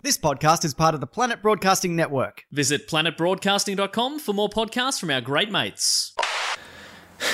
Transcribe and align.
This 0.00 0.16
podcast 0.16 0.64
is 0.64 0.74
part 0.74 0.94
of 0.94 1.00
the 1.00 1.08
Planet 1.08 1.42
Broadcasting 1.42 1.96
Network. 1.96 2.44
Visit 2.52 2.86
planetbroadcasting.com 2.86 4.20
for 4.20 4.32
more 4.32 4.48
podcasts 4.48 5.00
from 5.00 5.10
our 5.10 5.20
great 5.20 5.50
mates. 5.50 6.14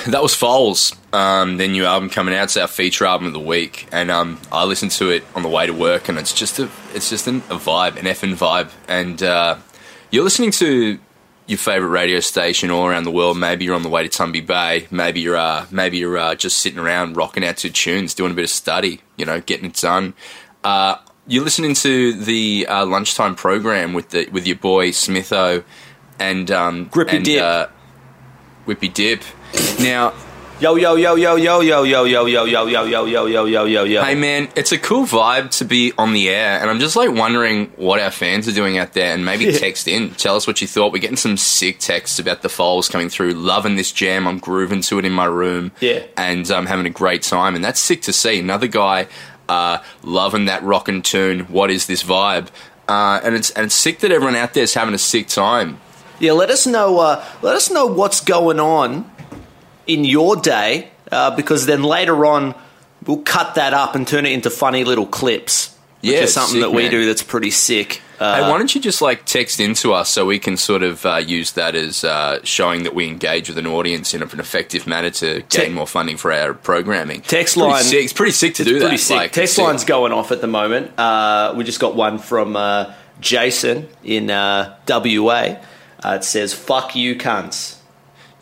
That 0.07 0.23
was 0.23 0.33
Foals, 0.33 0.95
um, 1.13 1.57
their 1.57 1.67
new 1.67 1.85
album 1.85 2.09
coming 2.09 2.33
out. 2.33 2.45
It's 2.45 2.57
our 2.57 2.67
feature 2.67 3.05
album 3.05 3.27
of 3.27 3.33
the 3.33 3.39
week, 3.39 3.87
and 3.91 4.09
um, 4.09 4.41
I 4.51 4.63
listened 4.63 4.89
to 4.93 5.11
it 5.11 5.23
on 5.35 5.43
the 5.43 5.47
way 5.47 5.67
to 5.67 5.73
work, 5.73 6.09
and 6.09 6.17
it's 6.17 6.33
just 6.33 6.57
a, 6.57 6.67
it's 6.95 7.07
just 7.07 7.27
an, 7.27 7.37
a 7.51 7.57
vibe, 7.57 7.97
an 7.97 8.05
effing 8.05 8.33
vibe. 8.33 8.71
And 8.87 9.21
uh, 9.21 9.57
you're 10.09 10.23
listening 10.23 10.49
to 10.53 10.97
your 11.45 11.59
favorite 11.59 11.89
radio 11.89 12.19
station 12.19 12.71
all 12.71 12.87
around 12.87 13.03
the 13.03 13.11
world. 13.11 13.37
Maybe 13.37 13.65
you're 13.65 13.75
on 13.75 13.83
the 13.83 13.89
way 13.89 14.07
to 14.07 14.09
Tumby 14.09 14.43
Bay. 14.43 14.87
Maybe 14.89 15.19
you're, 15.19 15.37
uh, 15.37 15.67
maybe 15.69 15.97
you're 15.97 16.17
uh, 16.17 16.33
just 16.33 16.61
sitting 16.61 16.79
around 16.79 17.15
rocking 17.15 17.45
out 17.45 17.57
to 17.57 17.69
tunes, 17.69 18.15
doing 18.15 18.31
a 18.31 18.33
bit 18.33 18.45
of 18.45 18.49
study. 18.49 19.01
You 19.17 19.25
know, 19.25 19.39
getting 19.39 19.67
it 19.67 19.75
done. 19.75 20.15
Uh, 20.63 20.95
you're 21.27 21.43
listening 21.43 21.73
to 21.75 22.13
the 22.13 22.67
uh, 22.69 22.85
lunchtime 22.85 23.35
program 23.35 23.93
with 23.93 24.09
the 24.09 24.27
with 24.31 24.45
your 24.47 24.57
boy 24.57 24.89
Smitho 24.89 25.63
and 26.19 26.49
um, 26.51 26.85
Grippy 26.85 27.17
and, 27.17 27.25
Dip. 27.25 27.43
uh, 27.43 27.67
Whippy 28.67 28.93
Dip. 28.93 29.23
Now, 29.79 30.13
Yo, 30.57 30.75
yo, 30.77 30.95
yo, 30.95 31.15
yo, 31.15 31.35
yo, 31.35 31.59
yo, 31.59 31.83
yo, 31.83 32.05
yo, 32.05 32.25
yo, 32.25 32.45
yo, 32.45 32.65
yo, 32.65 32.85
yo, 32.85 33.05
yo, 33.05 33.25
yo, 33.25 33.45
yo, 33.45 33.65
yo, 33.65 33.83
yo. 33.83 34.01
hey 34.05 34.15
man, 34.15 34.47
it's 34.55 34.71
a 34.71 34.77
cool 34.77 35.05
vibe 35.05 35.49
to 35.57 35.65
be 35.65 35.91
on 35.97 36.13
the 36.13 36.29
air, 36.29 36.61
and 36.61 36.69
I'm 36.69 36.79
just 36.79 36.95
like 36.95 37.11
wondering 37.11 37.65
what 37.75 37.99
our 37.99 38.09
fans 38.09 38.47
are 38.47 38.53
doing 38.53 38.77
out 38.77 38.93
there, 38.93 39.13
and 39.13 39.25
maybe 39.25 39.43
Yeah. 39.43 39.57
text 39.59 39.85
in, 39.85 40.11
tell 40.11 40.37
us 40.37 40.47
what 40.47 40.61
you 40.61 40.67
thought. 40.67 40.93
We're 40.93 40.99
getting 41.01 41.17
some 41.17 41.35
sick 41.35 41.79
texts 41.79 42.19
about 42.19 42.41
the 42.41 42.47
foals 42.47 42.87
coming 42.87 43.09
through. 43.09 43.33
Loving 43.33 43.75
this 43.75 43.91
jam, 43.91 44.25
I'm 44.29 44.39
grooving 44.39 44.79
to 44.83 44.97
it 44.97 45.03
in 45.03 45.11
my 45.11 45.25
room, 45.25 45.73
Yeah. 45.81 46.03
and 46.15 46.49
I'm 46.49 46.67
having 46.67 46.85
a 46.85 46.89
great 46.89 47.23
time, 47.23 47.55
and 47.55 47.63
that's 47.63 47.81
sick 47.81 48.01
to 48.03 48.13
see. 48.13 48.39
Another 48.39 48.67
guy 48.67 49.07
uh, 49.49 49.79
loving 50.03 50.45
that 50.45 50.63
rockin' 50.63 51.01
tune. 51.01 51.41
What 51.41 51.71
is 51.71 51.85
this 51.87 52.03
vibe? 52.03 52.47
Uh, 52.87 53.19
and 53.23 53.35
it's 53.35 53.49
and 53.51 53.65
it's 53.65 53.75
sick 53.75 53.99
that 53.99 54.11
everyone 54.11 54.35
out 54.35 54.53
there 54.53 54.63
is 54.63 54.73
having 54.73 54.93
a 54.93 54.97
sick 54.99 55.27
time. 55.27 55.79
Yeah, 56.19 56.33
let 56.33 56.49
us 56.49 56.65
know. 56.67 56.99
Uh, 56.99 57.25
let 57.41 57.55
us 57.55 57.69
know 57.71 57.85
what's 57.87 58.21
going 58.21 58.59
on 58.59 59.09
in 59.87 60.05
your 60.05 60.35
day, 60.35 60.89
uh, 61.11 61.35
because 61.35 61.65
then 61.65 61.83
later 61.83 62.25
on 62.25 62.55
we'll 63.05 63.17
cut 63.17 63.55
that 63.55 63.73
up 63.73 63.95
and 63.95 64.07
turn 64.07 64.25
it 64.25 64.31
into 64.31 64.49
funny 64.49 64.83
little 64.83 65.05
clips. 65.07 65.75
Which 66.01 66.11
Yeah, 66.13 66.19
is 66.21 66.33
something 66.33 66.53
sick, 66.53 66.61
that 66.61 66.69
we 66.71 66.83
man. 66.83 66.91
do 66.91 67.05
that's 67.05 67.23
pretty 67.23 67.51
sick. 67.51 68.01
Uh, 68.19 68.35
hey, 68.35 68.41
why 68.49 68.57
don't 68.57 68.73
you 68.73 68.81
just 68.81 69.01
like 69.01 69.25
text 69.25 69.59
into 69.59 69.93
us 69.93 70.09
so 70.09 70.25
we 70.25 70.39
can 70.39 70.57
sort 70.57 70.83
of 70.83 71.05
uh, 71.05 71.17
use 71.17 71.51
that 71.53 71.75
as 71.75 72.03
uh, 72.03 72.39
showing 72.43 72.83
that 72.83 72.95
we 72.95 73.07
engage 73.07 73.49
with 73.49 73.57
an 73.57 73.67
audience 73.67 74.13
in 74.13 74.21
an 74.23 74.39
effective 74.39 74.87
manner 74.87 75.09
to 75.09 75.41
gain 75.49 75.73
more 75.73 75.87
funding 75.87 76.17
for 76.17 76.31
our 76.31 76.53
programming. 76.53 77.21
Text 77.21 77.55
Pretty 77.55 77.69
line- 77.69 77.83
sick. 77.83 78.03
It's 78.03 78.13
pretty 78.13 78.31
sick 78.31 78.55
to 78.55 78.63
do 78.63 78.79
that. 78.79 78.97
sick. 78.99 79.15
Like, 79.17 79.31
Text 79.31 79.43
it's 79.43 79.53
sick. 79.53 79.65
line's 79.65 79.83
going 79.85 80.11
off 80.11 80.31
at 80.31 80.41
the 80.41 80.47
moment. 80.47 80.97
Uh, 80.97 81.53
we 81.57 81.63
just 81.63 81.79
got 81.79 81.95
one 81.95 82.17
from 82.17 82.55
uh, 82.55 82.93
Jason 83.19 83.87
in 84.03 84.29
uh, 84.29 84.77
WA. 84.87 85.57
Uh, 86.03 86.17
it 86.19 86.23
says 86.23 86.53
"fuck 86.53 86.95
you, 86.95 87.15
cunts." 87.15 87.74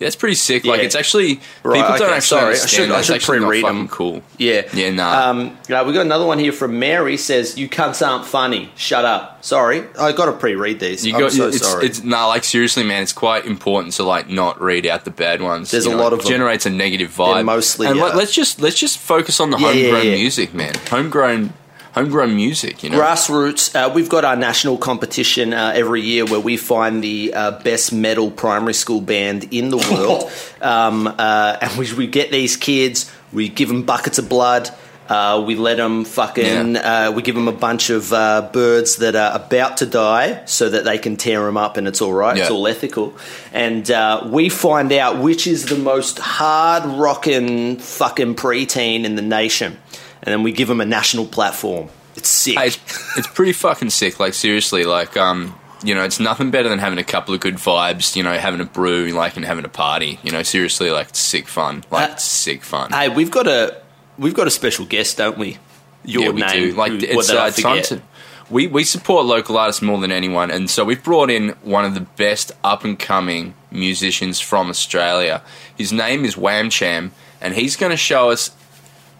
Yeah, 0.04 0.08
it's 0.08 0.16
pretty 0.16 0.36
sick. 0.36 0.66
Like 0.66 0.80
Yeah. 0.80 0.86
it's 0.86 0.96
actually 0.96 1.40
Right, 1.64 1.82
people 1.82 1.98
don't 1.98 2.14
actually 2.14 2.40
sorry. 2.40 2.54
I 2.56 2.66
should- 2.66 2.92
I 2.92 3.02
should 3.02 3.22
pre-read 3.22 3.64
them. 3.66 3.88
Cool. 3.88 4.22
Yeah, 4.38 4.64
Yeah, 4.74 4.92
nah. 4.92 5.30
Um, 5.30 5.58
uh, 5.70 5.84
we 5.88 5.94
got 5.94 6.02
another 6.06 6.26
one 6.26 6.40
here 6.40 6.52
from 6.52 6.78
Mary. 6.78 7.16
Says 7.18 7.58
you 7.58 7.70
cunts 7.70 8.06
aren't 8.06 8.26
funny. 8.26 8.70
Shut 8.76 9.06
up. 9.06 9.44
Sorry, 9.44 9.84
I 10.00 10.12
got 10.12 10.26
to 10.28 10.34
pre-read 10.34 10.80
these. 10.80 11.06
You 11.06 11.14
I'm 11.16 11.20
got 11.22 11.32
so 11.32 11.48
it's, 11.48 11.60
sorry. 11.68 11.86
It's 11.86 12.04
nah, 12.04 12.28
like 12.28 12.44
seriously, 12.44 12.84
man. 12.84 13.02
It's 13.04 13.12
quite 13.14 13.46
important 13.46 13.94
to 13.96 14.04
like 14.04 14.30
not 14.30 14.62
read 14.62 14.86
out 14.86 15.04
the 15.06 15.12
bad 15.12 15.42
ones. 15.42 15.72
There's 15.72 15.86
you 15.86 15.92
a 15.92 15.96
know, 15.96 16.04
lot 16.04 16.14
of 16.14 16.20
it 16.20 16.24
them. 16.24 16.32
generates 16.32 16.66
a 16.66 16.70
negative 16.70 17.12
vibe. 17.16 17.46
mostly, 17.46 17.88
and 17.88 18.00
uh, 18.00 18.04
let, 18.04 18.16
us 18.16 18.32
just 18.32 18.62
let's 18.62 18.78
just 18.78 18.98
focus 19.00 19.40
on 19.40 19.50
the 19.50 19.58
Yeah, 19.58 19.72
yeah, 19.72 19.84
homegrown 19.92 20.06
yeah. 20.08 20.16
music, 20.16 20.54
man. 20.54 20.74
Homegrown, 20.90 21.54
homegrown 21.94 22.36
music. 22.36 22.84
You 22.84 22.90
know, 22.90 23.00
Grassroots. 23.00 23.74
Uh, 23.76 23.94
we've 23.94 24.10
got 24.10 24.26
our 24.26 24.36
national 24.36 24.78
competition 24.78 25.54
uh, 25.54 25.74
every 25.76 26.02
year 26.02 26.26
where 26.26 26.40
we 26.40 26.58
find 26.58 27.04
the 27.04 27.34
uh, 27.34 27.52
best 27.62 27.94
metal 27.94 28.30
primary 28.30 28.74
school 28.74 29.02
band 29.02 29.54
in 29.54 29.70
the 29.70 29.78
world, 29.78 30.32
um, 30.62 31.08
uh, 31.08 31.58
and 31.62 31.78
we, 31.78 31.92
we 31.94 32.08
get 32.08 32.32
these 32.32 32.58
kids. 32.58 33.12
We 33.32 33.50
give 33.50 33.70
them 33.70 33.84
buckets 33.84 34.20
of 34.20 34.30
blood. 34.30 34.70
Uh, 35.10 35.44
we 35.46 35.56
let 35.56 35.78
them 35.78 36.06
fucking. 36.06 36.78
Uh, 36.78 37.12
we 37.14 37.22
give 37.22 37.36
them 37.36 37.48
a 37.48 37.54
bunch 37.54 37.90
of 37.90 38.14
uh, 38.14 38.50
birds 38.54 38.98
that 38.98 39.16
are 39.16 39.36
about 39.36 39.78
to 39.78 39.86
die, 39.86 40.46
so 40.46 40.70
that 40.70 40.86
they 40.86 40.98
can 40.98 41.18
tear 41.18 41.44
them 41.44 41.58
up, 41.58 41.76
and 41.76 41.88
it's 41.88 42.02
all 42.02 42.14
right. 42.14 42.38
It's 42.38 42.50
all 42.50 42.68
ethical. 42.68 43.14
And 43.52 43.90
uh, 43.92 44.28
we 44.32 44.48
find 44.50 44.92
out 44.94 45.20
which 45.20 45.46
is 45.46 45.66
the 45.66 45.76
most 45.78 46.20
hard 46.20 46.86
rocking 46.86 47.78
fucking 47.78 48.36
preteen 48.36 49.04
in 49.04 49.16
the 49.16 49.22
nation, 49.22 49.78
and 50.24 50.32
then 50.34 50.42
we 50.44 50.52
give 50.52 50.68
them 50.68 50.82
a 50.82 50.86
national 50.86 51.26
platform. 51.28 51.90
It's 52.16 52.30
sick. 52.30 52.58
Hey, 52.58 52.68
it's, 52.68 53.18
it's 53.18 53.28
pretty 53.28 53.54
fucking 53.54 53.90
sick. 53.92 54.20
Like 54.20 54.34
seriously, 54.34 54.84
like 54.86 55.16
um, 55.18 55.56
you 55.84 55.94
know, 55.94 56.04
it's 56.04 56.20
nothing 56.20 56.50
better 56.52 56.70
than 56.70 56.80
having 56.80 56.98
a 57.00 57.04
couple 57.04 57.34
of 57.36 57.42
good 57.42 57.56
vibes. 57.56 58.16
You 58.16 58.24
know, 58.24 58.34
having 58.38 58.62
a 58.62 58.66
brew, 58.66 59.10
like, 59.10 59.36
and 59.36 59.46
having 59.46 59.66
a 59.66 59.70
party. 59.70 60.20
You 60.24 60.32
know, 60.32 60.44
seriously, 60.44 60.90
like, 60.92 61.10
it's 61.10 61.20
sick 61.20 61.48
fun. 61.48 61.84
Like, 61.92 62.10
Uh, 62.10 62.14
it's 62.14 62.24
sick 62.24 62.64
fun. 62.64 62.92
Hey, 62.92 63.10
we've 63.10 63.32
got 63.32 63.48
a 63.48 63.82
we've 64.18 64.34
got 64.34 64.48
a 64.48 64.52
special 64.52 64.86
guest, 64.86 65.18
don't 65.18 65.38
we? 65.38 65.58
Your 66.06 66.24
yeah, 66.24 66.30
we 66.32 66.42
name, 66.42 66.70
do. 66.70 66.76
Like, 66.76 66.92
who- 66.92 66.98
it's 67.00 67.16
what 67.16 67.28
did 67.28 67.36
I 67.38 67.48
uh, 67.48 67.52
time 67.52 67.84
to. 67.84 68.02
We, 68.50 68.68
we 68.68 68.84
support 68.84 69.26
local 69.26 69.58
artists 69.58 69.82
more 69.82 70.00
than 70.00 70.12
anyone, 70.12 70.52
and 70.52 70.70
so 70.70 70.84
we've 70.84 71.02
brought 71.02 71.30
in 71.32 71.50
one 71.64 71.86
of 71.86 71.96
the 71.96 72.02
best 72.02 72.52
up 72.64 72.84
and 72.84 73.00
coming 73.00 73.56
musicians 73.72 74.40
from 74.42 74.70
Australia. 74.70 75.42
His 75.76 75.92
name 75.94 76.26
is 76.26 76.38
Wham 76.38 76.70
Cham, 76.70 77.14
and 77.42 77.56
he's 77.56 77.76
going 77.78 77.90
to 77.92 77.98
show 77.98 78.30
us 78.30 78.52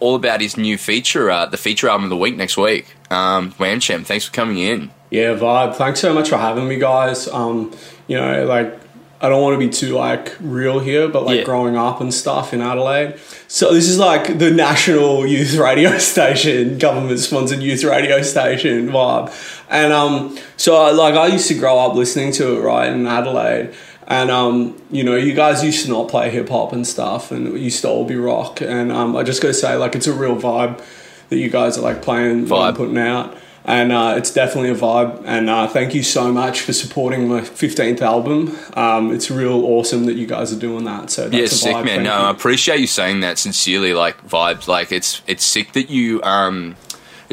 all 0.04 0.14
about 0.14 0.40
his 0.40 0.56
new 0.56 0.76
feature, 0.76 1.30
uh, 1.30 1.46
the 1.46 1.56
feature 1.56 1.88
album 1.88 2.04
of 2.04 2.10
the 2.10 2.16
week 2.16 2.36
next 2.36 2.56
week. 2.56 2.86
Um, 3.10 3.52
Wham 3.52 3.80
Cham, 3.80 4.04
thanks 4.04 4.26
for 4.26 4.32
coming 4.32 4.58
in. 4.58 4.90
Yeah, 5.10 5.34
vibe. 5.34 5.74
Thanks 5.76 6.00
so 6.00 6.12
much 6.12 6.28
for 6.28 6.36
having 6.36 6.68
me, 6.68 6.76
guys. 6.76 7.28
Um, 7.28 7.72
you 8.06 8.16
know, 8.16 8.44
like 8.46 8.80
I 9.20 9.28
don't 9.30 9.40
want 9.42 9.54
to 9.58 9.66
be 9.66 9.72
too 9.72 9.94
like 9.94 10.34
real 10.40 10.80
here, 10.80 11.08
but 11.08 11.24
like 11.24 11.38
Yeah. 11.38 11.44
growing 11.44 11.76
up 11.76 12.00
and 12.02 12.12
stuff 12.12 12.52
in 12.52 12.60
Adelaide. 12.60 13.14
So 13.48 13.72
this 13.72 13.88
is 13.88 13.98
like 13.98 14.38
the 14.38 14.50
national 14.50 15.26
youth 15.26 15.54
radio 15.54 15.96
station, 16.12 16.76
government 16.78 17.18
sponsored 17.20 17.60
youth 17.62 17.84
radio 17.84 18.20
station 18.22 18.88
vibe. 18.90 19.32
And 19.70 19.92
um, 19.92 20.36
so 20.58 20.76
I, 20.76 20.90
like 20.90 21.14
I 21.14 21.28
used 21.28 21.48
to 21.48 21.54
grow 21.54 21.78
up 21.78 21.94
listening 21.94 22.32
to 22.32 22.56
it 22.56 22.60
right 22.60 22.92
in 22.92 23.06
Adelaide. 23.06 23.72
And 24.06 24.30
um, 24.30 24.80
you 24.90 25.02
know, 25.02 25.16
you 25.16 25.34
guys 25.34 25.64
used 25.64 25.84
to 25.86 25.90
not 25.90 26.08
play 26.08 26.30
hip 26.30 26.48
hop 26.48 26.72
and 26.72 26.86
stuff, 26.86 27.30
and 27.30 27.48
it 27.48 27.60
used 27.60 27.80
to 27.82 27.88
all 27.88 28.04
be 28.04 28.16
rock. 28.16 28.60
And 28.60 28.92
um, 28.92 29.16
I 29.16 29.22
just 29.22 29.40
gotta 29.42 29.54
say, 29.54 29.76
like, 29.76 29.94
it's 29.94 30.06
a 30.06 30.12
real 30.12 30.36
vibe 30.36 30.82
that 31.30 31.36
you 31.38 31.48
guys 31.48 31.78
are 31.78 31.82
like 31.82 32.02
playing, 32.02 32.46
Vibe. 32.46 32.76
putting 32.76 32.98
out 32.98 33.34
and 33.66 33.92
uh, 33.92 34.14
it's 34.18 34.30
definitely 34.30 34.68
a 34.70 34.74
vibe. 34.74 35.22
And 35.24 35.48
uh, 35.48 35.66
thank 35.66 35.94
you 35.94 36.02
so 36.02 36.30
much 36.30 36.60
for 36.60 36.74
supporting 36.74 37.26
my 37.28 37.40
15th 37.40 38.02
album. 38.02 38.54
Um, 38.74 39.10
it's 39.10 39.30
real 39.30 39.64
awesome 39.64 40.04
that 40.04 40.16
you 40.16 40.26
guys 40.26 40.52
are 40.52 40.58
doing 40.58 40.84
that. 40.84 41.08
So 41.10 41.22
that's 41.30 41.34
yeah, 41.34 41.44
a 41.44 41.48
sick 41.48 41.74
vibe. 41.76 41.84
man. 41.86 41.86
Thank 41.86 42.02
No, 42.02 42.18
you. 42.18 42.24
I 42.26 42.30
appreciate 42.30 42.80
you 42.80 42.86
saying 42.86 43.20
that 43.20 43.38
sincerely. 43.38 43.94
Like 43.94 44.22
vibes, 44.28 44.68
like 44.68 44.92
it's 44.92 45.22
it's 45.26 45.44
sick 45.44 45.72
that 45.72 45.88
you 45.88 46.22
um, 46.24 46.76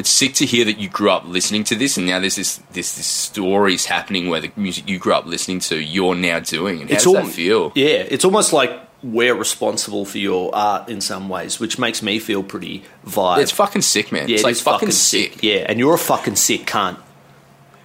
it's 0.02 0.10
sick 0.10 0.34
to 0.34 0.46
hear 0.46 0.64
that 0.64 0.78
you 0.78 0.88
grew 0.88 1.10
up 1.10 1.24
listening 1.26 1.64
to 1.64 1.74
this, 1.76 1.96
and 1.96 2.06
now 2.06 2.18
there's 2.20 2.36
this 2.36 2.56
this 2.72 2.96
this 2.96 3.06
stories 3.06 3.86
happening 3.86 4.28
where 4.28 4.40
the 4.40 4.50
music 4.56 4.88
you 4.88 4.98
grew 4.98 5.14
up 5.14 5.26
listening 5.26 5.60
to, 5.60 5.74
you're 5.80 6.14
now 6.14 6.38
doing. 6.40 6.80
And 6.80 6.90
how 6.90 6.94
It's 6.94 7.04
does 7.04 7.14
all- 7.14 7.22
that 7.22 7.32
feel? 7.32 7.72
Yeah, 7.74 8.04
it's 8.14 8.24
almost 8.24 8.52
like 8.52 8.70
we're 9.02 9.34
responsible 9.34 10.04
for 10.04 10.18
your 10.18 10.54
art 10.54 10.88
in 10.88 11.00
some 11.00 11.28
ways, 11.28 11.58
which 11.58 11.78
makes 11.78 12.02
me 12.02 12.18
feel 12.20 12.42
pretty 12.42 12.84
vibe. 13.06 13.38
It's 13.42 13.50
fucking 13.50 13.82
sick, 13.82 14.12
man. 14.12 14.28
yeah, 14.28 14.34
it's 14.34 14.42
it 14.42 14.46
like 14.46 14.52
is 14.52 14.60
fucking, 14.60 14.90
sick. 14.92 15.42
Yeah, 15.42 15.66
and 15.68 15.78
you're 15.78 15.94
a 15.94 15.98
fucking 15.98 16.36
sick 16.36 16.66
cunt. 16.66 16.98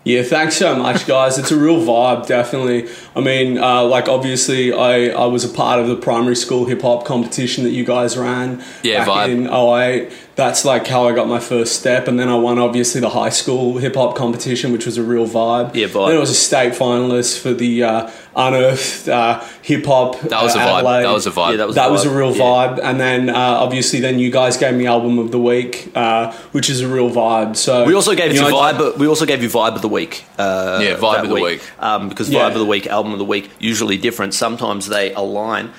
Yeah, 0.03 0.23
thanks 0.23 0.55
so 0.55 0.73
much, 0.75 1.05
guys. 1.05 1.37
It's 1.37 1.51
a 1.51 1.57
real 1.59 1.81
vibe, 1.81 2.27
definitely. 2.27 2.87
I 3.15 3.19
mean, 3.19 3.57
uh, 3.57 3.83
like 3.83 4.07
obviously, 4.07 4.71
I, 4.71 5.07
I 5.09 5.25
was 5.25 5.43
a 5.43 5.49
part 5.49 5.81
of 5.81 5.87
the 5.87 5.97
primary 5.97 6.35
school 6.37 6.65
hip 6.65 6.81
hop 6.81 7.03
competition 7.03 7.63
that 7.65 7.71
you 7.71 7.83
guys 7.83 8.15
ran 8.17 8.63
Yeah, 8.83 9.03
back 9.05 9.29
vibe. 9.29 9.31
in 9.31 9.47
08. 9.47 10.11
That's 10.37 10.63
like 10.63 10.85
how 10.85 11.07
I 11.07 11.13
got 11.15 11.27
my 11.27 11.39
first 11.39 11.79
step, 11.79 12.07
and 12.07 12.19
then 12.19 12.29
I 12.29 12.35
won 12.35 12.59
obviously 12.59 13.01
the 13.01 13.09
high 13.09 13.29
school 13.29 13.79
hip 13.79 13.95
hop 13.95 14.15
competition, 14.15 14.71
which 14.71 14.85
was 14.85 14.95
a 14.97 15.01
real 15.03 15.25
vibe. 15.27 15.73
Yeah, 15.73 15.87
vibe. 15.87 16.09
Then 16.09 16.17
I 16.17 16.19
was 16.19 16.29
a 16.29 16.35
state 16.35 16.73
finalist 16.73 17.39
for 17.41 17.53
the 17.55 17.81
uh, 17.83 18.11
unearthed 18.35 19.09
uh, 19.09 19.43
hip 19.63 19.83
hop. 19.87 20.19
That 20.21 20.43
was 20.43 20.55
uh, 20.55 20.59
a 20.59 20.61
vibe. 20.61 20.77
Adelaide. 20.77 21.03
That 21.05 21.13
was 21.13 21.25
a 21.25 21.31
vibe. 21.31 21.49
Yeah, 21.51 21.57
that 21.57 21.67
was 21.67 21.75
that 21.77 21.89
a 21.89 21.91
was 21.91 22.05
a 22.05 22.11
real 22.15 22.35
Yeah. 22.35 22.43
vibe. 22.43 22.79
And 22.83 22.99
then 22.99 23.29
uh, 23.29 23.35
obviously, 23.35 23.99
then 23.99 24.19
you 24.19 24.29
guys 24.29 24.57
gave 24.57 24.75
me 24.75 24.85
album 24.85 25.17
of 25.17 25.31
the 25.31 25.39
week, 25.39 25.91
uh, 25.95 26.31
which 26.51 26.69
is 26.69 26.81
a 26.81 26.87
real 26.87 27.09
vibe. 27.09 27.55
So 27.55 27.85
We 27.85 27.95
also 27.95 28.13
gave 28.13 28.31
you, 28.35 28.41
know, 28.41 28.51
vibe. 28.53 28.97
We 28.99 29.07
also 29.07 29.25
gave 29.25 29.41
you 29.41 29.49
vibe 29.49 29.73
of 29.73 29.81
the 29.81 29.89
week. 29.89 30.23
Uh, 30.37 30.79
Yeah, 30.83 30.97
vibe 30.97 31.23
of 31.23 31.29
the 31.29 31.33
week. 31.33 31.61
Um, 31.79 32.09
because 32.09 32.29
Yeah. 32.29 32.41
vibe 32.41 32.53
of 32.53 32.59
the 32.59 32.65
week, 32.65 32.85
album 32.85 33.11
of 33.11 33.17
the 33.17 33.25
week, 33.25 33.49
usually 33.57 33.97
different. 33.97 34.35
Sometimes 34.35 34.85
they 34.87 35.13
align. 35.15 35.71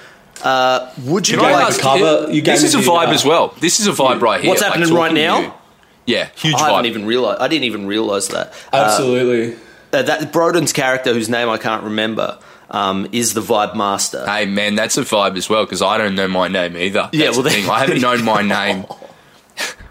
Uh, 0.43 0.91
would 1.05 1.29
you 1.29 1.37
You 1.37 1.43
like? 1.43 1.69
me 1.71 1.77
the 1.77 1.83
cover- 1.83 2.33
you 2.33 2.43
this 2.43 2.63
is 2.63 2.75
a 2.75 2.79
vibe 2.79 3.09
uh, 3.09 3.13
as 3.13 3.25
well. 3.25 3.55
This 3.61 3.81
is 3.81 3.87
a 3.87 3.93
vibe 3.93 4.21
right 4.21 4.41
here. 4.41 4.51
What's 4.51 4.63
like, 4.63 4.73
happening 4.73 4.95
right 4.95 5.13
now? 5.13 5.55
Yeah, 6.07 6.29
huge 6.37 6.55
I 6.55 6.59
vibe. 6.59 6.71
haven't 6.71 6.87
even 6.87 7.07
realized. 7.07 7.41
I 7.41 7.49
didn't 7.49 7.65
even 7.65 7.87
realize 7.87 8.29
that. 8.29 8.53
Uh, 8.73 8.77
Absolutely. 8.77 9.57
uh, 9.93 10.03
that 10.03 10.33
Broden's 10.33 10.73
character, 10.73 11.13
whose 11.13 11.29
name 11.29 11.49
I 11.51 11.59
can't 11.59 11.85
remember, 11.85 12.39
um, 12.71 13.09
is 13.13 13.35
the 13.35 13.41
vibe 13.43 13.75
master. 13.77 14.25
Hey 14.27 14.47
man, 14.47 14.75
that's 14.75 14.97
a 14.97 15.03
vibe 15.03 15.37
as 15.37 15.49
well 15.51 15.65
because 15.65 15.83
I 15.83 15.99
don't 15.99 16.15
know 16.15 16.29
my 16.29 16.49
name 16.49 16.77
either. 16.77 17.11
Yeah, 17.13 17.31
well, 17.31 17.43
the 17.43 17.51
thing. 17.51 17.69
I 17.69 17.81
haven't 17.81 18.01
known 18.01 18.25
my 18.25 18.43
name. 18.43 18.87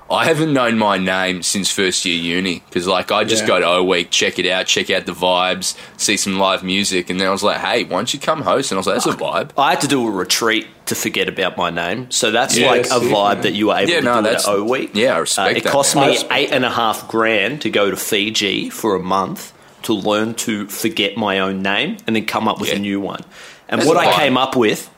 I 0.09 0.23
haven't 0.25 0.53
known 0.53 0.77
my 0.77 0.97
name 0.97 1.43
since 1.43 1.69
first 1.69 2.05
year 2.05 2.17
uni 2.17 2.63
because, 2.69 2.87
like, 2.87 3.11
I 3.11 3.25
just 3.25 3.41
Yeah. 3.43 3.47
go 3.47 3.59
to 3.59 3.65
O 3.67 3.83
Week, 3.83 4.09
check 4.09 4.39
it 4.39 4.49
out, 4.49 4.65
check 4.65 4.89
out 4.89 5.05
the 5.05 5.11
vibes, 5.11 5.75
see 5.97 6.15
some 6.15 6.39
live 6.39 6.63
music, 6.63 7.09
and 7.09 7.19
then 7.19 7.27
I 7.27 7.31
was 7.31 7.43
like, 7.43 7.57
"Hey, 7.57 7.83
why 7.83 7.97
don't 7.97 8.13
you 8.13 8.19
come 8.19 8.41
host?" 8.43 8.71
And 8.71 8.77
I 8.77 8.79
was 8.79 8.87
like, 8.87 8.95
"That's 9.03 9.07
a 9.07 9.11
vibe." 9.19 9.49
I 9.57 9.71
had 9.71 9.81
to 9.81 9.87
do 9.87 10.07
a 10.07 10.09
retreat 10.11 10.67
to 10.85 10.95
forget 10.95 11.27
about 11.27 11.57
my 11.57 11.69
name, 11.69 12.07
so 12.09 12.31
that's 12.31 12.55
Yeah, 12.57 12.71
like 12.71 12.85
a 12.85 12.89
sick, 12.89 13.03
vibe 13.03 13.33
man. 13.35 13.41
that 13.41 13.53
you 13.53 13.67
were 13.67 13.75
able 13.77 13.89
Yeah, 13.91 13.99
to 13.99 14.05
no, 14.05 14.15
do 14.17 14.21
that's- 14.23 14.47
at 14.47 14.53
O 14.53 14.63
Week. 14.63 14.91
yeah, 14.93 15.15
I 15.15 15.17
respect 15.17 15.53
Uh, 15.53 15.57
it 15.57 15.63
that, 15.65 15.71
cost 15.73 15.95
man. 15.95 16.09
Me 16.11 16.17
eight 16.31 16.49
and 16.53 16.63
a 16.63 16.69
half 16.69 17.07
grand 17.09 17.59
to 17.61 17.69
go 17.69 17.91
to 17.91 17.97
Fiji 17.97 18.69
for 18.69 18.95
a 18.95 18.99
month 18.99 19.51
to 19.83 19.93
learn 19.93 20.33
to 20.35 20.67
forget 20.67 21.17
my 21.17 21.39
own 21.39 21.61
name 21.61 21.97
and 22.07 22.15
then 22.15 22.25
come 22.25 22.47
up 22.47 22.61
with 22.61 22.71
a 22.71 22.79
new 22.79 22.99
one. 23.01 23.21
And 23.69 23.81
That's 23.81 23.87
what 23.89 23.97
I 23.97 24.13
came 24.13 24.37
up 24.37 24.55
with, 24.55 24.89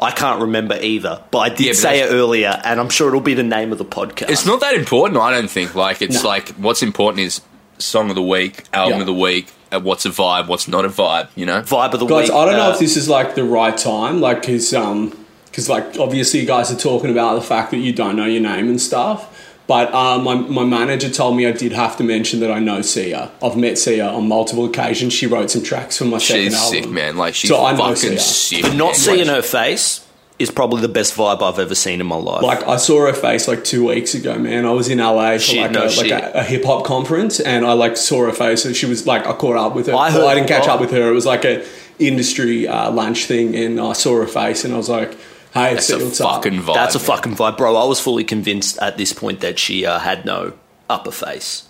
I 0.00 0.10
can't 0.12 0.40
remember 0.42 0.78
either, 0.80 1.22
but 1.30 1.38
I 1.38 1.48
did 1.48 1.60
Yeah, 1.60 1.72
but 1.72 1.76
say 1.76 2.00
it 2.00 2.10
earlier, 2.12 2.60
and 2.64 2.78
I'm 2.78 2.88
sure 2.88 3.08
it'll 3.08 3.20
be 3.20 3.34
the 3.34 3.42
name 3.42 3.72
of 3.72 3.78
the 3.78 3.84
podcast. 3.84 4.30
It's 4.30 4.46
not 4.46 4.60
that 4.60 4.74
important, 4.74 5.18
I 5.20 5.30
don't 5.32 5.50
think. 5.50 5.74
Like, 5.74 6.00
it's 6.02 6.22
No. 6.22 6.28
like 6.28 6.50
what's 6.50 6.82
important 6.82 7.20
is 7.26 7.40
song 7.78 8.08
of 8.08 8.14
the 8.14 8.22
week, 8.22 8.64
album 8.72 8.98
Yeah. 8.98 9.00
of 9.00 9.06
the 9.06 9.14
week, 9.14 9.48
uh, 9.72 9.80
what's 9.80 10.06
a 10.06 10.10
vibe, 10.10 10.46
what's 10.46 10.68
not 10.68 10.84
a 10.84 10.88
vibe. 10.88 11.28
You 11.34 11.46
know? 11.46 11.62
vibe 11.62 11.94
of 11.94 12.00
the 12.00 12.06
Guys, 12.06 12.28
week. 12.28 12.36
I 12.36 12.44
don't 12.44 12.56
know 12.56 12.68
uh, 12.70 12.72
if 12.74 12.78
this 12.78 12.96
is 12.96 13.08
like 13.08 13.34
the 13.34 13.44
right 13.44 13.76
time, 13.76 14.20
like, 14.20 14.42
because, 14.42 14.72
um, 14.72 15.12
because 15.46 15.68
like 15.68 15.98
obviously 15.98 16.40
you 16.40 16.46
guys 16.46 16.70
are 16.70 16.76
talking 16.76 17.10
about 17.10 17.34
the 17.34 17.40
fact 17.40 17.72
that 17.72 17.78
you 17.78 17.92
don't 17.92 18.14
know 18.16 18.24
your 18.26 18.42
name 18.42 18.68
and 18.68 18.80
stuff. 18.80 19.34
But 19.68 19.92
um, 19.94 20.24
my, 20.24 20.34
my 20.34 20.64
manager 20.64 21.10
told 21.10 21.36
me 21.36 21.46
I 21.46 21.52
did 21.52 21.72
have 21.72 21.98
to 21.98 22.02
mention 22.02 22.40
that 22.40 22.50
I 22.50 22.58
know 22.58 22.80
Sia. 22.80 23.30
I've 23.42 23.56
met 23.56 23.76
Sia 23.76 24.08
on 24.08 24.26
multiple 24.26 24.64
occasions. 24.64 25.12
She 25.12 25.26
wrote 25.26 25.50
some 25.50 25.62
tracks 25.62 25.98
for 25.98 26.06
my 26.06 26.16
second 26.16 26.44
She's 26.44 26.54
album. 26.54 26.82
sick, 26.84 26.90
man. 26.90 27.16
Like, 27.18 27.34
she's 27.34 27.50
So 27.50 27.62
I 27.62 27.72
know 27.72 27.94
fucking 27.94 27.96
Sia. 27.96 28.18
sick. 28.18 28.62
but 28.62 28.74
not 28.74 28.86
man. 28.86 28.94
seeing 28.94 29.26
her 29.28 29.42
face 29.42 30.06
is 30.38 30.50
probably 30.50 30.80
the 30.80 30.88
best 30.88 31.14
vibe 31.14 31.42
I've 31.42 31.58
ever 31.58 31.74
seen 31.74 32.00
in 32.00 32.06
my 32.06 32.16
life. 32.16 32.42
Like 32.42 32.66
I 32.66 32.76
saw 32.76 33.06
her 33.06 33.12
face 33.12 33.46
like 33.46 33.62
two 33.62 33.88
weeks 33.88 34.14
ago, 34.14 34.38
man. 34.38 34.64
I 34.64 34.70
was 34.70 34.88
in 34.88 34.98
LA 34.98 35.32
for 35.32 35.38
Shit, 35.40 35.60
like, 35.60 35.70
no 35.72 35.84
a, 35.84 35.88
like 35.88 36.10
a, 36.12 36.38
a 36.38 36.42
hip 36.44 36.64
hop 36.64 36.86
conference, 36.86 37.38
and 37.38 37.66
I 37.66 37.72
like 37.74 37.96
saw 37.98 38.24
her 38.24 38.32
face, 38.32 38.64
and 38.64 38.74
she 38.74 38.86
was 38.86 39.06
like, 39.06 39.26
I 39.26 39.32
caught 39.34 39.56
up 39.56 39.74
with 39.74 39.88
her. 39.88 39.94
I 39.94 40.06
I, 40.06 40.10
heard- 40.12 40.24
I 40.24 40.34
didn't 40.34 40.48
catch 40.48 40.66
oh. 40.66 40.72
up 40.74 40.80
with 40.80 40.92
her. 40.92 41.08
It 41.10 41.12
was 41.12 41.26
like 41.26 41.44
a 41.44 41.66
industry 41.98 42.66
uh, 42.68 42.90
lunch 42.90 43.26
thing, 43.26 43.54
and 43.54 43.80
I 43.80 43.92
saw 43.92 44.16
her 44.16 44.26
face, 44.26 44.64
and 44.64 44.72
I 44.72 44.76
was 44.76 44.88
like, 44.88 45.14
Hey, 45.58 45.74
That's 45.74 45.86
see 45.86 45.94
a 45.94 46.10
fucking 46.10 46.60
vibe. 46.62 46.74
That's 46.74 46.94
a 46.94 46.98
man. 46.98 47.06
fucking 47.06 47.34
vibe, 47.34 47.56
bro. 47.56 47.76
I 47.76 47.84
was 47.84 48.00
fully 48.00 48.24
convinced 48.24 48.78
at 48.78 48.96
this 48.96 49.12
point 49.12 49.40
that 49.40 49.58
she 49.58 49.84
uh, 49.84 49.98
had 49.98 50.24
no 50.24 50.52
upper 50.88 51.10
face. 51.10 51.64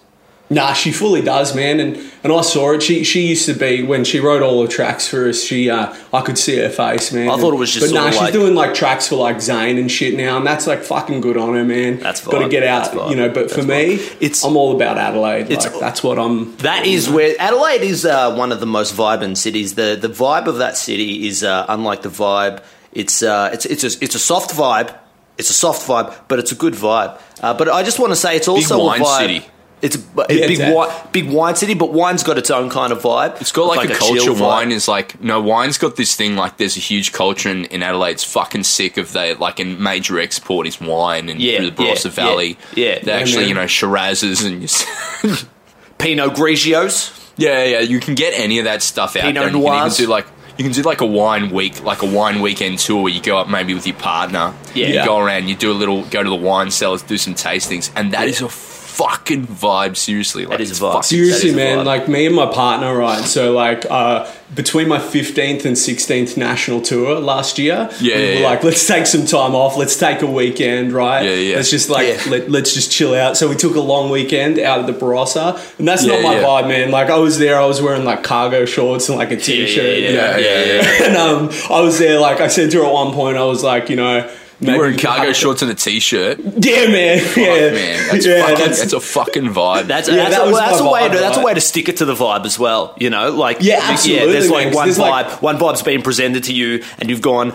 Nah, 0.50 0.73
she 0.73 0.93
fully 0.93 1.20
does, 1.20 1.55
man. 1.55 1.79
And 1.79 1.99
and 2.25 2.32
I 2.32 2.40
saw 2.40 2.73
it. 2.73 2.82
She 2.82 3.05
she 3.05 3.26
used 3.26 3.44
to 3.46 3.52
be 3.52 3.82
when 3.82 4.02
she 4.05 4.19
wrote 4.19 4.43
all 4.43 4.62
the 4.62 4.69
tracks 4.69 5.06
for 5.06 5.29
us. 5.29 5.44
She 5.44 5.69
uh, 5.69 5.94
I 6.11 6.23
could 6.23 6.38
see 6.38 6.56
her 6.56 6.70
face, 6.70 7.12
man. 7.12 7.29
I 7.29 7.37
thought 7.37 7.52
it 7.52 7.58
was 7.58 7.70
just 7.70 7.93
But 7.93 7.94
nah, 7.94 8.11
she's 8.11 8.19
like- 8.19 8.32
doing 8.32 8.55
like 8.55 8.73
tracks 8.73 9.08
for 9.08 9.17
like 9.17 9.37
Zayn 9.37 9.79
and 9.79 9.90
shit 9.90 10.14
now, 10.17 10.38
and 10.38 10.46
that's 10.46 10.67
like 10.67 10.82
fucking 10.82 11.20
good 11.20 11.37
on 11.37 11.55
her, 11.55 11.64
man. 11.64 11.99
That's 11.99 12.26
got 12.26 12.38
to 12.38 12.49
get 12.49 12.62
out, 12.62 13.11
you 13.11 13.17
know. 13.17 13.29
But 13.29 13.50
for 13.50 13.61
That's 13.62 13.69
me. 13.69 13.94
It's- 14.20 14.43
I'm 14.43 14.56
all 14.56 14.75
about 14.75 14.96
Adelaide. 14.96 15.50
It's- 15.50 15.70
like, 15.70 15.79
that's 15.81 16.02
what 16.02 16.19
I'm. 16.19 16.56
That 16.58 16.87
is 16.87 17.11
where 17.11 17.35
Adelaide 17.38 17.82
is 17.82 18.06
uh, 18.06 18.35
one 18.35 18.50
of 18.50 18.61
the 18.61 18.67
most 18.67 18.94
vibrant 18.94 19.37
cities. 19.37 19.75
The 19.75 19.99
the 20.00 20.08
vibe 20.08 20.46
of 20.46 20.56
that 20.56 20.79
city 20.79 21.29
is 21.29 21.44
uh, 21.44 21.67
unlike 21.69 22.00
the 22.00 22.08
vibe. 22.08 22.62
It's 22.93 23.23
uh, 23.23 23.50
it's 23.52 23.67
it's 23.67 23.85
a, 23.85 24.05
it's 24.05 24.14
a 24.14 24.19
soft 24.19 24.50
vibe. 24.55 24.94
It's 25.37 25.50
a 25.50 25.55
soft 25.55 25.87
vibe, 25.87 26.14
but 26.29 26.38
it's 26.38 26.50
a 26.52 26.56
good 26.56 26.75
vibe. 26.75 27.20
Uh, 27.40 27.55
but 27.55 27.69
I 27.69 27.82
just 27.82 27.99
want 28.00 28.11
to 28.12 28.17
say 28.17 28.37
it's 28.37 28.49
also 28.49 28.85
wine 28.85 29.00
a 29.00 29.05
vibe. 29.05 29.19
city. 29.20 29.46
It's 29.81 29.94
a, 29.96 30.00
a 30.29 30.35
Yeah, 30.35 30.46
big 30.49 30.58
Dad. 30.58 30.75
wine, 30.75 30.90
big 31.12 31.31
wine 31.31 31.55
city, 31.55 31.75
but 31.75 31.93
wine's 31.93 32.25
got 32.25 32.37
its 32.37 32.50
own 32.50 32.69
kind 32.69 32.93
of 32.93 33.00
vibe. 33.00 33.40
It's 33.40 33.52
got 33.52 33.69
like, 33.76 33.88
a, 33.88 33.94
culture. 33.94 34.32
Wine 34.32 34.73
is 34.73 34.88
like 34.88 35.20
no 35.23 35.40
wine's 35.40 35.79
got 35.79 35.94
this 35.94 36.17
thing 36.17 36.35
like 36.35 36.56
there's 36.56 36.76
a 36.76 36.81
huge 36.81 37.12
culture 37.12 37.49
in, 37.50 37.67
in 37.67 37.85
Adelaide. 37.85 38.12
It's 38.12 38.25
fucking 38.25 38.64
sick 38.64 38.96
of 38.96 39.12
they 39.12 39.35
like 39.37 39.61
in 39.61 39.81
major 39.81 40.19
export 40.19 40.67
is 40.67 40.81
wine 40.81 41.29
and 41.29 41.40
Yeah, 41.40 41.58
through 41.58 41.70
the 41.70 41.76
Barossa 41.85 42.06
yeah, 42.06 42.11
Valley. 42.11 42.58
yeah, 42.75 42.87
yeah. 42.87 42.99
they 43.05 43.12
Yeah, 43.12 43.19
actually 43.19 43.37
man. 43.43 43.49
you 43.50 43.55
know 43.55 43.64
Shirazes 43.67 44.44
and 44.44 44.62
just, 44.62 44.85
Pinot 45.99 46.32
Grigios. 46.35 47.14
yeah 47.37 47.62
yeah 47.64 47.79
you 47.81 48.00
can 48.00 48.17
get 48.17 48.35
any 48.35 48.58
of 48.58 48.64
that 48.64 48.82
stuff 48.82 49.14
out 49.14 49.23
Pinot 49.23 49.35
there. 49.35 49.46
And 49.49 49.56
You 49.58 49.62
can 49.64 49.87
even 49.87 49.96
do 49.96 50.06
like 50.08 50.26
you 50.58 50.64
can 50.64 50.72
do 50.72 50.82
like 50.82 51.00
a 51.00 51.06
wine 51.06 51.50
week 51.50 51.82
like 51.84 52.02
a 52.02 52.06
wine 52.06 52.40
weekend 52.40 52.81
tour 52.81 53.05
where 53.05 53.12
you 53.12 53.22
go 53.22 53.38
up 53.38 53.49
maybe 53.49 53.72
with 53.75 53.87
your 53.87 53.96
partner. 53.96 54.52
Yeah. 54.75 54.88
you 54.88 55.05
go 55.05 55.19
around, 55.19 55.49
you 55.49 55.55
do 55.55 55.70
a 55.70 55.72
little 55.72 56.05
go 56.05 56.22
to 56.22 56.28
the 56.28 56.37
wine 56.37 56.70
cellars, 56.70 57.02
do 57.02 57.16
some 57.16 57.34
tastings, 57.34 57.90
and 57.94 58.12
that 58.12 58.28
is 58.28 58.43
a 58.43 58.49
fucking 58.99 59.47
vibe. 59.47 59.97
Seriously, 59.97 60.45
like 60.45 60.61
is 60.61 60.71
it's 60.71 60.81
vibe. 60.81 60.93
fucking- 60.95 61.03
Seriously, 61.05 61.50
That 61.53 61.61
is 61.61 61.77
man, 61.77 61.79
vibe. 61.79 61.85
like 61.87 62.09
me 62.09 62.27
and 62.27 62.35
my 62.35 62.47
partner, 62.47 62.97
right? 62.97 63.25
So, 63.25 63.53
like, 63.53 63.87
uh, 63.89 64.27
between 64.55 64.89
my 64.89 64.99
15th 64.99 65.65
and 65.67 65.77
16th 65.77 66.37
national 66.37 66.81
tour 66.81 67.21
last 67.21 67.59
year, 67.59 67.89
Yeah, 68.00 68.17
we 68.17 68.23
yeah, 68.23 68.29
were 68.29 68.41
yeah. 68.41 68.49
like, 68.50 68.65
let's 68.65 68.85
take 68.87 69.06
some 69.06 69.25
time 69.27 69.55
off. 69.55 69.77
Let's 69.77 69.97
take 69.97 70.23
a 70.23 70.27
weekend, 70.27 70.93
right? 70.93 71.23
Yeah, 71.25 71.35
yeah. 71.35 71.56
Let's 71.56 71.71
just, 71.71 71.89
like, 71.91 72.09
Yeah. 72.09 72.31
let, 72.31 72.50
let's 72.50 72.75
just 72.75 72.91
chill 72.91 73.15
out. 73.15 73.37
So, 73.37 73.47
we 73.49 73.55
took 73.55 73.77
a 73.77 73.81
long 73.81 74.11
weekend 74.11 74.59
out 74.59 74.81
of 74.81 74.87
the 74.87 74.95
Barossa, 74.95 75.61
and 75.79 75.87
that's 75.87 76.05
Yeah, 76.05 76.15
not 76.15 76.23
my 76.23 76.35
yeah. 76.41 76.43
vibe, 76.45 76.69
man. 76.69 76.91
Like, 76.91 77.09
I 77.11 77.19
was 77.19 77.39
there, 77.39 77.61
I 77.61 77.67
was 77.67 77.81
wearing, 77.81 78.05
like, 78.05 78.23
cargo 78.25 78.65
shorts 78.65 79.09
and, 79.09 79.17
like, 79.19 79.31
a 79.31 79.37
t 79.37 79.67
shirt. 79.67 79.99
yeah, 80.00 80.09
you 80.09 80.17
know? 80.17 80.37
yeah, 80.39 80.65
yeah, 80.65 81.05
And 81.06 81.17
um, 81.17 81.50
I 81.71 81.81
was 81.81 81.99
there, 81.99 82.19
like, 82.19 82.41
I 82.41 82.49
said 82.49 82.71
to 82.73 82.79
her 82.79 82.85
at 82.87 82.93
one 82.93 83.12
point, 83.12 83.37
I 83.37 83.45
was 83.45 83.62
like, 83.62 83.91
you 83.91 83.97
know, 83.97 84.29
You 84.60 84.66
maybe 84.66 84.78
wearing 84.78 84.99
cargo 84.99 85.32
shorts 85.32 85.62
and 85.62 85.70
a 85.70 85.75
t-shirt. 85.75 86.38
Yeah, 86.40 86.88
man. 86.88 87.20
Fuck, 87.20 87.37
yeah, 87.37 87.44
man, 87.70 88.08
that's 88.10 88.26
yeah, 88.26 88.40
fucking, 88.43 88.58
that's- 88.58 88.78
that's, 88.81 88.93
a 88.93 89.00
fucking 89.16 89.44
vibe. 89.44 89.87
That's 89.87 90.08
Yeah, 90.08 90.16
that's, 90.16 90.37
that 90.37 90.49
a, 90.49 90.50
that's 90.52 90.81
my 90.81 90.88
a 90.88 90.93
way 90.93 91.00
vibe, 91.02 91.12
to 91.12 91.19
that's 91.19 91.37
a 91.38 91.43
way 91.44 91.55
to 91.55 91.60
stick 91.60 91.88
it 91.88 91.99
to 91.99 92.05
the 92.05 92.14
vibe 92.14 92.44
as 92.44 92.58
well. 92.58 92.94
You 92.99 93.10
know, 93.10 93.31
like 93.31 93.58
Yeah, 93.60 93.78
absolutely, 93.82 94.32
there's 94.32 94.50
like 94.50 94.64
man, 94.66 94.72
'cause 94.72 94.76
one 94.76 94.87
there's, 94.87 94.99
vibe, 94.99 95.31
like- 95.31 95.43
one 95.43 95.58
vibe's 95.58 95.82
been 95.82 96.02
presented 96.02 96.44
to 96.44 96.52
you, 96.52 96.82
and 96.99 97.08
you've 97.08 97.22
gone. 97.22 97.52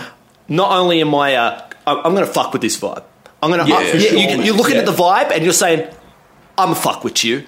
Not 0.47 0.71
only 0.71 1.01
am 1.01 1.13
I, 1.13 1.35
uh, 1.35 1.69
I'm 1.85 1.97
I'm 1.97 2.13
gonna 2.13 2.25
fuck 2.25 2.53
with 2.53 2.61
this 2.61 2.77
vibe. 2.79 3.03
I'm 3.41 3.49
gonna. 3.49 3.67
Yeah, 3.67 3.75
uh, 3.75 3.81
yeah, 3.81 3.91
sure, 3.99 4.17
you, 4.17 4.41
you're 4.43 4.55
looking 4.55 4.77
at 4.77 4.85
the 4.85 4.93
vibe, 4.93 5.31
and 5.31 5.43
you're 5.43 5.51
saying, 5.51 5.85
"I'm 6.57 6.71
a 6.71 6.75
fuck 6.75 7.03
with 7.03 7.23
you." 7.25 7.43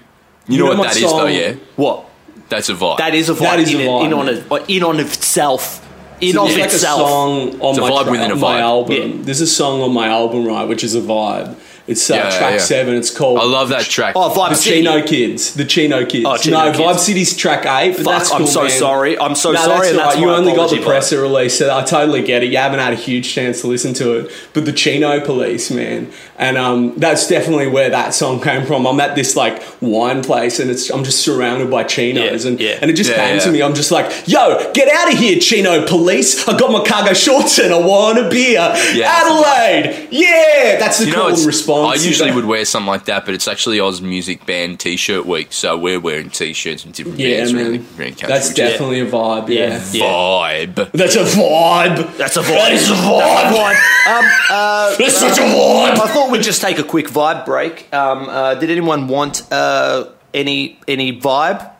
you 0.47 0.57
know 0.59 0.65
know 0.65 0.69
what 0.71 0.77
my 0.79 0.87
that 0.87 0.97
is, 0.97 1.01
though, 1.03 1.25
yeah? 1.27 1.53
What? 1.77 2.05
That's 2.49 2.67
a 2.69 2.73
vibe. 2.73 2.97
That 2.97 3.15
is 3.15 3.29
a 3.29 3.33
vibe. 3.33 3.39
That 3.39 3.59
is 3.59 3.73
in, 3.73 3.81
a 3.81 3.83
vibe, 3.85 4.05
in 4.05 4.13
on 4.13 4.25
man. 4.25 4.65
in 4.67 4.83
on 4.83 4.99
itself. 4.99 5.81
In 6.21 6.33
So 6.33 6.43
of 6.43 6.47
there's 6.49 6.59
like 6.61 6.73
itself. 6.73 6.99
a 7.01 7.03
song 7.03 7.61
on 7.61 7.69
It's 7.71 7.77
a 7.77 7.81
my, 7.81 7.89
vibe 7.91 8.03
tra- 8.03 8.11
within 8.11 8.31
a 8.31 8.35
vibe. 8.35 8.59
album. 8.61 8.95
Yeah. 9.17 9.23
There's 9.23 9.41
a 9.41 9.47
song 9.47 9.81
on 9.81 9.91
my 9.93 10.07
album, 10.07 10.45
right, 10.45 10.67
which 10.67 10.83
is 10.83 10.95
a 10.95 11.01
vibe. 11.01 11.55
It's 11.87 12.09
uh, 12.09 12.15
Yeah, 12.15 12.29
track 12.31 12.51
yeah. 12.53 12.57
seven. 12.57 12.95
It's 12.95 13.15
called. 13.15 13.37
I 13.39 13.43
love 13.43 13.69
that 13.69 13.83
track. 13.83 14.13
Oh, 14.15 14.33
Vibe 14.35 14.49
the 14.49 14.55
City. 14.55 14.77
Chino 14.77 15.03
Kids. 15.05 15.53
The 15.53 15.65
Chino 15.65 16.03
Kids. 16.05 16.25
Oh, 16.27 16.35
Chino 16.35 16.57
no, 16.57 16.71
Kids. 16.71 16.79
Vibe 16.79 16.97
City's 16.99 17.37
track 17.37 17.65
eight. 17.67 17.95
But 17.97 18.05
Fuck, 18.05 18.13
that's 18.17 18.31
I'm 18.31 18.47
so 18.47 18.61
man. 18.63 18.69
sorry. 18.71 19.19
I'm 19.19 19.35
so 19.35 19.51
No, 19.51 19.59
sorry, 19.63 19.89
and 19.89 19.99
all 19.99 20.05
that's 20.05 20.15
right. 20.15 20.23
You 20.23 20.31
only 20.31 20.53
got 20.55 20.71
the 20.71 20.77
bud. 20.77 20.85
presser 20.85 21.21
release, 21.21 21.57
so 21.59 21.75
I 21.77 21.83
totally 21.83 22.23
get 22.23 22.41
it. 22.41 22.51
You 22.51 22.57
haven't 22.57 22.79
had 22.79 22.93
a 22.93 22.95
huge 22.95 23.31
chance 23.31 23.61
to 23.61 23.67
listen 23.67 23.93
to 23.95 24.13
it. 24.13 24.31
But 24.53 24.65
the 24.65 24.73
Chino 24.73 25.19
Police, 25.23 25.69
man, 25.69 26.11
and 26.39 26.57
um, 26.57 26.95
that's 26.97 27.27
definitely 27.27 27.67
where 27.67 27.91
that 27.91 28.15
song 28.15 28.41
came 28.41 28.65
from. 28.65 28.87
I'm 28.87 28.99
at 28.99 29.13
this 29.15 29.35
like 29.35 29.61
wine 29.79 30.23
place, 30.23 30.59
and 30.59 30.71
it's 30.71 30.89
I'm 30.89 31.03
just 31.03 31.19
surrounded 31.21 31.69
by 31.69 31.83
chinos, 31.83 32.45
Yeah, 32.45 32.49
and 32.51 32.59
yeah. 32.59 32.79
and 32.81 32.89
it 32.89 32.95
just 32.95 33.11
Yeah, 33.11 33.17
came 33.29 33.39
to 33.41 33.51
me. 33.51 33.61
I'm 33.61 33.75
just 33.75 33.91
like, 33.91 34.27
yo, 34.27 34.71
get 34.73 34.89
out 34.91 35.13
of 35.13 35.19
here, 35.19 35.37
Chino 35.39 35.85
Police! 35.85 36.47
I 36.47 36.57
got 36.57 36.71
my 36.71 36.83
cargo 36.83 37.13
shorts 37.13 37.59
and 37.59 37.71
I 37.71 37.77
want 37.77 38.17
a 38.17 38.27
beer. 38.27 38.73
Yeah, 38.95 39.05
Adelaide, 39.07 40.07
yeah, 40.11 40.77
that's 40.79 40.97
the 40.99 41.05
you 41.05 41.13
cool 41.13 41.23
know, 41.23 41.29
it's, 41.29 41.45
response. 41.45 41.74
I 41.83 41.95
usually 41.95 42.31
would 42.31 42.45
wear 42.45 42.63
something 42.65 42.87
like 42.87 43.05
that, 43.05 43.25
but 43.25 43.33
it's 43.33 43.47
actually 43.47 43.79
Oz 43.79 44.01
Music 44.01 44.45
Band 44.45 44.79
T-shirt 44.79 45.25
week, 45.25 45.51
so 45.53 45.77
we're 45.77 45.99
wearing 45.99 46.29
T-shirts 46.29 46.85
and 46.85 46.93
different 46.93 47.19
Yeah, 47.19 47.37
bands 47.37 47.53
man. 47.53 47.61
around 47.65 47.71
the, 47.73 47.77
around 48.03 48.09
country. 48.17 48.27
That's 48.27 48.49
which 48.49 48.59
is 48.59 48.71
definitely 48.71 48.99
a 49.01 49.05
vibe. 49.05 49.49
Yeah. 49.49 49.83
Yeah. 49.91 50.01
vibe. 50.05 50.91
That's 50.91 51.15
a 51.15 51.23
vibe. 51.23 52.17
That's 52.17 52.37
a 52.37 52.41
vibe. 52.41 52.47
That 52.47 52.73
is 52.73 52.89
a 52.89 52.93
vibe. 52.93 53.75
Um, 54.07 54.25
uh, 54.49 54.95
That's 54.97 55.17
such 55.17 55.37
a 55.37 55.41
vibe. 55.41 55.99
I 55.99 56.07
thought 56.13 56.31
we'd 56.31 56.41
just 56.43 56.61
take 56.61 56.79
a 56.79 56.83
quick 56.83 57.07
vibe 57.07 57.45
break. 57.45 57.93
Um, 57.93 58.29
uh, 58.29 58.55
did 58.55 58.69
anyone 58.69 59.07
want 59.07 59.43
uh, 59.51 60.09
any 60.33 60.79
any 60.87 61.19
vibe? 61.19 61.71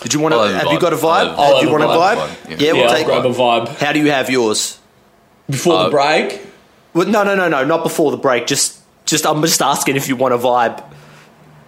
Did 0.00 0.14
you 0.14 0.20
want 0.20 0.34
to? 0.34 0.40
Have 0.58 0.66
a 0.66 0.70
you 0.72 0.80
got 0.80 0.92
a 0.92 0.96
vibe? 0.96 1.04
I'll 1.06 1.26
have- 1.28 1.38
Uh, 1.38 1.42
I'll 1.42 1.60
do 1.60 1.66
you 1.66 1.72
want 1.72 1.84
a 1.84 1.88
a 1.88 1.96
vibe. 1.96 2.16
vibe? 2.16 2.50
Yeah. 2.50 2.56
Yeah, 2.58 2.66
Yeah, 2.66 2.72
we'll 2.72 2.88
I'll 2.90 2.96
take. 2.96 3.06
grab 3.06 3.24
a 3.26 3.28
vibe 3.30 3.68
How 3.78 3.92
do 3.92 4.00
you 4.00 4.10
have 4.10 4.28
yours? 4.30 4.78
before 5.48 5.74
Uh, 5.74 5.84
the 5.84 5.90
break. 5.90 6.40
Well, 6.94 7.06
no, 7.08 7.22
no, 7.24 7.34
no, 7.34 7.48
no, 7.48 7.64
not 7.64 7.82
before 7.84 8.10
the 8.10 8.16
break. 8.16 8.46
Just, 8.46 8.78
just 9.12 9.24
I'm 9.26 9.40
just 9.42 9.62
asking 9.62 9.94
if 9.96 10.08
you 10.08 10.16
want 10.16 10.34
a 10.34 10.38
vibe. 10.38 10.82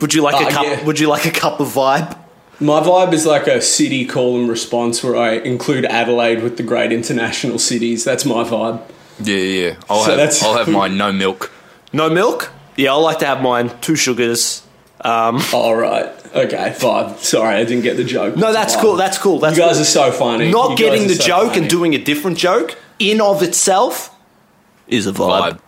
Would 0.00 0.12
you 0.12 0.22
like 0.22 0.34
a 0.42 0.48
Uh, 0.48 0.50
cup? 0.50 0.64
yeah. 0.66 0.84
Would 0.84 0.98
you 0.98 1.08
like 1.08 1.24
a 1.26 1.30
cup 1.30 1.60
of 1.60 1.68
vibe? 1.68 2.16
My 2.60 2.80
vibe 2.80 3.12
is 3.12 3.24
like 3.26 3.46
a 3.46 3.60
city 3.62 4.04
call 4.04 4.36
and 4.38 4.48
response 4.48 5.02
where 5.04 5.16
I 5.16 5.32
include 5.34 5.84
Adelaide 5.86 6.42
with 6.42 6.56
the 6.56 6.62
great 6.62 6.90
international 6.92 7.58
cities. 7.58 8.02
That's 8.04 8.24
my 8.24 8.42
vibe. 8.44 8.80
Yeah, 9.22 9.36
yeah. 9.36 9.66
yeah. 9.68 9.74
I'll 9.88 10.02
So 10.04 10.10
have 10.10 10.16
that's- 10.18 10.42
I'll 10.42 10.56
have 10.56 10.68
mine 10.68 10.96
no 10.96 11.12
milk. 11.12 11.50
No 11.92 12.10
milk? 12.10 12.50
Yeah, 12.76 12.92
I 12.92 12.96
like 12.96 13.20
to 13.20 13.26
have 13.26 13.40
mine. 13.42 13.70
Two 13.80 13.94
sugars. 13.96 14.62
Um, 15.00 15.42
All 15.52 15.76
right. 15.76 16.06
Okay, 16.34 16.74
vibe. 16.78 17.18
Sorry, 17.18 17.54
I 17.56 17.64
didn't 17.64 17.82
get 17.84 17.96
the 17.96 18.04
joke. 18.04 18.36
no, 18.36 18.52
that's 18.52 18.74
Vibe. 18.74 18.80
cool. 18.80 18.96
That's 18.96 19.18
cool. 19.18 19.38
That's 19.38 19.56
you 19.56 19.62
guys 19.62 19.74
cool. 19.74 19.82
are 19.82 20.10
so 20.10 20.12
funny. 20.12 20.50
not 20.50 20.70
You 20.70 20.76
getting 20.76 21.02
guys 21.06 21.16
the 21.18 21.22
so 21.22 21.28
joke 21.28 21.46
funny. 21.50 21.58
and 21.60 21.70
doing 21.70 21.94
a 21.94 21.98
different 22.02 22.38
joke 22.38 22.76
in 22.98 23.20
of 23.20 23.42
itself 23.42 24.10
is 24.88 25.06
a 25.06 25.12
vibe. 25.12 25.42
Vibe. 25.42 25.58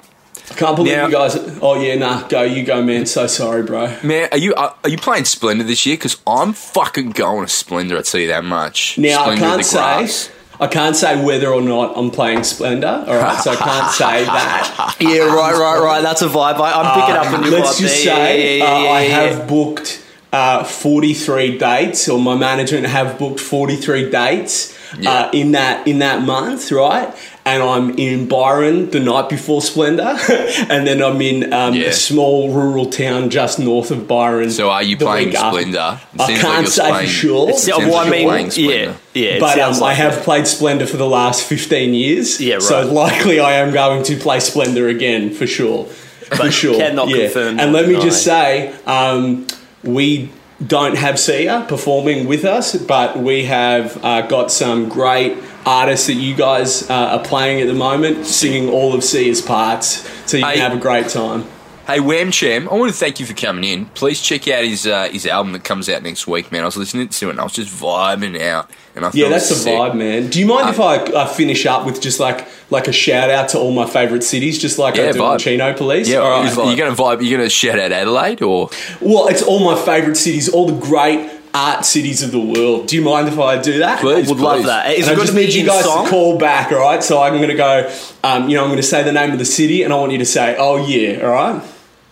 I 0.50 0.54
can't 0.54 0.76
believe 0.76 0.96
Now- 0.96 1.06
you 1.06 1.12
guys. 1.12 1.36
Oh 1.60 1.80
yeah, 1.80 1.96
nah. 1.96 2.26
Go, 2.28 2.42
you 2.42 2.62
go, 2.64 2.82
man. 2.82 3.06
So 3.06 3.26
sorry, 3.26 3.62
bro. 3.62 3.96
Man, 4.02 4.28
are 4.30 4.38
you 4.38 4.54
are, 4.54 4.74
are 4.84 4.90
you 4.90 4.96
playing 4.98 5.24
Splendour 5.24 5.66
this 5.66 5.84
year? 5.86 5.96
Because 5.96 6.18
I'm 6.26 6.52
fucking 6.52 7.10
going 7.10 7.46
to 7.46 7.52
Splendour. 7.52 7.98
I 7.98 8.02
tell 8.02 8.20
you 8.20 8.28
that 8.28 8.44
much. 8.44 8.96
Now 8.98 9.22
Splendour 9.24 9.46
I 9.48 9.50
can't 9.62 9.64
say. 10.10 10.32
I 10.58 10.68
can't 10.68 10.96
say 10.96 11.22
whether 11.22 11.52
or 11.52 11.60
not 11.60 11.98
I'm 11.98 12.10
playing 12.10 12.42
Splendour. 12.44 13.04
All 13.06 13.16
right, 13.18 13.38
so 13.42 13.50
I 13.52 13.56
can't 13.56 13.92
say 13.92 14.24
that. 14.24 14.96
Yeah, 15.00 15.18
right, 15.34 15.52
right, 15.54 15.78
right. 15.82 16.00
That's 16.00 16.22
a 16.22 16.28
vibe. 16.28 16.54
I, 16.54 16.72
I'm 16.72 17.00
picking 17.00 17.14
up 17.16 17.38
a 17.38 17.42
new 17.44 17.50
Let's 17.56 17.76
vibe 17.76 17.80
just 17.82 18.04
there. 18.04 18.16
say 18.16 18.58
Yeah, 18.58 18.64
yeah, 18.64 18.72
uh, 18.74 18.78
yeah, 18.82 18.88
I 18.90 19.00
yeah, 19.02 19.08
yeah. 19.08 19.32
have 19.36 19.48
booked 19.48 20.02
uh, 20.32 20.64
43 20.64 21.58
dates, 21.58 22.08
or 22.08 22.18
my 22.18 22.36
management 22.36 22.86
have 22.86 23.18
booked 23.18 23.38
43 23.40 24.08
dates 24.10 24.74
Yeah. 24.98 25.10
uh, 25.10 25.30
in 25.32 25.52
that 25.52 25.86
in 25.86 25.98
that 25.98 26.22
month, 26.22 26.72
right? 26.72 27.14
And 27.46 27.62
I'm 27.62 27.96
in 27.96 28.26
Byron 28.28 28.90
the 28.90 28.98
night 28.98 29.28
before 29.28 29.62
Splendour, 29.62 30.16
and 30.68 30.84
then 30.84 31.00
I'm 31.00 31.20
in 31.22 31.52
um, 31.52 31.74
Yeah. 31.74 31.86
a 31.86 31.92
small 31.92 32.50
rural 32.52 32.86
town 32.86 33.30
just 33.30 33.60
north 33.60 33.92
of 33.92 34.08
Byron. 34.08 34.50
So 34.50 34.68
are 34.68 34.82
you 34.82 34.96
playing 34.96 35.28
week. 35.28 35.36
Splendour? 35.38 36.00
It 36.14 36.20
I 36.22 36.26
can't 36.38 36.62
you're 36.62 36.66
say 36.66 36.82
for 36.82 36.90
playing- 36.90 37.08
sure. 37.08 37.48
it 37.48 37.52
Yeah, 37.52 37.58
seems 37.58 37.78
well, 37.78 37.88
like 37.92 37.94
I 37.94 38.04
you're 38.04 38.10
mean, 38.16 38.28
playing 38.28 38.50
Splendour. 38.50 38.74
yeah, 38.74 38.94
yeah. 39.22 39.28
it 39.36 39.40
But 39.40 39.54
sounds 39.54 39.78
um, 39.78 39.84
I 39.84 39.94
have 39.94 40.14
it. 40.18 40.24
played 40.24 40.46
Splendour 40.48 40.88
for 40.88 40.96
the 40.96 41.06
last 41.06 41.44
15 41.44 41.94
years. 41.94 42.40
Yeah, 42.40 42.54
right. 42.54 42.62
So 42.64 42.92
likely 42.92 43.38
I 43.38 43.52
am 43.62 43.72
going 43.72 44.02
to 44.02 44.16
play 44.16 44.40
Splendour 44.40 44.88
again 44.88 45.30
for 45.32 45.46
sure. 45.46 45.84
For 45.84 46.50
sure. 46.50 46.76
cannot 46.78 47.08
yeah. 47.10 47.26
confirm 47.26 47.60
And 47.60 47.72
let 47.72 47.86
me 47.86 47.92
deny. 47.92 48.04
just 48.06 48.24
say, 48.24 48.74
um, 48.86 49.46
we 49.84 50.30
don't 50.66 50.96
have 50.96 51.16
Sia 51.20 51.64
performing 51.68 52.26
with 52.26 52.44
us, 52.44 52.74
but 52.74 53.16
we 53.18 53.44
have 53.44 54.04
uh, 54.04 54.22
got 54.22 54.50
some 54.50 54.88
great 54.88 55.36
artists 55.66 56.06
that 56.06 56.14
you 56.14 56.35
guys 56.35 56.88
uh, 56.88 56.94
are 56.94 57.25
playing 57.25 57.61
at 57.61 57.66
the 57.66 57.75
moment, 57.75 58.25
singing 58.25 58.68
all 58.68 58.94
of 58.94 59.02
Sia's 59.02 59.42
parts. 59.42 60.08
So 60.30 60.37
you 60.38 60.44
can 60.44 60.58
have 60.58 60.73
a 60.73 60.80
great 60.80 61.08
time. 61.08 61.44
Hey, 61.87 62.00
Wham 62.00 62.32
Cham, 62.32 62.68
I 62.68 62.75
want 62.75 62.90
to 62.90 62.99
thank 62.99 63.20
you 63.20 63.26
for 63.26 63.35
coming 63.35 63.62
in. 63.62 63.87
Please 63.87 64.20
check 64.20 64.49
out 64.49 64.64
his 64.64 64.88
uh, 64.88 65.08
his 65.08 65.25
album 65.25 65.52
that 65.52 65.62
comes 65.62 65.88
out 65.88 66.02
next 66.02 66.26
week, 66.26 66.50
man. 66.50 66.62
I 66.62 66.64
was 66.64 66.76
listening 66.76 67.06
to 67.06 67.26
it 67.28 67.30
and 67.30 67.40
I 67.40 67.44
was 67.44 67.52
just 67.52 67.73
vibing 67.73 68.40
out. 68.40 68.68
And 68.96 69.04
I 69.04 69.11
Yeah, 69.14 69.28
that's 69.28 69.49
the 69.49 69.54
was 69.54 69.66
vibe, 69.66 69.96
man. 69.96 70.28
Do 70.28 70.40
you 70.40 70.46
mind 70.46 70.68
if 70.68 70.80
I, 70.80 70.96
I 70.96 71.28
finish 71.28 71.64
up 71.64 71.87
with 71.87 72.00
just 72.00 72.18
like 72.18 72.49
like 72.70 72.88
a 72.88 72.92
shout 72.92 73.30
out 73.30 73.50
to 73.50 73.58
all 73.58 73.70
my 73.70 73.87
favourite 73.87 74.25
cities, 74.25 74.58
just 74.58 74.80
like 74.80 74.99
I 74.99 75.04
Yeah, 75.04 75.12
do 75.12 75.20
vibe. 75.20 75.38
Chino 75.38 75.75
Police? 75.75 76.08
Yeah, 76.08 76.18
All 76.18 76.42
right, 76.42 76.50
are 76.50 76.76
going 76.76 76.92
to 76.96 77.00
vibe? 77.00 77.23
You're 77.23 77.38
going 77.38 77.49
to 77.49 77.54
shout 77.54 77.78
out 77.78 77.92
Adelaide 77.92 78.42
or? 78.42 78.68
Well, 79.00 79.28
it's 79.28 79.44
all 79.44 79.61
my 79.61 79.80
favourite 79.80 80.16
cities, 80.16 80.49
all 80.49 80.66
the 80.66 80.85
great 80.85 81.35
art 81.56 81.84
cities 81.86 82.22
of 82.22 82.30
the 82.32 82.38
world. 82.40 82.86
Do 82.88 82.96
you 82.96 83.02
mind 83.02 83.28
if 83.28 83.38
I 83.38 83.60
do 83.60 83.78
that? 83.78 84.00
Please, 84.00 84.28
Would 84.28 84.38
love 84.38 84.58
please. 84.58 84.66
that. 84.66 84.92
Is 84.94 85.08
And 85.08 85.16
it 85.16 85.20
I 85.20 85.22
just 85.25 85.32
to 85.32 85.38
be 85.38 85.46
need 85.46 85.54
you 85.54 85.64
guys 85.66 85.84
song? 85.84 86.04
to 86.04 86.10
call 86.10 86.38
back, 86.38 86.70
all 86.72 86.78
right? 86.80 87.02
So 87.02 87.22
I'm 87.22 87.36
going 87.36 87.48
to 87.48 87.54
go, 87.54 87.90
um, 88.25 88.48
you 88.48 88.56
know, 88.56 88.62
I'm 88.64 88.68
going 88.68 88.76
to 88.76 88.82
say 88.82 89.02
the 89.02 89.12
name 89.12 89.32
of 89.32 89.38
the 89.38 89.44
city, 89.46 89.82
and 89.82 89.92
I 89.92 89.96
want 89.96 90.12
you 90.12 90.18
to 90.18 90.26
say, 90.26 90.54
"Oh 90.58 90.76
yeah," 90.86 91.22
all 91.25 91.30
right? 91.32 91.62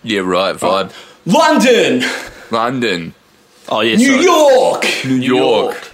Yeah, 0.02 0.20
right. 0.20 0.56
Vibe. 0.56 0.92
London, 1.26 2.02
London, 2.50 3.14
Oh 3.68 3.80
yeah, 3.80 3.96
New 3.96 4.12
sorry. 4.12 4.24
York, 4.24 4.84
New 5.06 5.14
York, 5.36 5.90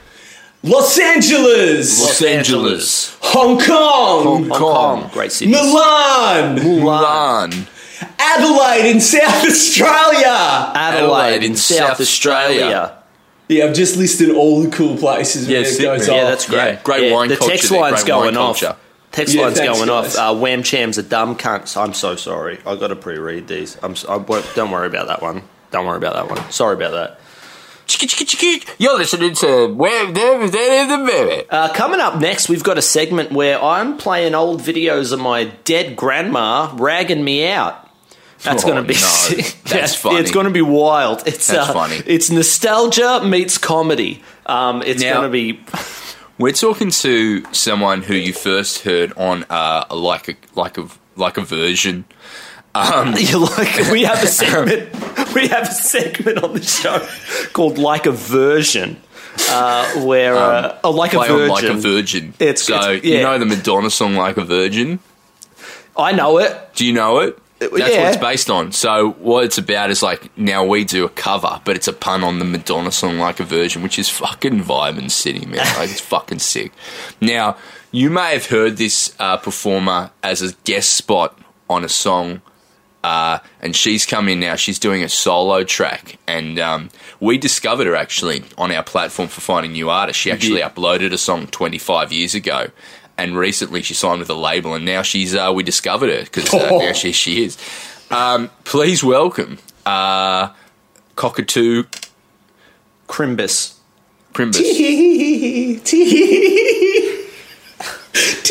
Los 0.64 0.98
Angeles, 0.98 2.00
Los 2.00 2.22
Angeles, 2.22 3.16
Hong 3.22 3.58
Kong, 3.60 4.24
Hong 4.24 4.48
Kong, 4.48 5.10
great 5.12 5.30
city. 5.32 5.50
Milan, 5.52 6.56
Milan, 6.56 7.52
Adelaide 8.18 8.90
in 8.90 9.00
South 9.00 9.44
Australia. 9.52 10.72
Adelaide, 10.74 11.44
in 11.44 11.54
South, 11.56 12.00
Australia. 12.00 12.96
Yeah, 13.50 13.64
I've 13.66 13.74
just 13.74 13.96
listed 13.96 14.30
all 14.30 14.62
the 14.62 14.70
cool 14.70 14.96
places. 14.96 15.48
Yeah, 15.48 15.58
where 15.58 15.66
it 15.68 15.72
sick, 15.72 15.82
goes 15.82 16.06
man. 16.08 16.16
Yeah, 16.16 16.22
off. 16.22 16.28
that's 16.30 16.46
great. 16.48 16.56
Yeah, 16.56 16.82
great 16.82 17.08
Yeah, 17.08 17.14
wine 17.14 17.28
The 17.28 17.36
culture 17.36 17.52
text 17.54 17.68
there, 17.70 17.80
line's 17.80 18.04
great 18.04 18.12
wine 18.14 18.22
going 18.22 18.36
off. 18.36 18.60
culture. 18.60 18.76
Text 19.12 19.34
Yeah, 19.34 19.42
line's 19.42 19.58
thanks, 19.58 19.78
going 19.78 19.88
guys. 19.88 20.16
off. 20.16 20.36
Uh, 20.36 20.38
Wham 20.40 20.62
Cham's 20.62 20.96
a 20.98 21.02
dumb 21.02 21.36
cunt. 21.36 21.76
I'm 21.76 21.94
so 21.94 22.14
sorry. 22.16 22.60
I 22.64 22.76
got 22.76 22.88
to 22.88 22.96
pre-read 22.96 23.48
these. 23.48 23.76
I'm. 23.82 23.96
So, 23.96 24.08
I 24.08 24.16
won't, 24.18 24.46
don't 24.54 24.70
worry 24.70 24.86
about 24.86 25.08
that 25.08 25.20
one. 25.20 25.42
Don't 25.72 25.84
worry 25.86 25.96
about 25.96 26.14
that 26.14 26.28
one. 26.30 26.50
Sorry 26.50 26.74
about 26.74 26.92
that. 26.92 27.20
You're 28.78 28.96
listening 28.96 29.34
to 29.34 29.66
Where 29.74 30.12
There 30.12 30.48
There 30.48 30.86
the 30.96 31.04
Baby. 31.04 31.48
Uh, 31.50 31.72
coming 31.72 31.98
up 31.98 32.20
next, 32.20 32.48
we've 32.48 32.62
got 32.62 32.78
a 32.78 32.82
segment 32.82 33.32
where 33.32 33.60
I'm 33.60 33.96
playing 33.98 34.36
old 34.36 34.60
videos 34.60 35.10
of 35.12 35.18
my 35.18 35.46
dead 35.64 35.96
grandma 35.96 36.72
ragging 36.76 37.24
me 37.24 37.48
out. 37.48 37.89
That's 38.42 38.64
Oh, 38.64 38.68
going 38.68 38.82
to 38.82 38.88
be 38.88 38.94
no. 38.94 39.00
That's 39.64 39.72
Yeah, 39.74 39.86
funny. 39.86 40.18
It's 40.20 40.30
going 40.30 40.46
to 40.46 40.52
be 40.52 40.62
wild. 40.62 41.22
It's 41.26 41.46
That's 41.46 41.68
uh, 41.68 41.72
funny. 41.72 41.96
It's 42.06 42.30
nostalgia 42.30 43.22
meets 43.24 43.58
comedy. 43.58 44.22
Um, 44.46 44.82
it's 44.84 45.02
Now- 45.02 45.22
to 45.22 45.28
be. 45.28 45.60
We're 46.38 46.52
talking 46.52 46.90
to 46.90 47.44
someone 47.52 48.00
who 48.00 48.14
you 48.14 48.32
first 48.32 48.82
heard 48.84 49.12
on 49.18 49.44
uh, 49.50 49.84
like 49.90 50.26
a 50.30 50.36
like 50.54 50.78
a 50.78 50.88
like 51.16 51.36
a 51.36 51.42
version. 51.42 52.06
You 52.74 53.38
like? 53.40 53.90
We 53.90 54.04
have 54.04 54.22
a 54.22 54.26
segment. 54.28 54.94
We 55.34 55.48
have 55.48 55.64
a 55.68 55.72
segment 55.74 56.42
on 56.42 56.54
the 56.54 56.62
show 56.62 57.06
called 57.52 57.76
"Like 57.78 58.06
a 58.06 58.12
Version," 58.12 58.96
uh, 59.50 59.86
where 60.06 60.34
uh, 60.36 60.78
oh, 60.84 60.92
like 60.92 61.12
a 61.12 61.18
virgin. 61.18 61.48
like 61.48 61.64
a 61.64 61.74
virgin. 61.74 62.32
It's- 62.38 62.62
so 62.62 62.92
it's- 62.92 63.04
you 63.04 63.20
know 63.22 63.36
the 63.38 63.44
Madonna 63.44 63.90
song 63.90 64.14
"Like 64.14 64.36
a 64.38 64.44
Virgin." 64.44 64.98
I 65.96 66.12
know 66.12 66.38
it. 66.38 66.56
Do 66.74 66.86
you 66.86 66.92
know 66.94 67.18
it? 67.18 67.36
That's 67.60 67.96
what 67.96 68.08
it's 68.08 68.16
based 68.16 68.50
on. 68.50 68.72
So 68.72 69.10
what 69.12 69.44
it's 69.44 69.58
about 69.58 69.90
is 69.90 70.02
like 70.02 70.36
now 70.36 70.64
we 70.64 70.84
do 70.84 71.04
a 71.04 71.10
cover, 71.10 71.60
but 71.64 71.76
it's 71.76 71.88
a 71.88 71.92
pun 71.92 72.24
on 72.24 72.38
the 72.38 72.44
Madonna 72.44 72.90
song 72.90 73.18
"Like 73.18 73.38
a 73.38 73.44
version, 73.44 73.82
which 73.82 73.98
is 73.98 74.08
fucking 74.08 74.64
vibe 74.64 74.98
and 74.98 75.12
city, 75.12 75.44
man. 75.44 75.58
Like 75.76 75.90
it's 75.90 76.00
fucking 76.14 76.38
sick. 76.38 76.72
Now 77.20 77.56
you 77.92 78.08
may 78.08 78.32
have 78.32 78.46
heard 78.46 78.76
this 78.76 79.14
uh, 79.18 79.36
performer 79.36 80.10
as 80.22 80.42
a 80.42 80.54
guest 80.64 80.94
spot 80.94 81.38
on 81.68 81.84
a 81.84 81.88
song. 81.88 82.42
Uh, 83.02 83.38
and 83.62 83.74
she's 83.74 84.04
come 84.04 84.28
in 84.28 84.40
now. 84.40 84.56
She's 84.56 84.78
doing 84.78 85.02
a 85.02 85.08
solo 85.08 85.64
track, 85.64 86.18
and 86.26 86.58
um, 86.58 86.90
we 87.18 87.38
discovered 87.38 87.86
her 87.86 87.96
actually 87.96 88.44
on 88.58 88.70
our 88.70 88.82
platform 88.82 89.28
for 89.28 89.40
finding 89.40 89.72
new 89.72 89.88
artists. 89.88 90.20
She 90.20 90.30
actually 90.30 90.60
uploaded 90.60 91.10
a 91.14 91.16
song 91.16 91.46
25 91.46 92.12
years 92.12 92.34
ago, 92.34 92.66
and 93.22 93.36
recently 93.36 93.82
she 93.82 93.94
signed 93.94 94.18
with 94.20 94.30
a 94.30 94.34
label, 94.34 94.74
and 94.74 94.84
now 94.84 95.02
she's 95.02 95.34
uh, 95.34 95.52
we 95.54 95.62
discovered 95.62 96.10
her 96.10 96.22
because 96.24 96.52
uh, 96.52 96.70
now 96.78 96.92
she 96.92 97.12
she 97.12 97.44
is. 97.44 97.56
Um, 98.10 98.50
please 98.64 99.04
welcome 99.04 99.58
uh, 99.86 100.48
Cockatoo 101.16 101.84
Crimbus. 103.08 103.76
Primbus. 104.32 104.60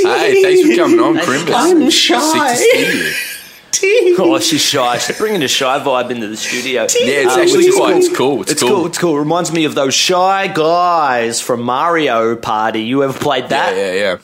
hey, 0.03 0.41
thanks 0.43 0.61
for 0.69 0.75
coming 0.75 0.99
on, 0.99 1.15
Crimbus. 1.17 1.53
I'm 1.53 1.77
Sick 1.79 1.85
to 1.85 1.91
shy. 1.91 2.55
see 2.55 3.09
you. 4.09 4.15
Oh, 4.19 4.37
she's 4.39 4.61
shy. 4.61 4.97
She's 4.97 5.17
bringing 5.17 5.41
a 5.43 5.47
shy 5.47 5.79
vibe 5.79 6.09
into 6.11 6.27
the 6.27 6.35
studio. 6.35 6.81
Yeah, 6.81 6.87
it's 6.89 7.35
Uh, 7.35 7.39
actually 7.39 7.57
which 7.59 7.67
is 7.67 7.75
quite. 7.75 7.95
It's 7.97 8.09
cool. 8.17 8.41
It's, 8.41 8.51
It's 8.51 8.61
cool. 8.63 8.85
It's 8.87 8.97
cool. 8.97 9.17
Reminds 9.17 9.53
me 9.53 9.63
of 9.65 9.75
those 9.75 9.93
shy 9.93 10.47
guys 10.47 11.39
from 11.39 11.61
Mario 11.61 12.35
Party. 12.35 12.81
You 12.83 13.03
ever 13.03 13.17
played 13.17 13.43
Yeah, 13.43 13.47
that? 13.49 13.75
yeah, 13.77 13.93
yeah. 13.93 14.01
Yeah, 14.01 14.17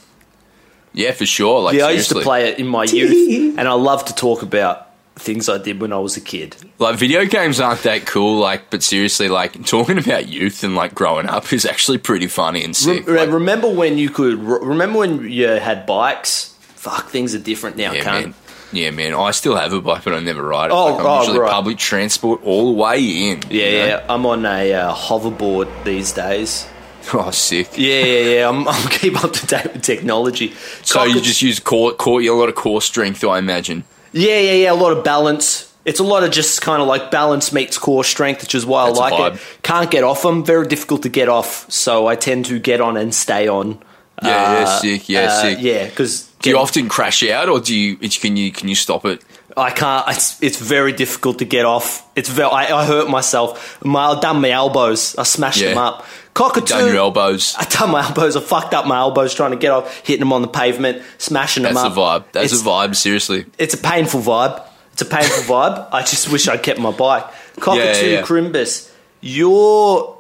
for 1.14 1.26
sure. 1.26 1.62
Like 1.62 1.76
Yeah, 1.78 1.88
I 1.88 1.92
used 1.92 2.10
to 2.10 2.16
seriously. 2.16 2.24
play 2.24 2.50
it 2.50 2.60
in 2.60 2.68
my 2.68 2.84
youth, 2.86 3.58
and 3.58 3.68
I 3.68 3.74
love 3.74 4.06
to 4.06 4.16
talk 4.16 4.42
about 4.42 4.82
things 5.18 5.48
I 5.48 5.58
did 5.58 5.80
when 5.80 5.94
I 5.94 5.98
was 6.00 6.18
a 6.18 6.22
kid. 6.22 6.56
Like 6.78 6.98
video 6.98 7.26
games 7.26 7.60
aren't 7.60 7.84
that 7.84 8.06
cool, 8.06 8.38
like 8.40 8.70
but 8.70 8.84
seriously, 8.84 9.30
like 9.30 9.66
talking 9.66 9.98
about 9.98 10.28
youth 10.28 10.64
and 10.64 10.76
like 10.76 10.94
growing 10.94 11.28
up 11.28 11.52
is 11.54 11.66
actually 11.66 11.98
pretty 12.00 12.28
funny 12.28 12.64
and 12.64 12.76
sick. 12.76 13.08
Re- 13.08 13.20
Like, 13.20 13.30
remember 13.30 13.70
when 13.70 13.98
you 13.98 14.10
could? 14.10 14.40
re- 14.40 14.60
Remember 14.62 15.00
when 15.00 15.30
you 15.30 15.48
had 15.48 15.86
bikes? 15.86 16.54
Fuck, 16.76 17.10
things 17.10 17.34
are 17.34 17.40
different 17.40 17.78
now, 17.78 17.94
yeah, 17.94 18.04
cunt. 18.04 18.22
man. 18.24 18.34
Yeah, 18.72 18.92
man. 18.92 19.14
I 19.14 19.32
still 19.32 19.56
have 19.56 19.72
a 19.72 19.80
bike, 19.80 20.04
but 20.04 20.14
I 20.14 20.20
never 20.20 20.44
ride 20.44 20.66
it. 20.66 20.74
Oh, 20.74 20.86
like, 20.96 21.00
I'm 21.00 21.06
oh, 21.06 21.20
usually 21.22 21.40
right. 21.40 21.52
public 21.52 21.78
transport 21.78 22.42
all 22.44 22.74
the 22.74 22.78
way 22.82 23.00
in. 23.30 23.42
Yeah, 23.50 23.66
you 23.66 23.72
know? 23.80 23.86
yeah. 23.88 24.06
I'm 24.10 24.26
on 24.26 24.46
a 24.46 24.74
uh, 24.74 24.94
hoverboard 24.94 25.70
these 25.86 26.12
days. 26.12 26.68
Oh, 27.14 27.32
sick. 27.32 27.78
Yeah, 27.78 28.04
yeah, 28.04 28.20
yeah. 28.36 28.50
I'm, 28.50 28.68
I'm 28.68 28.90
keep 28.90 29.24
up 29.24 29.34
to 29.34 29.48
date 29.48 29.74
with 29.74 29.82
technology. 29.84 30.54
So 30.84 31.04
you 31.04 31.22
just 31.22 31.42
use 31.42 31.60
core, 31.60 31.94
core, 31.94 32.22
you 32.22 32.34
a 32.34 32.38
lot 32.38 32.50
of 32.50 32.56
core 32.56 32.82
strength, 32.82 33.24
I 33.24 33.38
imagine. 33.40 33.84
Yeah, 34.12 34.40
yeah, 34.40 34.54
yeah. 34.54 34.72
A 34.72 34.76
lot 34.76 34.96
of 34.98 35.04
balance. 35.04 35.74
It's 35.86 36.00
a 36.00 36.04
lot 36.04 36.24
of 36.24 36.32
just 36.32 36.62
kind 36.62 36.82
of 36.82 36.88
like 36.88 37.12
balance 37.12 37.54
meets 37.54 37.78
core 37.78 38.04
strength, 38.04 38.42
which 38.42 38.56
is 38.56 38.66
why 38.66 38.88
That's 38.88 39.00
I 39.00 39.10
like 39.10 39.34
it. 39.34 39.42
Can't 39.62 39.92
get 39.92 40.04
off 40.04 40.24
them. 40.24 40.44
Very 40.44 40.68
difficult 40.68 41.04
to 41.04 41.10
get 41.10 41.30
off. 41.30 41.70
So 41.72 42.08
I 42.08 42.16
tend 42.16 42.46
to 42.46 42.58
get 42.60 42.82
on 42.82 42.98
and 42.98 43.14
stay 43.14 43.48
on. 43.48 43.80
Yeah, 44.24 44.30
yeah, 44.54 44.60
Uh, 44.64 44.80
sick. 44.80 45.10
Yeah, 45.10 45.20
uh, 45.26 45.42
sick. 45.42 45.58
Yeah, 45.62 45.86
because 45.86 46.24
Do 46.42 46.50
you 46.50 46.58
often 46.58 46.88
crash 46.90 47.22
out, 47.24 47.50
or 47.50 47.60
do 47.60 47.76
you? 47.76 47.98
Can 47.98 48.38
you 48.38 48.52
can 48.52 48.68
you 48.68 48.76
stop 48.76 49.06
it? 49.06 49.22
I 49.58 49.70
can't. 49.72 50.06
It's, 50.10 50.42
it's 50.44 50.60
very 50.60 50.92
difficult 50.92 51.40
to 51.40 51.46
get 51.46 51.66
off. 51.66 52.06
It's 52.16 52.30
very. 52.30 52.50
I, 52.50 52.82
I 52.82 52.86
hurt 52.86 53.10
myself. 53.10 53.82
My, 53.84 54.08
I 54.08 54.20
done 54.20 54.42
my 54.42 54.50
elbows. 54.50 55.16
I 55.18 55.24
smashed 55.24 55.62
Yeah. 55.62 55.70
them 55.70 55.78
up. 55.78 56.06
Cockatoo. 56.34 56.66
Done 56.74 56.88
your 56.88 56.98
elbows. 56.98 57.56
I 57.60 57.64
done 57.66 57.92
my 57.92 58.06
elbows. 58.06 58.36
I 58.36 58.42
fucked 58.42 58.74
up 58.74 58.86
my 58.86 58.98
elbows 58.98 59.34
trying 59.34 59.52
to 59.52 59.58
get 59.58 59.72
off, 59.72 60.00
hitting 60.06 60.20
them 60.20 60.34
on 60.34 60.42
the 60.42 60.50
pavement, 60.50 61.02
smashing 61.18 61.64
them 61.64 61.78
up. 61.78 61.84
That's 61.84 61.96
them 61.96 61.96
the 61.96 62.02
up. 62.02 62.26
vibe. 62.28 62.32
That's 62.34 62.52
it's, 62.54 62.62
a 62.62 62.66
vibe. 62.66 62.96
Seriously. 62.96 63.46
It's 63.58 63.74
a 63.74 63.78
painful 63.78 64.20
vibe. 64.22 64.62
It's 64.92 65.02
a 65.02 65.06
painful 65.06 65.44
vibe. 65.56 65.88
I 65.94 66.02
just 66.02 66.30
wish 66.32 66.48
I'd 66.50 66.62
kept 66.62 66.80
my 66.80 66.92
bike. 66.92 67.24
Cockatoo 67.62 67.86
Yeah, 67.86 67.94
yeah, 68.02 68.20
yeah. 68.20 68.22
Crimbus, 68.24 68.92
you're. 69.22 70.15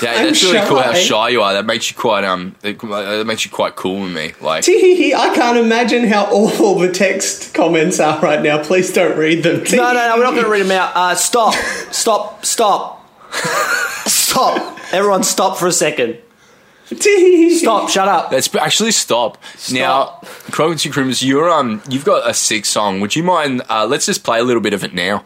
Yeah, 0.00 0.12
I'm 0.12 0.26
that's 0.26 0.44
really 0.44 0.66
cool 0.66 0.80
how 0.80 0.92
shy. 0.92 1.00
shy 1.00 1.28
you 1.30 1.42
are. 1.42 1.54
That 1.54 1.66
makes 1.66 1.90
you 1.90 1.96
quite 1.96 2.22
um. 2.24 2.54
It, 2.62 2.78
that 2.80 3.24
makes 3.26 3.44
you 3.44 3.50
quite 3.50 3.74
cool 3.74 4.02
with 4.02 4.12
me. 4.12 4.32
Like 4.40 4.64
I 4.68 5.32
can't 5.34 5.58
imagine 5.58 6.06
how 6.06 6.26
awful 6.26 6.78
the 6.78 6.92
text 6.92 7.52
comments 7.52 7.98
are 7.98 8.20
right 8.20 8.40
now. 8.40 8.62
Please 8.62 8.92
don't 8.92 9.18
read 9.18 9.42
them. 9.42 9.64
No, 9.72 9.92
no, 9.92 10.08
no. 10.08 10.16
We're 10.16 10.24
not 10.24 10.32
going 10.32 10.44
to 10.44 10.50
read 10.50 10.62
them 10.62 10.70
out. 10.70 10.92
Uh, 10.94 11.14
stop. 11.14 11.54
Stop. 11.90 12.44
Stop. 12.44 13.08
Stop. 14.06 14.78
Everyone, 14.92 15.22
stop 15.22 15.58
for 15.58 15.66
a 15.66 15.72
second. 15.72 16.18
Stop. 16.86 17.90
Shut 17.90 18.08
up. 18.08 18.30
Let's 18.30 18.54
actually 18.54 18.92
stop. 18.92 19.36
Now, 19.72 20.20
Crockett 20.50 20.78
Two 20.78 20.90
Crimmers, 20.90 21.22
you're 21.22 21.50
um, 21.50 21.82
you've 21.88 22.04
got 22.04 22.28
a 22.28 22.32
sick 22.32 22.64
song. 22.64 23.00
Would 23.00 23.16
you 23.16 23.22
mind? 23.22 23.62
Uh, 23.68 23.86
let's 23.86 24.06
just 24.06 24.24
play 24.24 24.38
a 24.38 24.44
little 24.44 24.62
bit 24.62 24.72
of 24.72 24.84
it 24.84 24.94
now. 24.94 25.24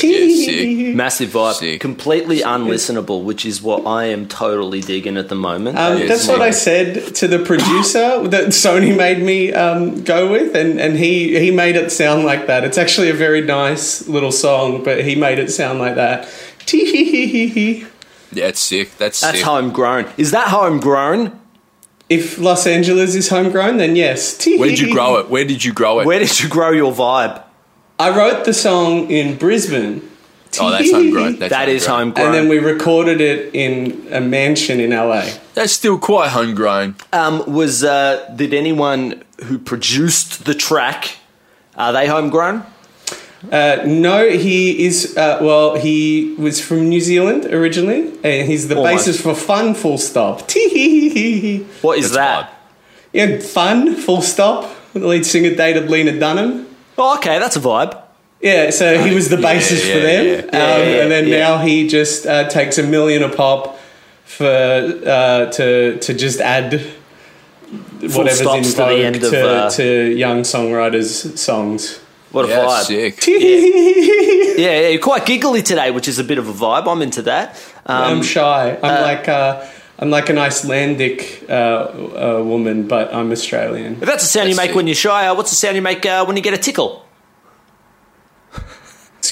Yeah, 0.00 0.28
sick. 0.44 0.96
Massive 0.96 1.30
vibe. 1.30 1.54
Sick. 1.54 1.80
Completely 1.80 2.40
unlistenable, 2.40 3.24
which 3.24 3.44
is 3.44 3.60
what 3.62 3.86
I 3.86 4.06
am 4.06 4.26
totally 4.28 4.80
digging 4.80 5.16
at 5.16 5.28
the 5.28 5.34
moment. 5.34 5.78
Um, 5.78 5.98
Yeah, 5.98 6.06
that's 6.06 6.28
what 6.28 6.38
yeah. 6.38 6.44
I 6.44 6.50
said 6.50 7.14
to 7.16 7.28
the 7.28 7.38
producer 7.40 8.26
that 8.28 8.48
Sony 8.48 8.96
made 8.96 9.20
me 9.22 9.52
um, 9.52 10.02
go 10.04 10.30
with, 10.30 10.54
and, 10.54 10.80
and 10.80 10.96
he, 10.96 11.38
he 11.38 11.50
made 11.50 11.76
it 11.76 11.90
sound 11.90 12.24
like 12.24 12.46
that. 12.46 12.64
It's 12.64 12.78
actually 12.78 13.10
a 13.10 13.14
very 13.14 13.40
nice 13.42 14.06
little 14.08 14.32
song, 14.32 14.84
but 14.84 15.04
he 15.04 15.14
made 15.14 15.38
it 15.38 15.50
sound 15.50 15.78
like 15.78 15.96
that. 15.96 16.28
Tee-hee-hee-hee-hee. 16.66 17.86
Yeah, 18.32 18.46
it's 18.48 18.60
sick. 18.60 18.96
That's, 18.98 19.20
That's 19.20 19.38
sick. 19.38 19.46
homegrown. 19.46 20.06
Is 20.16 20.30
that 20.32 20.48
homegrown? 20.48 21.38
If 22.08 22.38
Los 22.38 22.66
Angeles 22.66 23.14
is 23.14 23.28
homegrown, 23.28 23.76
then 23.78 23.94
yes. 23.96 24.38
Where 24.46 24.68
did 24.68 24.78
you 24.78 24.92
grow 24.92 25.16
it? 25.18 25.28
Where 25.28 25.44
did 25.44 25.64
you 25.64 25.72
grow 25.72 26.00
it? 26.00 26.06
Where 26.06 26.18
did 26.18 26.40
you 26.40 26.48
grow 26.48 26.70
your 26.70 26.92
vibe? 26.92 27.42
I 27.98 28.16
wrote 28.16 28.44
the 28.44 28.54
song 28.54 29.10
in 29.10 29.36
Brisbane. 29.36 30.08
oh, 30.60 30.70
that's 30.70 30.90
homegrown. 30.90 31.36
That's 31.36 31.50
That 31.50 31.68
is 31.68 31.84
homegrown. 31.86 32.06
homegrown. 32.06 32.26
And 32.26 32.34
then 32.34 32.48
we 32.48 32.58
recorded 32.58 33.20
it 33.20 33.54
in 33.54 34.06
a 34.10 34.20
mansion 34.20 34.80
in 34.80 34.90
LA. 34.90 35.28
That's 35.54 35.72
still 35.72 35.98
quite 35.98 36.30
homegrown. 36.30 36.96
um, 37.12 37.44
was 37.52 37.84
uh, 37.84 38.32
did 38.36 38.54
anyone 38.54 39.22
who 39.44 39.58
produced 39.58 40.44
the 40.46 40.54
track? 40.54 41.16
Are 41.76 41.92
they 41.92 42.06
homegrown? 42.06 42.64
Uh, 43.52 43.82
no, 43.86 44.28
he 44.28 44.84
is. 44.84 45.16
Uh, 45.16 45.38
well, 45.40 45.76
he 45.76 46.34
was 46.38 46.60
from 46.60 46.88
New 46.88 47.00
Zealand 47.00 47.44
originally, 47.46 48.12
and 48.24 48.48
he's 48.48 48.66
the 48.68 48.76
Almost. 48.76 49.06
basis 49.06 49.20
for 49.20 49.34
Fun. 49.34 49.74
Full 49.74 49.98
stop. 49.98 50.40
What 51.80 51.98
is 51.98 52.10
That's 52.12 52.16
that? 52.16 52.54
Yeah, 53.12 53.38
Fun. 53.38 53.94
Full 53.94 54.22
stop. 54.22 54.74
The 54.92 55.06
lead 55.06 55.24
singer 55.24 55.54
dated 55.54 55.88
Lena 55.88 56.18
Dunham. 56.18 56.66
Oh, 56.96 57.16
okay, 57.18 57.38
that's 57.38 57.54
a 57.56 57.60
vibe. 57.60 58.02
Yeah, 58.40 58.70
so 58.70 58.98
he 59.02 59.14
was 59.14 59.28
the 59.28 59.36
basis 59.36 59.86
yeah, 59.86 59.94
for 59.94 60.00
them, 60.00 60.26
yeah. 60.26 60.40
um, 60.42 60.48
Yeah, 60.52 60.78
yeah, 60.78 61.02
and 61.02 61.10
then 61.10 61.26
yeah. 61.26 61.38
now 61.38 61.58
he 61.58 61.88
just 61.88 62.26
uh, 62.26 62.48
takes 62.48 62.78
a 62.78 62.82
million 62.84 63.22
a 63.22 63.28
pop 63.28 63.78
for 64.24 64.46
uh, 64.46 65.50
to 65.52 65.98
to 65.98 66.14
just 66.14 66.40
add 66.40 66.74
whatever's 68.00 68.40
in 68.40 68.46
stops 68.46 68.70
to 68.70 68.76
the 68.76 68.84
vogue 68.84 69.00
end 69.00 69.24
of, 69.24 69.32
uh, 69.32 69.70
to 69.70 70.12
young 70.14 70.42
songwriters' 70.42 71.36
songs. 71.36 72.00
What 72.30 72.44
a 72.44 72.48
Yeah, 72.48 72.64
vibe. 72.66 72.84
sick. 72.84 73.24
Yeah, 74.58 74.80
yeah, 74.80 74.88
you're 74.88 75.00
quite 75.00 75.24
giggly 75.24 75.62
today, 75.62 75.90
which 75.92 76.08
is 76.08 76.18
a 76.18 76.24
bit 76.24 76.38
of 76.38 76.48
a 76.48 76.52
vibe. 76.52 76.88
I'm 76.90 77.00
into 77.00 77.22
that. 77.22 77.54
Um, 77.86 78.18
I'm 78.18 78.22
shy. 78.22 78.76
I'm 78.82 79.02
like 79.02 79.28
uh, 79.28 79.64
I'm 80.00 80.10
like 80.10 80.28
an 80.30 80.38
Icelandic 80.38 81.44
uh, 81.48 81.52
uh, 81.52 82.42
woman, 82.44 82.88
but 82.88 83.14
I'm 83.14 83.30
Australian. 83.30 83.94
if 83.94 84.00
that's 84.00 84.24
the 84.24 84.28
sound 84.28 84.48
you 84.50 84.56
make 84.56 84.70
see. 84.70 84.76
when 84.76 84.86
you're 84.88 84.94
shy, 84.96 85.26
uh, 85.28 85.34
what's 85.36 85.50
the 85.50 85.56
sound 85.56 85.76
you 85.76 85.82
make 85.82 86.04
uh, 86.04 86.24
when 86.24 86.36
you 86.36 86.42
get 86.42 86.54
a 86.54 86.58
tickle? 86.58 87.04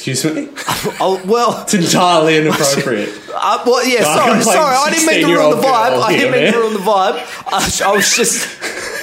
Excuse 0.09 0.25
me. 0.35 0.49
Oh, 1.01 1.21
well, 1.27 1.63
It's 1.63 1.75
entirely 1.75 2.37
inappropriate. 2.41 3.09
Uh, 3.35 3.63
well, 3.67 3.87
yeah, 3.87 4.05
I'm 4.07 4.41
sorry, 4.41 4.57
sorry. 4.57 4.77
I 4.77 4.91
didn't 4.91 5.07
mean 5.07 5.27
to 5.27 5.35
ruin 5.35 5.51
the 5.51 5.63
vibe. 5.67 6.01
I 6.03 6.17
didn't 6.17 6.33
mean 6.33 6.53
to 6.53 6.59
ruin 6.59 6.73
the 6.75 6.79
vibe. 6.79 7.53
I, 7.53 7.65
was- 7.65 7.83
I 7.83 7.91
was 7.93 8.17
just, 8.17 8.49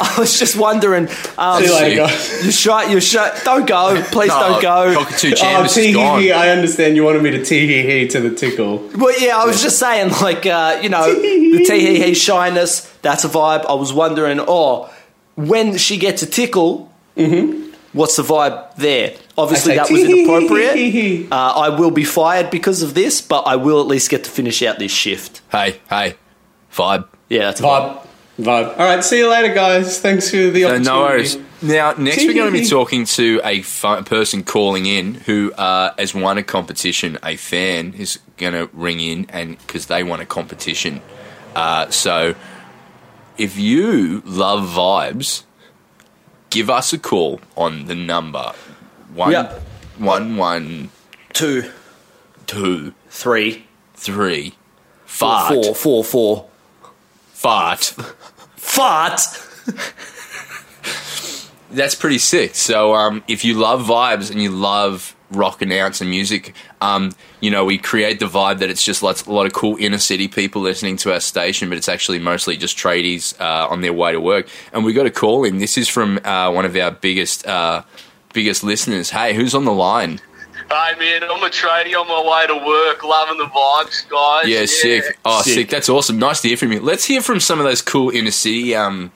I 0.01 0.15
was 0.19 0.39
just 0.39 0.55
wondering. 0.57 1.07
Um, 1.37 1.61
See 1.61 1.67
you 1.69 1.75
later, 1.75 1.95
guys. 2.03 2.43
you're 2.43 2.51
shy. 2.51 2.91
You're 2.91 3.01
shy. 3.01 3.37
Don't 3.43 3.67
go. 3.67 4.01
Please 4.11 4.29
don't 4.29 4.61
go. 4.61 4.93
Cockatoo 4.95 5.33
Oh, 5.41 5.63
is 5.65 5.93
gone. 5.93 6.21
hee. 6.21 6.31
I 6.31 6.49
understand 6.49 6.95
you 6.95 7.03
wanted 7.03 7.21
me 7.21 7.31
to 7.31 7.43
tee 7.43 7.67
hee 7.67 7.81
hee 7.83 8.07
to 8.09 8.19
the 8.21 8.33
tickle. 8.33 8.77
Well, 8.97 9.13
yeah, 9.21 9.37
I 9.37 9.45
was 9.45 9.61
just 9.61 9.77
saying, 9.79 10.11
like, 10.21 10.45
uh, 10.45 10.79
you 10.81 10.89
know, 10.89 11.13
the 11.13 11.65
tee 11.67 11.79
hee 11.81 12.01
hee 12.03 12.13
shyness. 12.13 12.89
That's 13.01 13.23
a 13.25 13.29
vibe. 13.29 13.65
I 13.67 13.73
was 13.73 13.91
wondering, 13.93 14.39
oh, 14.41 14.91
when 15.35 15.77
she 15.77 15.97
gets 15.97 16.23
a 16.23 16.27
tickle, 16.27 16.91
what's 17.93 18.15
the 18.15 18.23
vibe 18.23 18.75
there? 18.75 19.15
Obviously, 19.37 19.75
that 19.75 19.89
was 19.89 20.03
inappropriate. 20.03 21.29
Uh, 21.31 21.35
I 21.35 21.69
will 21.69 21.91
be 21.91 22.03
fired 22.03 22.49
because 22.51 22.81
of 22.81 22.93
this, 22.93 23.21
but 23.21 23.41
I 23.43 23.55
will 23.55 23.79
at 23.79 23.87
least 23.87 24.09
get 24.09 24.23
to 24.25 24.29
finish 24.29 24.61
out 24.61 24.77
this 24.79 24.91
shift. 24.91 25.41
Hey, 25.51 25.79
hey, 25.89 26.15
vibe. 26.71 27.07
Yeah, 27.29 27.45
that's 27.45 27.59
a 27.59 27.63
vibe. 27.63 27.97
Vibe. 27.97 28.07
Vibe. 28.39 28.67
All 28.79 28.85
right, 28.85 29.03
see 29.03 29.19
you 29.19 29.29
later, 29.29 29.53
guys. 29.53 29.99
Thanks 29.99 30.29
for 30.29 30.37
the 30.37 30.65
opportunity. 30.65 30.85
no 30.85 31.01
worries. 31.01 31.37
Now, 31.61 31.93
next 31.93 32.25
we're 32.25 32.33
going 32.33 32.51
to 32.51 32.59
be 32.59 32.67
talking 32.67 33.05
to 33.05 33.39
a 33.43 33.61
fu- 33.61 34.01
person 34.03 34.43
calling 34.43 34.85
in 34.85 35.13
who 35.13 35.53
uh, 35.53 35.93
has 35.97 36.13
won 36.13 36.37
a 36.37 36.43
competition. 36.43 37.17
A 37.23 37.35
fan 37.37 37.93
is 37.93 38.19
going 38.37 38.53
to 38.53 38.69
ring 38.73 38.99
in 38.99 39.27
and 39.29 39.57
because 39.59 39.85
they 39.85 40.03
won 40.03 40.19
a 40.19 40.25
competition. 40.25 41.01
Uh, 41.55 41.89
so, 41.89 42.35
if 43.37 43.57
you 43.57 44.21
love 44.25 44.67
vibes, 44.67 45.43
give 46.53 46.69
us 46.69 46.93
a 46.93 46.97
call 46.99 47.41
on 47.57 47.85
the 47.87 47.95
number 47.95 48.53
one 49.13 49.31
Yeah. 49.31 49.59
one 49.97 50.37
one 50.37 50.89
Two, 51.33 51.71
two 52.45 52.93
three, 53.09 53.65
three 53.95 54.53
fart 55.05 55.51
four, 55.53 55.73
four, 55.75 56.03
four. 56.03 56.45
fart. 57.33 57.93
Fart. 58.55 59.19
that's 61.71 61.95
pretty 61.95 62.19
sick. 62.19 62.53
So 62.55 62.93
um, 62.93 63.23
if 63.27 63.43
you 63.43 63.55
love 63.55 63.81
vibes 63.83 64.29
and 64.31 64.41
you 64.41 64.51
love 64.51 65.12
rocking 65.35 65.73
out 65.73 66.01
and 66.01 66.09
music, 66.09 66.55
um, 66.81 67.11
you 67.39 67.51
know, 67.51 67.65
we 67.65 67.77
create 67.77 68.19
the 68.19 68.25
vibe 68.25 68.59
that 68.59 68.69
it's 68.69 68.83
just 68.83 69.03
lots, 69.03 69.25
a 69.25 69.31
lot 69.31 69.45
of 69.45 69.53
cool 69.53 69.75
inner 69.77 69.97
city 69.97 70.27
people 70.27 70.61
listening 70.61 70.97
to 70.97 71.13
our 71.13 71.19
station, 71.19 71.69
but 71.69 71.77
it's 71.77 71.89
actually 71.89 72.19
mostly 72.19 72.57
just 72.57 72.77
tradies 72.77 73.39
uh, 73.39 73.67
on 73.69 73.81
their 73.81 73.93
way 73.93 74.11
to 74.11 74.19
work. 74.21 74.47
And 74.71 74.85
we 74.85 74.93
got 74.93 75.05
a 75.05 75.11
call 75.11 75.43
in. 75.43 75.57
This 75.57 75.77
is 75.77 75.89
from 75.89 76.19
uh, 76.23 76.51
one 76.51 76.65
of 76.65 76.75
our 76.75 76.91
biggest 76.91 77.45
uh, 77.45 77.83
biggest 78.33 78.63
listeners. 78.63 79.09
Hey, 79.09 79.33
who's 79.33 79.55
on 79.55 79.65
the 79.65 79.73
line? 79.73 80.19
Hey 80.69 80.97
man, 80.97 81.23
I'm 81.23 81.43
a 81.43 81.49
tradie 81.49 81.99
on 81.99 82.07
my 82.07 82.21
way 82.21 82.47
to 82.47 82.65
work, 82.65 83.03
loving 83.03 83.37
the 83.37 83.45
vibes, 83.45 84.09
guys. 84.09 84.47
Yeah, 84.47 84.65
sick. 84.65 85.19
Oh, 85.25 85.41
sick. 85.41 85.53
Sick. 85.53 85.69
That's 85.69 85.89
awesome. 85.89 86.17
Nice 86.17 86.41
to 86.41 86.47
hear 86.47 86.57
from 86.57 86.71
you. 86.71 86.79
Let's 86.79 87.05
hear 87.05 87.21
from 87.21 87.39
some 87.39 87.59
of 87.59 87.65
those 87.65 87.81
cool 87.81 88.09
inner 88.09 88.31
city, 88.31 88.73
um, 88.73 89.11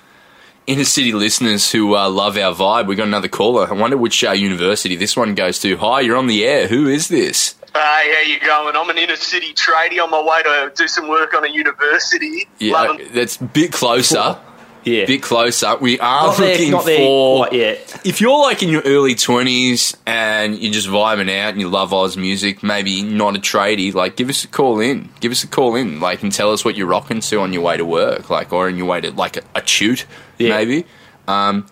inner 0.68 0.84
city 0.84 1.14
listeners 1.14 1.72
who 1.72 1.96
uh, 1.96 2.10
love 2.10 2.38
our 2.38 2.54
vibe. 2.54 2.88
We 2.88 2.96
got 2.96 3.08
another 3.08 3.30
caller. 3.30 3.68
I 3.68 3.74
wonder 3.74 3.98
which 3.98 4.24
uh, 4.24 4.32
university 4.32 4.96
this 4.96 5.16
one 5.18 5.34
goes 5.34 5.60
to. 5.62 5.78
Hi, 5.78 6.02
you're 6.02 6.18
on 6.18 6.28
the 6.28 6.46
air. 6.46 6.68
Who 6.68 6.88
is 6.88 7.08
this? 7.08 7.56
Hey, 7.74 8.14
how 8.14 8.22
you 8.28 8.40
going? 8.40 8.76
I'm 8.76 8.90
an 8.90 8.98
inner 8.98 9.16
city 9.16 9.54
tradie 9.54 10.02
on 10.04 10.10
my 10.12 10.22
way 10.22 10.44
to 10.44 10.72
do 10.76 10.88
some 10.88 11.08
work 11.08 11.34
on 11.34 11.46
a 11.46 11.50
university. 11.50 12.48
Yeah, 12.60 12.74
Loving- 12.74 13.08
that's 13.14 13.38
a 13.38 13.44
bit 13.44 13.72
closer. 13.72 14.38
Yeah. 14.88 15.06
Bit 15.06 15.22
closer. 15.24 15.76
We 15.78 16.00
are 16.00 16.28
Not 16.28 16.38
there, 16.38 16.52
looking 16.52 16.72
not 16.72 16.86
there 16.86 16.98
for. 16.98 17.46
quite 17.46 17.54
yet. 17.54 18.02
If 18.06 18.22
you're 18.22 18.40
like 18.42 18.64
in 18.64 18.70
your 18.70 18.82
early 18.84 19.16
20s 19.16 19.96
and 20.06 20.58
you're 20.58 20.72
just 20.74 20.88
vibing 20.88 21.30
out 21.30 21.52
and 21.52 21.60
you 21.60 21.68
love 21.70 21.94
Oz 21.94 22.16
music, 22.18 22.64
maybe 22.64 23.04
not 23.04 23.36
a 23.36 23.40
tradie, 23.40 23.94
like 23.94 24.16
give 24.16 24.30
us 24.30 24.44
a 24.44 24.48
call 24.48 24.80
in. 24.80 25.10
Give 25.20 25.32
us 25.32 25.44
a 25.44 25.48
call 25.48 25.76
in, 25.76 26.00
like, 26.00 26.24
and 26.24 26.32
tell 26.32 26.52
us 26.52 26.64
what 26.64 26.76
you're 26.76 26.88
rocking 26.88 27.20
to 27.20 27.40
on 27.42 27.54
your 27.54 27.62
way 27.64 27.78
to 27.78 27.86
work, 27.86 28.30
like, 28.30 28.54
or 28.54 28.68
on 28.68 28.78
your 28.78 28.88
way 28.88 29.02
to 29.02 29.12
like 29.12 29.38
a, 29.38 29.42
a 29.56 29.66
shoot, 29.68 30.06
Yeah. 30.38 30.50
maybe. 30.50 30.86
Um, 31.28 31.68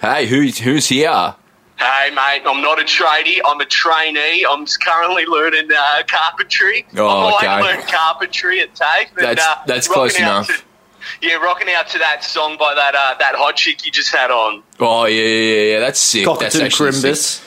hey, 0.00 0.26
who's 0.26 0.58
who's 0.58 0.88
here? 0.88 1.34
Hey 1.78 2.10
mate, 2.10 2.42
I'm 2.44 2.60
not 2.60 2.80
a 2.80 2.84
tradie. 2.84 3.38
I'm 3.46 3.60
a 3.60 3.64
trainee. 3.64 4.44
I'm 4.48 4.66
currently 4.66 5.26
learning 5.26 5.68
uh, 5.72 6.02
carpentry. 6.08 6.84
Oh, 6.96 7.06
on 7.06 7.30
my 7.30 7.36
okay. 7.36 7.46
way 7.62 7.72
to 7.72 7.78
learn 7.78 7.86
carpentry 7.88 8.60
at 8.60 8.74
TAFE. 8.74 9.08
and, 9.16 9.18
That's- 9.18 9.46
uh, 9.46 9.62
that's 9.66 9.88
rocking 9.88 9.94
close 9.94 10.18
enough. 10.18 10.46
to- 10.48 10.62
yeah, 11.22 11.34
rocking 11.34 11.68
out 11.70 11.88
to 11.88 11.98
that 11.98 12.24
song 12.24 12.56
by 12.58 12.74
that 12.74 12.94
uh, 12.94 13.14
that 13.18 13.34
hot 13.34 13.56
chick 13.56 13.84
you 13.84 13.92
just 13.92 14.14
had 14.14 14.30
on. 14.30 14.62
Oh 14.80 15.06
yeah, 15.06 15.22
yeah, 15.22 15.26
yeah, 15.26 15.72
yeah. 15.72 15.80
That's 15.80 16.00
sick. 16.00 16.24
That's 16.24 16.56
Cockatoo 16.56 16.64
actually 16.64 17.14
sick. 17.14 17.44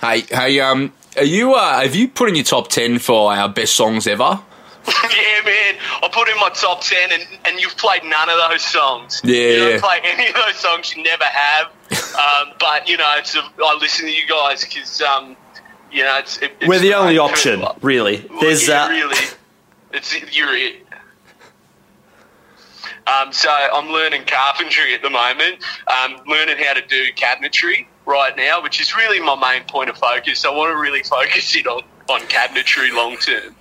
Hey, 0.00 0.20
hey, 0.20 0.60
um, 0.60 0.92
are 1.16 1.24
you? 1.24 1.54
Uh, 1.54 1.80
have 1.80 1.94
you 1.94 2.08
put 2.08 2.28
in 2.28 2.34
your 2.34 2.44
top 2.44 2.68
ten 2.68 2.98
for 2.98 3.32
our 3.32 3.48
best 3.48 3.74
songs 3.74 4.06
ever? 4.06 4.40
yeah, 4.86 5.40
man. 5.44 5.76
I 6.02 6.08
put 6.12 6.28
in 6.28 6.36
my 6.36 6.50
top 6.50 6.82
ten, 6.82 7.12
and, 7.12 7.22
and 7.46 7.60
you've 7.60 7.76
played 7.76 8.04
none 8.04 8.28
of 8.28 8.36
those 8.50 8.62
songs. 8.62 9.20
Yeah, 9.24 9.34
you 9.34 9.58
don't 9.58 9.70
yeah. 9.72 9.80
play 9.80 10.00
any 10.04 10.28
of 10.28 10.34
those 10.34 10.56
songs. 10.56 10.94
You 10.94 11.02
never 11.02 11.24
have. 11.24 11.66
um, 11.90 12.54
but 12.58 12.88
you 12.88 12.96
know, 12.96 13.14
it's 13.16 13.34
a, 13.34 13.40
I 13.40 13.78
listen 13.80 14.06
to 14.06 14.12
you 14.12 14.26
guys 14.26 14.64
because 14.64 15.00
um, 15.00 15.36
you 15.90 16.02
know 16.02 16.18
it's. 16.18 16.38
It, 16.38 16.52
it's 16.60 16.68
We're 16.68 16.80
the 16.80 16.94
only 16.94 17.18
option, 17.18 17.64
really. 17.80 18.28
There's 18.40 18.68
yeah, 18.68 18.84
uh, 18.84 18.88
really, 18.88 19.16
it's 19.92 20.36
you're 20.36 20.54
it. 20.54 20.83
Um, 23.06 23.32
so 23.32 23.50
I'm 23.50 23.88
learning 23.90 24.24
carpentry 24.26 24.94
at 24.94 25.02
the 25.02 25.10
moment. 25.10 25.62
Um, 25.86 26.16
learning 26.26 26.56
how 26.58 26.72
to 26.74 26.86
do 26.86 27.12
cabinetry 27.12 27.86
right 28.06 28.36
now, 28.36 28.62
which 28.62 28.80
is 28.80 28.96
really 28.96 29.20
my 29.20 29.34
main 29.34 29.64
point 29.66 29.90
of 29.90 29.96
focus. 29.98 30.44
I 30.44 30.50
want 30.50 30.70
to 30.70 30.76
really 30.76 31.02
focus 31.02 31.54
in 31.54 31.66
on, 31.66 31.82
on 32.08 32.20
cabinetry 32.22 32.92
long 32.94 33.16
term. 33.18 33.54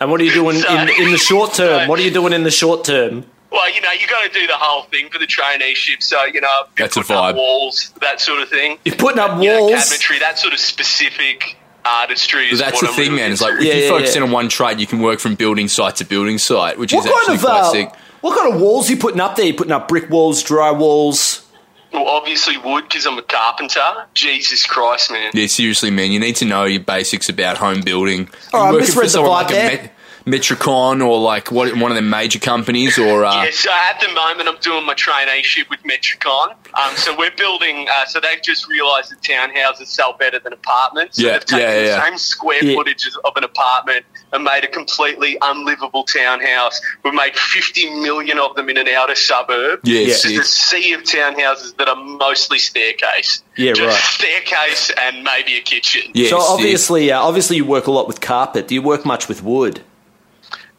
And 0.00 0.10
what 0.10 0.20
are 0.20 0.24
you 0.24 0.32
doing 0.32 0.56
in, 0.58 0.88
in 1.06 1.10
the 1.10 1.18
short 1.18 1.54
term? 1.54 1.78
Sorry. 1.78 1.88
What 1.88 1.98
are 1.98 2.02
you 2.02 2.12
doing 2.12 2.32
in 2.32 2.44
the 2.44 2.52
short 2.52 2.84
term? 2.84 3.20
Well, 3.50 3.62
Well, 3.62 3.74
you 3.74 3.80
know, 3.80 3.90
you 3.92 4.06
got 4.06 4.22
to 4.32 4.38
do 4.38 4.46
the 4.46 4.56
whole 4.56 4.82
thing 4.84 5.08
for 5.10 5.18
the 5.18 5.26
traineeship. 5.26 6.02
So, 6.02 6.24
you 6.26 6.40
know, 6.40 6.64
That's 6.76 6.96
a 6.96 7.00
putting 7.00 7.16
up 7.16 7.34
vibe. 7.34 7.36
walls, 7.36 7.92
that 8.00 8.20
sort 8.20 8.40
of 8.42 8.48
thing. 8.48 8.78
You're 8.84 8.94
putting 8.94 9.18
up 9.18 9.42
You 9.42 9.48
know, 9.48 9.60
walls. 9.62 9.72
cabinetry, 9.72 10.20
that 10.20 10.38
sort 10.38 10.52
of 10.54 10.60
specific 10.60 11.56
artistry. 11.88 12.50
Is 12.50 12.58
That's 12.58 12.82
what 12.82 12.90
the 12.90 12.94
thing, 12.96 13.12
really 13.12 13.22
man. 13.22 13.32
It's 13.32 13.40
like 13.40 13.54
if 13.54 13.62
Yeah, 13.62 13.74
you 13.74 13.82
yeah, 13.84 13.88
focus 13.88 14.14
yeah. 14.14 14.22
in 14.22 14.28
on 14.28 14.30
one 14.32 14.48
trade, 14.48 14.78
you 14.80 14.86
can 14.86 15.00
work 15.00 15.20
from 15.20 15.34
building 15.34 15.68
site 15.68 15.96
to 15.96 16.04
building 16.04 16.38
site, 16.38 16.78
which 16.78 16.92
what 16.92 17.04
is 17.06 17.10
kind 17.10 17.18
actually 17.20 17.34
of 17.36 17.40
quite 17.42 17.60
uh, 17.60 17.70
sick. 17.72 17.92
what 18.20 18.38
kind 18.38 18.54
of 18.54 18.60
walls 18.60 18.88
are 18.88 18.92
you 18.94 18.98
putting 18.98 19.20
up 19.20 19.36
there? 19.36 19.46
You 19.46 19.54
putting 19.54 19.72
up 19.72 19.88
brick 19.88 20.10
walls, 20.10 20.42
dry 20.42 20.70
walls? 20.70 21.44
well, 21.92 22.06
obviously 22.06 22.56
wood 22.58 22.84
because 22.86 23.06
I'm 23.06 23.16
a 23.18 23.22
carpenter. 23.22 23.80
Jesus 24.12 24.66
Christ, 24.66 25.10
man. 25.10 25.30
Yeah, 25.32 25.46
seriously, 25.46 25.90
man. 25.90 26.12
You 26.12 26.20
need 26.20 26.36
to 26.36 26.44
know 26.44 26.64
your 26.64 26.82
basics 26.82 27.30
about 27.30 27.56
home 27.56 27.80
building. 27.80 28.28
All 28.52 28.60
right, 28.60 28.66
you 28.68 28.72
working 28.74 28.80
misread 28.88 29.06
the 29.06 29.10
someone 29.10 29.30
vibe 29.30 29.34
like 29.34 29.50
a 29.50 29.52
there. 29.54 29.68
Met- 29.82 29.94
Metricon 30.28 31.04
or 31.06 31.18
like 31.20 31.50
what 31.50 31.74
one 31.76 31.90
of 31.90 31.96
the 31.96 32.02
major 32.02 32.38
companies 32.38 32.98
or 32.98 33.24
uh, 33.24 33.44
Yeah, 33.44 33.50
so 33.50 33.70
at 33.72 34.00
the 34.00 34.08
moment 34.12 34.48
I'm 34.48 34.58
doing 34.60 34.84
my 34.84 34.94
traineeship 34.94 35.68
with 35.70 35.80
Metricon. 35.82 36.50
Um, 36.78 36.96
so 36.96 37.16
we're 37.16 37.30
building. 37.36 37.86
Uh, 37.88 38.04
so 38.06 38.20
they've 38.20 38.42
just 38.42 38.68
realised 38.68 39.10
that 39.10 39.20
townhouses 39.22 39.86
sell 39.86 40.12
better 40.18 40.38
than 40.38 40.52
apartments. 40.52 41.16
So 41.16 41.26
Yeah, 41.26 41.32
they've 41.32 41.44
taken 41.44 41.58
yeah, 41.68 41.78
the 41.80 41.84
yeah. 41.86 42.04
same 42.04 42.18
square 42.18 42.62
Yeah. 42.64 42.74
footage 42.76 43.08
of 43.24 43.32
an 43.36 43.44
apartment 43.44 44.04
and 44.32 44.44
made 44.44 44.64
a 44.64 44.68
completely 44.68 45.38
unlivable 45.40 46.04
townhouse. 46.04 46.80
We've 47.02 47.14
made 47.14 47.34
50 47.34 48.00
million 48.00 48.38
of 48.38 48.54
them 48.56 48.68
in 48.68 48.76
an 48.76 48.88
outer 48.88 49.14
suburb. 49.14 49.80
Yeah, 49.84 50.00
It's 50.00 50.22
sick. 50.22 50.34
just 50.36 50.52
a 50.52 50.76
sea 50.76 50.92
of 50.92 51.02
townhouses 51.02 51.76
that 51.78 51.88
are 51.88 51.96
mostly 51.96 52.58
staircase. 52.58 53.42
Yeah, 53.56 53.72
just 53.72 53.80
right. 53.88 53.94
Staircase 54.14 54.90
and 55.00 55.24
maybe 55.24 55.56
a 55.56 55.60
kitchen. 55.60 56.02
yeah, 56.14 56.28
so 56.28 56.38
sick. 56.40 56.50
obviously, 56.50 57.10
uh, 57.12 57.20
obviously, 57.20 57.56
you 57.56 57.64
work 57.64 57.86
a 57.86 57.90
lot 57.90 58.06
with 58.06 58.20
carpet. 58.20 58.68
Do 58.68 58.74
you 58.74 58.82
work 58.82 59.04
much 59.06 59.28
with 59.28 59.42
wood? 59.42 59.80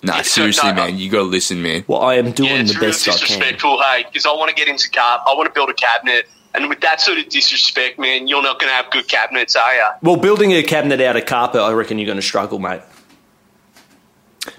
Nah, 0.01 0.15
Yeah, 0.17 0.21
so 0.21 0.29
seriously, 0.41 0.69
no, 0.69 0.75
man. 0.75 0.97
You 0.97 1.09
got 1.09 1.17
to 1.17 1.23
listen, 1.23 1.61
man. 1.61 1.83
Well, 1.87 2.01
I 2.01 2.15
am 2.15 2.31
doing 2.31 2.49
Yeah, 2.51 2.59
it's 2.61 2.73
the 2.73 2.79
real 2.79 2.89
best 2.91 3.07
I 3.07 3.11
can. 3.11 3.19
disrespectful, 3.19 3.81
hey, 3.81 4.05
because 4.07 4.25
I 4.25 4.31
want 4.31 4.49
to 4.49 4.55
get 4.55 4.67
into 4.69 4.89
car. 4.89 5.21
I 5.27 5.33
want 5.35 5.47
to 5.47 5.53
build 5.53 5.69
a 5.69 5.73
cabinet, 5.73 6.29
and 6.53 6.69
with 6.69 6.79
that 6.81 7.01
sort 7.01 7.17
of 7.17 7.27
disrespect, 7.29 7.99
man, 7.99 8.27
you're 8.27 8.41
not 8.41 8.59
going 8.59 8.69
to 8.69 8.73
have 8.75 8.89
good 8.91 9.07
cabinets, 9.09 9.55
are 9.57 9.73
you? 9.73 9.85
Well, 10.01 10.15
building 10.17 10.51
a 10.53 10.63
cabinet 10.63 11.01
out 11.01 11.17
of 11.17 11.25
carpet, 11.25 11.59
I 11.61 11.73
reckon 11.73 11.99
you're 11.99 12.05
going 12.05 12.15
to 12.17 12.21
struggle, 12.21 12.59
mate. 12.59 12.81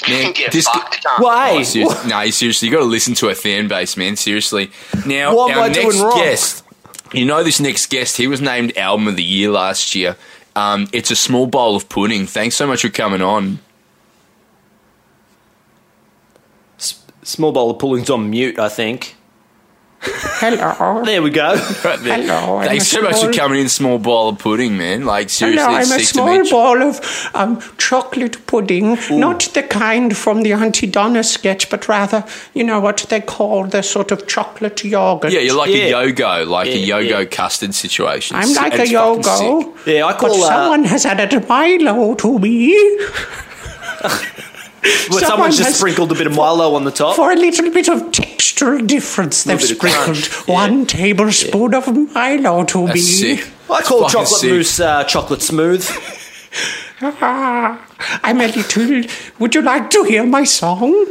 You 0.07 0.14
Man, 0.14 0.24
can 0.24 0.33
get 0.35 0.53
this- 0.53 0.68
fucked, 0.68 1.03
cunt. 1.05 1.20
Well, 1.20 1.46
hey, 1.46 1.61
Oh, 1.61 1.62
seriously, 1.62 2.11
no, 2.11 2.31
seriously, 2.31 2.68
you 2.68 2.74
got 2.74 2.81
to 2.81 2.85
listen 2.87 3.14
to 3.14 3.29
a 3.29 3.35
fan 3.35 3.66
base, 3.66 3.96
man. 3.96 4.16
Seriously. 4.16 4.70
Now, 5.07 5.35
What 5.35 5.53
am 5.53 5.59
our 5.59 5.64
I 5.64 5.68
doing 5.70 5.87
next 5.88 6.00
wrong? 6.00 6.18
guest, 6.18 6.64
you 7.12 7.24
know, 7.24 7.42
this 7.42 7.61
next 7.61 7.87
guest, 7.88 8.16
he 8.18 8.26
was 8.26 8.40
named 8.42 8.76
Album 8.76 9.09
of 9.09 9.16
the 9.16 9.24
Year 9.24 9.50
last 9.50 9.94
year. 9.94 10.16
Um, 10.55 10.88
it's 10.92 11.11
a 11.11 11.16
small 11.16 11.46
bowl 11.46 11.76
of 11.76 11.88
pudding. 11.88 12.26
Thanks 12.26 12.57
so 12.57 12.66
much 12.66 12.83
for 12.83 12.88
coming 12.90 13.22
on. 13.22 13.59
S- 17.31 17.37
small 17.37 17.53
bowl 17.53 17.71
of 17.71 17.79
pulling's 17.79 18.11
on 18.11 18.31
mute, 18.31 18.59
I 18.59 18.69
think. 18.69 19.16
Hello. 20.03 21.03
There 21.05 21.21
we 21.23 21.29
go. 21.31 21.55
Right 21.85 22.01
there. 22.01 22.23
Hello, 22.23 22.57
I'm 22.59 22.69
Thanks 22.69 22.87
a 22.87 22.95
so 22.97 23.03
much 23.03 23.23
for 23.23 23.31
coming 23.33 23.61
in, 23.61 23.69
small 23.69 23.99
bowl 23.99 24.31
of 24.31 24.38
pudding, 24.38 24.79
man. 24.79 25.05
Like 25.05 25.29
seriously, 25.29 25.62
Hello, 25.62 25.75
I'm 25.77 25.83
it's 25.83 25.90
a 25.90 25.95
sick 25.99 26.07
to 26.07 26.12
small 26.14 26.27
meet 26.38 26.45
you. 26.47 26.51
ball 26.51 26.83
of 26.83 27.31
um, 27.35 27.61
chocolate 27.77 28.47
pudding, 28.47 28.97
not 29.11 29.40
the 29.53 29.62
kind 29.62 30.16
from 30.16 30.40
the 30.43 30.55
Aunty 30.55 30.87
Donna 30.87 31.23
sketch, 31.23 31.69
but 31.69 31.87
rather, 31.87 32.25
you 32.55 32.64
know 32.64 32.81
what 32.81 32.99
they 33.11 33.21
call 33.21 33.66
the 33.66 33.83
sort 33.83 34.11
of 34.11 34.27
chocolate 34.27 34.83
yogurt. 34.85 35.33
Yeah, 35.33 35.40
you're 35.40 35.57
like 35.57 35.71
Yeah. 35.71 35.85
a 36.01 36.07
yo-go, 36.07 36.45
like 36.49 36.69
a 36.69 36.79
Yeah, 36.79 36.99
yo-go 36.99 37.19
yeah. 37.21 37.25
custard 37.27 37.75
situation. 37.75 38.37
I'm 38.38 38.55
like 38.55 38.73
And 38.73 38.83
a 38.83 38.87
yogo. 38.87 39.87
Yeah, 39.87 40.07
I 40.07 40.12
But 40.12 40.19
call 40.21 40.43
uh, 40.45 40.49
someone 40.49 40.85
has 40.85 41.05
added 41.05 41.47
Milo 41.47 42.14
to 42.14 42.38
me 42.38 42.75
well, 44.83 44.93
someone's 44.93 45.27
someone 45.27 45.51
just 45.51 45.62
has- 45.62 45.77
sprinkled 45.79 46.12
a 46.12 46.14
bit 46.14 46.27
of 46.27 46.35
Milo 46.35 46.75
on 46.75 46.85
the 46.85 46.90
top. 46.90 47.16
for 47.16 47.31
a 47.31 47.37
little 47.37 47.71
bit 47.71 47.88
of 47.88 48.01
textural 48.12 48.87
difference. 48.87 49.45
They've 49.45 49.61
Little 49.61 49.77
bit 49.79 49.95
of 49.95 49.95
sprinkled 49.95 50.31
crunch, 50.31 50.49
one 50.49 50.87
tablespoon 50.87 51.75
of 51.75 52.14
Milo 52.14 52.64
to 52.64 52.79
me. 52.81 52.87
That's 52.87 53.19
sick. 53.19 53.49
I 53.71 53.83
call 53.83 54.09
chocolate 54.09 54.40
sick. 54.40 54.51
mousse 54.53 54.81
uh, 54.81 55.05
chocolate 55.05 55.43
smooth. 55.43 55.87
Ah, 57.03 57.87
I'm 58.25 58.40
a 58.40 58.47
little. 58.49 59.03
Would 59.38 59.55
you 59.55 59.62
like 59.62 59.90
to 59.90 60.03
hear 60.05 60.25
my 60.25 60.45
song? 60.45 61.07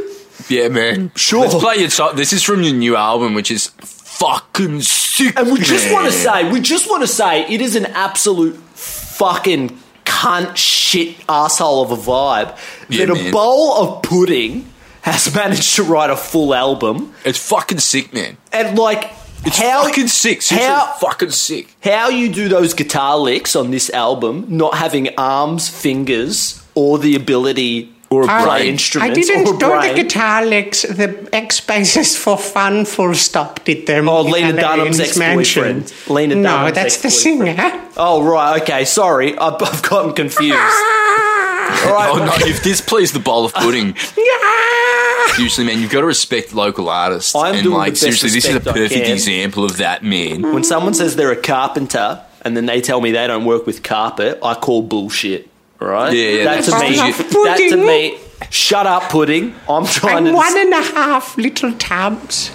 Yeah, 0.50 0.68
man. 0.70 1.12
Sure. 1.16 1.42
Let's 1.42 1.56
play 1.56 1.78
your 1.78 1.90
song. 1.90 2.16
This 2.16 2.34
is 2.34 2.44
from 2.44 2.64
your 2.64 2.74
new 2.74 2.96
album, 2.96 3.34
which 3.34 3.52
is 3.52 3.68
fucking 3.78 4.82
sick. 4.82 5.38
And 5.38 5.52
we 5.52 5.60
just 5.60 5.92
want 5.94 6.06
to 6.08 6.12
say, 6.12 6.52
we 6.52 6.60
just 6.60 6.90
want 6.90 7.02
to 7.04 7.08
say, 7.08 7.44
it 7.48 7.62
is 7.62 7.76
an 7.76 7.86
absolute 7.88 8.56
fucking 8.56 9.70
cunt 10.10 10.56
shit 10.56 11.15
asshole 11.30 11.84
of 11.84 11.91
a 11.91 11.95
vibe 11.95 12.58
Yeah, 12.89 13.06
that 13.06 13.17
a 13.17 13.32
bowl 13.32 13.74
of 13.82 14.02
pudding 14.04 14.65
has 15.02 15.34
managed 15.41 15.76
to 15.76 15.84
write 15.84 16.10
a 16.10 16.17
full 16.17 16.54
album 16.54 17.13
it's 17.24 17.39
fucking 17.50 17.80
sick, 17.80 18.12
man. 18.13 18.38
and 18.52 18.78
like 18.78 19.12
It's 19.45 19.58
how 19.58 19.84
fucking 19.84 20.08
sick. 20.10 20.41
Seriously, 20.41 20.67
how 20.69 20.93
fucking 21.00 21.32
sick. 21.32 21.67
how 21.84 22.10
you 22.10 22.28
do 22.34 22.50
those 22.50 22.74
guitar 22.74 23.17
licks 23.17 23.56
on 23.56 23.72
this 23.72 23.89
album, 23.91 24.45
not 24.50 24.76
having 24.76 25.10
arms, 25.17 25.69
fingers, 25.69 26.62
or 26.76 26.98
the 27.00 27.15
ability 27.15 27.93
Or 28.12 28.24
a 28.24 28.26
to 28.26 28.32
I- 28.32 28.43
play 28.43 28.60
brain. 28.62 28.69
instruments 28.72 29.12
I 29.17 29.22
didn't 29.22 29.48
or 29.48 29.56
a 29.56 29.58
do 29.60 29.67
brain. 29.67 29.95
the 29.95 30.04
guitar 30.04 30.45
licks. 30.45 30.82
The 30.82 31.30
X 31.32 31.62
bassist 31.62 32.17
for 32.17 32.38
fun, 32.38 32.86
full 32.86 33.13
stop, 33.13 33.63
did 33.65 33.86
them. 33.86 34.10
Oh, 34.10 34.26
in 34.26 34.32
Lena 34.32 34.54
Dunham's 34.54 34.98
in 35.00 35.06
his 35.06 35.17
mansion. 35.17 35.63
ex-boyfriend. 35.82 35.93
Lena 36.15 36.36
no, 36.36 36.50
Dunham's 36.50 36.76
that's 36.76 37.02
the 37.02 37.12
singer. 37.12 37.56
Oh 37.98 38.24
right, 38.24 38.62
okay, 38.63 38.86
sorry, 38.86 39.38
I've, 39.38 39.62
I've 39.62 39.84
gotten 39.84 40.13
confused. 40.13 40.54
All 40.60 41.93
right, 41.93 42.10
Oh 42.12 42.17
no! 42.26 42.48
If 42.48 42.63
this 42.63 42.82
plays 42.82 43.12
the 43.12 43.19
bowl 43.19 43.45
of 43.45 43.54
pudding, 43.54 43.89
Yeah. 44.17 45.34
seriously, 45.36 45.65
man, 45.65 45.80
you've 45.80 45.91
got 45.91 46.02
to 46.02 46.08
respect 46.08 46.54
local 46.56 46.89
artists. 46.89 47.36
I'm 47.36 47.54
and 47.56 47.63
doing 47.63 47.78
like, 47.78 47.88
the 47.89 47.91
best 47.91 48.02
seriously, 48.02 48.30
this 48.32 48.45
is 48.45 48.56
a 48.56 48.60
perfect 48.60 49.08
example 49.08 49.63
of 49.65 49.78
that, 49.78 50.04
man. 50.04 50.41
when 50.54 50.63
someone 50.63 50.95
says 50.95 51.15
they're 51.15 51.32
a 51.32 51.36
carpenter 51.39 52.24
and 52.41 52.58
then 52.58 52.65
they 52.65 52.82
tell 52.82 53.02
me 53.02 53.12
they 53.12 53.28
don't 53.28 53.45
work 53.45 53.67
with 53.67 53.84
carpet, 53.84 54.39
I 54.41 54.56
call 54.56 54.82
bullshit. 54.82 55.48
Right? 55.80 56.13
Yeah, 56.13 56.30
yeah, 56.30 56.44
that 56.44 56.65
that's 56.65 56.68
to 56.68 56.80
me, 56.80 56.98
bullshit. 56.98 57.32
that 57.32 57.70
to 57.70 57.78
me. 57.78 58.20
Shut 58.50 58.86
up, 58.88 59.04
pudding. 59.04 59.56
I'm 59.70 59.86
trying 59.86 60.18
I'm 60.18 60.26
to. 60.26 60.34
one 60.34 60.58
and 60.58 60.74
a 60.74 60.82
half 60.82 61.38
little 61.38 61.72
tubs. 61.74 62.52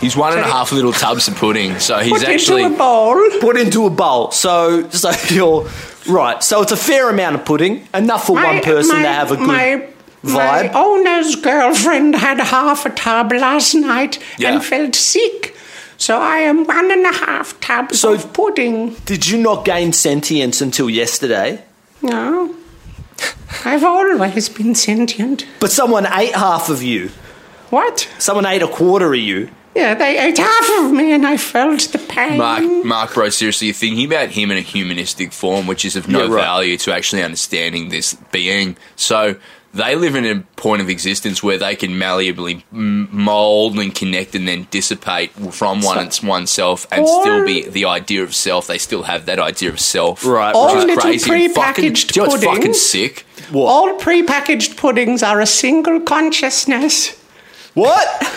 He's 0.00 0.16
one 0.16 0.32
and 0.32 0.40
a 0.42 0.44
half 0.44 0.70
little 0.70 0.92
tubs 0.92 1.26
of 1.26 1.34
pudding, 1.36 1.78
so 1.80 1.98
he's 1.98 2.12
Put 2.12 2.28
actually. 2.28 2.62
into 2.62 2.74
a 2.76 2.78
bowl. 2.78 3.16
put 3.40 3.56
into 3.56 3.84
a 3.86 3.90
bowl. 3.90 4.30
So, 4.30 4.88
so 4.90 5.10
you're 5.34 5.68
right. 6.08 6.40
So 6.42 6.62
it's 6.62 6.70
a 6.70 6.76
fair 6.76 7.10
amount 7.10 7.34
of 7.34 7.44
pudding, 7.44 7.88
enough 7.92 8.26
for 8.26 8.34
one 8.34 8.60
person 8.60 8.96
my, 8.96 9.02
to 9.02 9.08
have 9.08 9.32
a 9.32 9.36
good 9.36 9.46
my, 9.46 9.88
vibe. 10.22 10.32
My 10.32 10.72
owner's 10.72 11.34
girlfriend 11.36 12.14
had 12.14 12.38
half 12.38 12.86
a 12.86 12.90
tub 12.90 13.32
last 13.32 13.74
night 13.74 14.22
Yeah. 14.38 14.52
and 14.54 14.64
felt 14.64 14.94
sick. 14.94 15.56
So 15.96 16.16
I 16.16 16.38
am 16.38 16.64
one 16.64 16.92
and 16.92 17.04
a 17.04 17.12
half 17.12 17.58
tubs 17.60 17.98
So- 18.00 18.14
of 18.14 18.32
pudding. 18.32 18.94
Did 19.04 19.26
you 19.26 19.38
not 19.38 19.64
gain 19.64 19.92
sentience 19.92 20.60
until 20.60 20.88
yesterday? 20.88 21.64
No. 22.02 22.54
I've 23.64 23.84
always 23.84 24.48
been 24.48 24.74
sentient. 24.74 25.46
But 25.60 25.70
someone 25.72 26.06
ate 26.06 26.34
half 26.34 26.68
of 26.68 26.82
you. 26.82 27.10
What? 27.70 28.08
Someone 28.18 28.46
ate 28.46 28.62
a 28.62 28.68
quarter 28.68 29.12
of 29.12 29.18
you. 29.20 29.50
Yeah, 29.74 29.94
they 29.94 30.18
ate 30.18 30.38
half 30.38 30.70
of 30.80 30.92
me 30.92 31.12
and 31.12 31.26
I 31.26 31.36
felt 31.36 31.80
the 31.92 31.98
pain. 31.98 32.38
Mark, 32.38 32.64
Mark, 32.84 33.14
bro, 33.14 33.28
seriously, 33.28 33.68
you're 33.68 33.74
thinking 33.74 34.06
about 34.06 34.30
him 34.30 34.50
in 34.50 34.58
a 34.58 34.62
humanistic 34.62 35.32
form, 35.32 35.66
which 35.66 35.84
is 35.84 35.94
of 35.94 36.08
no 36.08 36.24
Yeah, 36.26 36.34
right. 36.34 36.42
value 36.42 36.76
to 36.78 36.92
actually 36.92 37.22
understanding 37.22 37.88
this 37.90 38.14
being. 38.32 38.76
So 38.96 39.36
they 39.78 39.94
live 39.96 40.14
in 40.14 40.26
a 40.26 40.40
point 40.56 40.82
of 40.82 40.90
existence 40.90 41.42
where 41.42 41.56
they 41.58 41.74
can 41.76 41.92
malleably 41.92 42.62
m- 42.72 43.08
mold 43.10 43.78
and 43.78 43.94
connect 43.94 44.34
and 44.34 44.46
then 44.46 44.66
dissipate 44.70 45.30
from 45.54 45.80
one 45.80 45.98
and 45.98 46.20
oneself 46.22 46.86
and 46.92 47.04
Or- 47.04 47.22
still 47.22 47.44
be 47.46 47.62
the 47.62 47.86
idea 47.86 48.22
of 48.22 48.34
self. 48.34 48.66
They 48.66 48.78
still 48.78 49.04
have 49.04 49.24
that 49.26 49.38
idea 49.38 49.70
of 49.70 49.80
self, 49.80 50.24
Right, 50.26 50.54
All 50.54 50.66
Which 50.74 50.76
is 50.78 50.84
little 50.84 51.02
crazy. 51.02 51.44
and 51.44 51.54
fucking, 51.54 51.84
prepackaged 51.92 52.12
do 52.12 52.20
you 52.20 52.26
know 52.26 52.30
what's 52.32 52.44
fucking 52.44 52.60
puddings. 52.60 52.82
sick? 52.82 53.26
What? 53.50 53.66
All 53.66 53.98
prepackaged 53.98 54.76
puddings 54.76 55.22
are 55.22 55.40
a 55.40 55.46
single 55.46 56.00
consciousness. 56.00 57.16
What? 57.74 58.06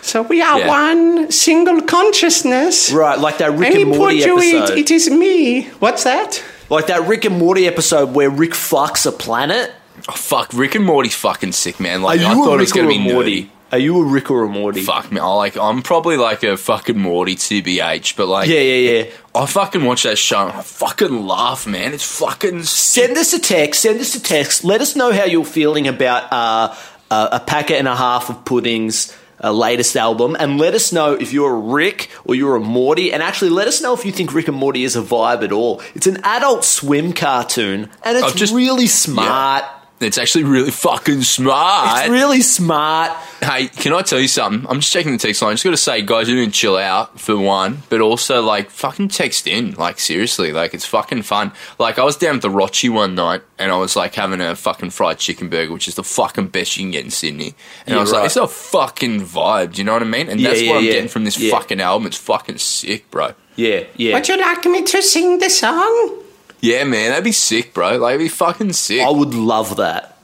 So 0.00 0.22
we 0.22 0.40
are 0.40 0.60
Yeah. 0.60 0.66
one 0.68 1.30
single 1.30 1.82
consciousness. 1.82 2.90
right, 2.90 3.18
like 3.18 3.36
that 3.38 3.52
Rick 3.52 3.72
Any 3.72 3.82
and 3.82 3.90
put 3.92 3.98
Morty 3.98 4.16
you 4.16 4.38
episode. 4.38 4.78
eat, 4.78 4.80
it 4.80 4.90
is 4.90 5.10
me. 5.10 5.64
What's 5.78 6.04
that? 6.04 6.42
like 6.70 6.86
that 6.86 7.06
Rick 7.06 7.26
and 7.26 7.38
Morty 7.38 7.66
episode 7.66 8.14
where 8.14 8.30
Rick 8.30 8.52
fucks 8.52 9.04
a 9.04 9.12
planet. 9.12 9.72
Oh, 10.08 10.12
fuck, 10.12 10.50
Rick 10.52 10.74
and 10.74 10.84
Morty's 10.84 11.14
fucking 11.14 11.52
sick, 11.52 11.80
man. 11.80 12.02
Like, 12.02 12.20
I 12.20 12.34
thought 12.34 12.54
it 12.54 12.60
was 12.60 12.70
Rick 12.74 12.84
or 12.84 12.86
going 12.88 12.98
to 12.98 13.02
a 13.02 13.06
be 13.06 13.12
Morty? 13.14 13.42
nerdy. 13.44 13.48
Are 13.72 13.78
you 13.78 14.00
a 14.00 14.04
Rick 14.04 14.30
or 14.30 14.44
a 14.44 14.48
Morty? 14.48 14.82
Fuck 14.82 15.10
me, 15.10 15.18
I 15.18 15.26
like. 15.32 15.56
I'm 15.56 15.82
probably 15.82 16.16
like 16.16 16.42
a 16.44 16.56
fucking 16.56 16.96
Morty, 16.98 17.34
tbh. 17.34 18.14
But 18.16 18.28
like, 18.28 18.48
Yeah, 18.48 18.60
yeah, 18.60 18.90
yeah. 19.04 19.10
I 19.34 19.46
fucking 19.46 19.84
watch 19.84 20.04
that 20.04 20.16
show. 20.18 20.46
and 20.46 20.52
I 20.52 20.60
fucking 20.62 21.26
laugh, 21.26 21.66
man. 21.66 21.92
It's 21.94 22.18
fucking 22.18 22.62
sick. 22.64 23.06
Send 23.06 23.18
us 23.18 23.32
a 23.32 23.40
text. 23.40 23.80
Send 23.80 23.98
us 23.98 24.14
a 24.14 24.22
text. 24.22 24.62
Let 24.62 24.80
us 24.80 24.94
know 24.94 25.10
how 25.12 25.24
you're 25.24 25.44
feeling 25.44 25.88
about 25.88 26.32
uh, 26.32 26.76
uh, 27.10 27.28
a 27.32 27.40
packet 27.40 27.78
and 27.78 27.88
a 27.88 27.96
half 27.96 28.30
of 28.30 28.44
puddings. 28.44 29.16
Uh, 29.42 29.50
latest 29.52 29.96
album, 29.96 30.36
and 30.38 30.58
let 30.58 30.74
us 30.74 30.92
know 30.92 31.12
if 31.12 31.32
you're 31.32 31.50
a 31.52 31.58
Rick 31.58 32.08
or 32.24 32.34
you're 32.36 32.54
a 32.56 32.60
Morty, 32.60 33.12
and 33.12 33.20
actually 33.22 33.50
let 33.50 33.66
us 33.66 33.82
know 33.82 33.92
if 33.92 34.06
you 34.06 34.12
think 34.12 34.32
Rick 34.32 34.46
and 34.48 34.56
Morty 34.56 34.84
is 34.84 34.94
a 34.96 35.02
vibe 35.02 35.42
at 35.42 35.50
all. 35.52 35.82
It's 35.94 36.06
an 36.06 36.18
Adult 36.22 36.64
Swim 36.64 37.12
cartoon, 37.12 37.90
and 38.04 38.16
it's 38.16 38.26
I've 38.28 38.36
just- 38.36 38.54
really 38.54 38.86
smart. 38.86 39.64
It's 39.64 39.83
It's 40.04 40.18
actually 40.18 40.44
really 40.44 40.70
fucking 40.70 41.22
smart. 41.22 42.00
It's 42.00 42.08
really 42.10 42.40
smart. 42.42 43.10
Hey, 43.42 43.66
can 43.68 43.92
I 43.92 44.02
tell 44.02 44.20
you 44.20 44.28
something? 44.28 44.68
I'm 44.70 44.80
just 44.80 44.92
checking 44.92 45.12
the 45.12 45.18
text 45.18 45.42
line. 45.42 45.50
I 45.50 45.54
just 45.54 45.64
got 45.64 45.70
to 45.70 45.76
say, 45.76 46.02
guys, 46.02 46.28
you 46.28 46.36
didn't 46.36 46.54
chill 46.54 46.76
out 46.76 47.18
for 47.20 47.36
one, 47.36 47.82
but 47.88 48.00
also 48.00 48.40
like 48.42 48.70
fucking 48.70 49.08
text 49.08 49.46
in. 49.46 49.72
Like 49.72 49.98
seriously, 49.98 50.52
like 50.52 50.74
it's 50.74 50.84
fucking 50.86 51.22
fun. 51.22 51.52
Like 51.78 51.98
I 51.98 52.04
was 52.04 52.16
down 52.16 52.36
at 52.36 52.42
the 52.42 52.48
Rochi 52.48 52.88
one 52.90 53.14
night, 53.14 53.42
and 53.58 53.70
I 53.72 53.76
was 53.76 53.96
like 53.96 54.14
having 54.14 54.40
a 54.40 54.54
fucking 54.56 54.90
fried 54.90 55.18
chicken 55.18 55.48
burger, 55.48 55.72
which 55.72 55.88
is 55.88 55.94
the 55.96 56.04
fucking 56.04 56.48
best 56.48 56.76
you 56.76 56.82
can 56.84 56.90
get 56.90 57.04
in 57.04 57.10
Sydney. 57.10 57.54
And 57.86 57.94
Yeah, 57.94 57.96
I 57.96 58.00
was 58.00 58.12
right. 58.12 58.18
like, 58.20 58.26
it's 58.26 58.36
a 58.36 58.46
fucking 58.46 59.20
vibe. 59.22 59.72
Do 59.74 59.78
you 59.78 59.84
know 59.84 59.92
what 59.94 60.02
I 60.02 60.06
mean? 60.06 60.28
And 60.28 60.40
Yeah, 60.40 60.50
that's 60.50 60.62
yeah, 60.62 60.70
what 60.70 60.78
I'm 60.78 60.84
yeah. 60.84 60.92
getting 60.92 61.08
from 61.08 61.24
this 61.24 61.38
Yeah. 61.38 61.50
fucking 61.50 61.80
album. 61.80 62.06
It's 62.06 62.16
fucking 62.18 62.58
sick, 62.58 63.10
bro. 63.10 63.32
Yeah, 63.56 63.84
yeah. 63.96 64.14
Would 64.14 64.28
you 64.28 64.36
like 64.36 64.64
me 64.64 64.82
to 64.82 65.02
sing 65.02 65.38
the 65.38 65.48
song? 65.50 66.20
Yeah, 66.64 66.84
man, 66.84 67.10
that'd 67.10 67.24
be 67.24 67.32
sick, 67.32 67.74
bro. 67.74 67.98
Like, 67.98 68.14
it'd 68.14 68.24
be 68.24 68.28
fucking 68.28 68.72
sick. 68.72 69.02
I 69.02 69.10
would 69.10 69.34
love 69.34 69.76
that. 69.76 70.16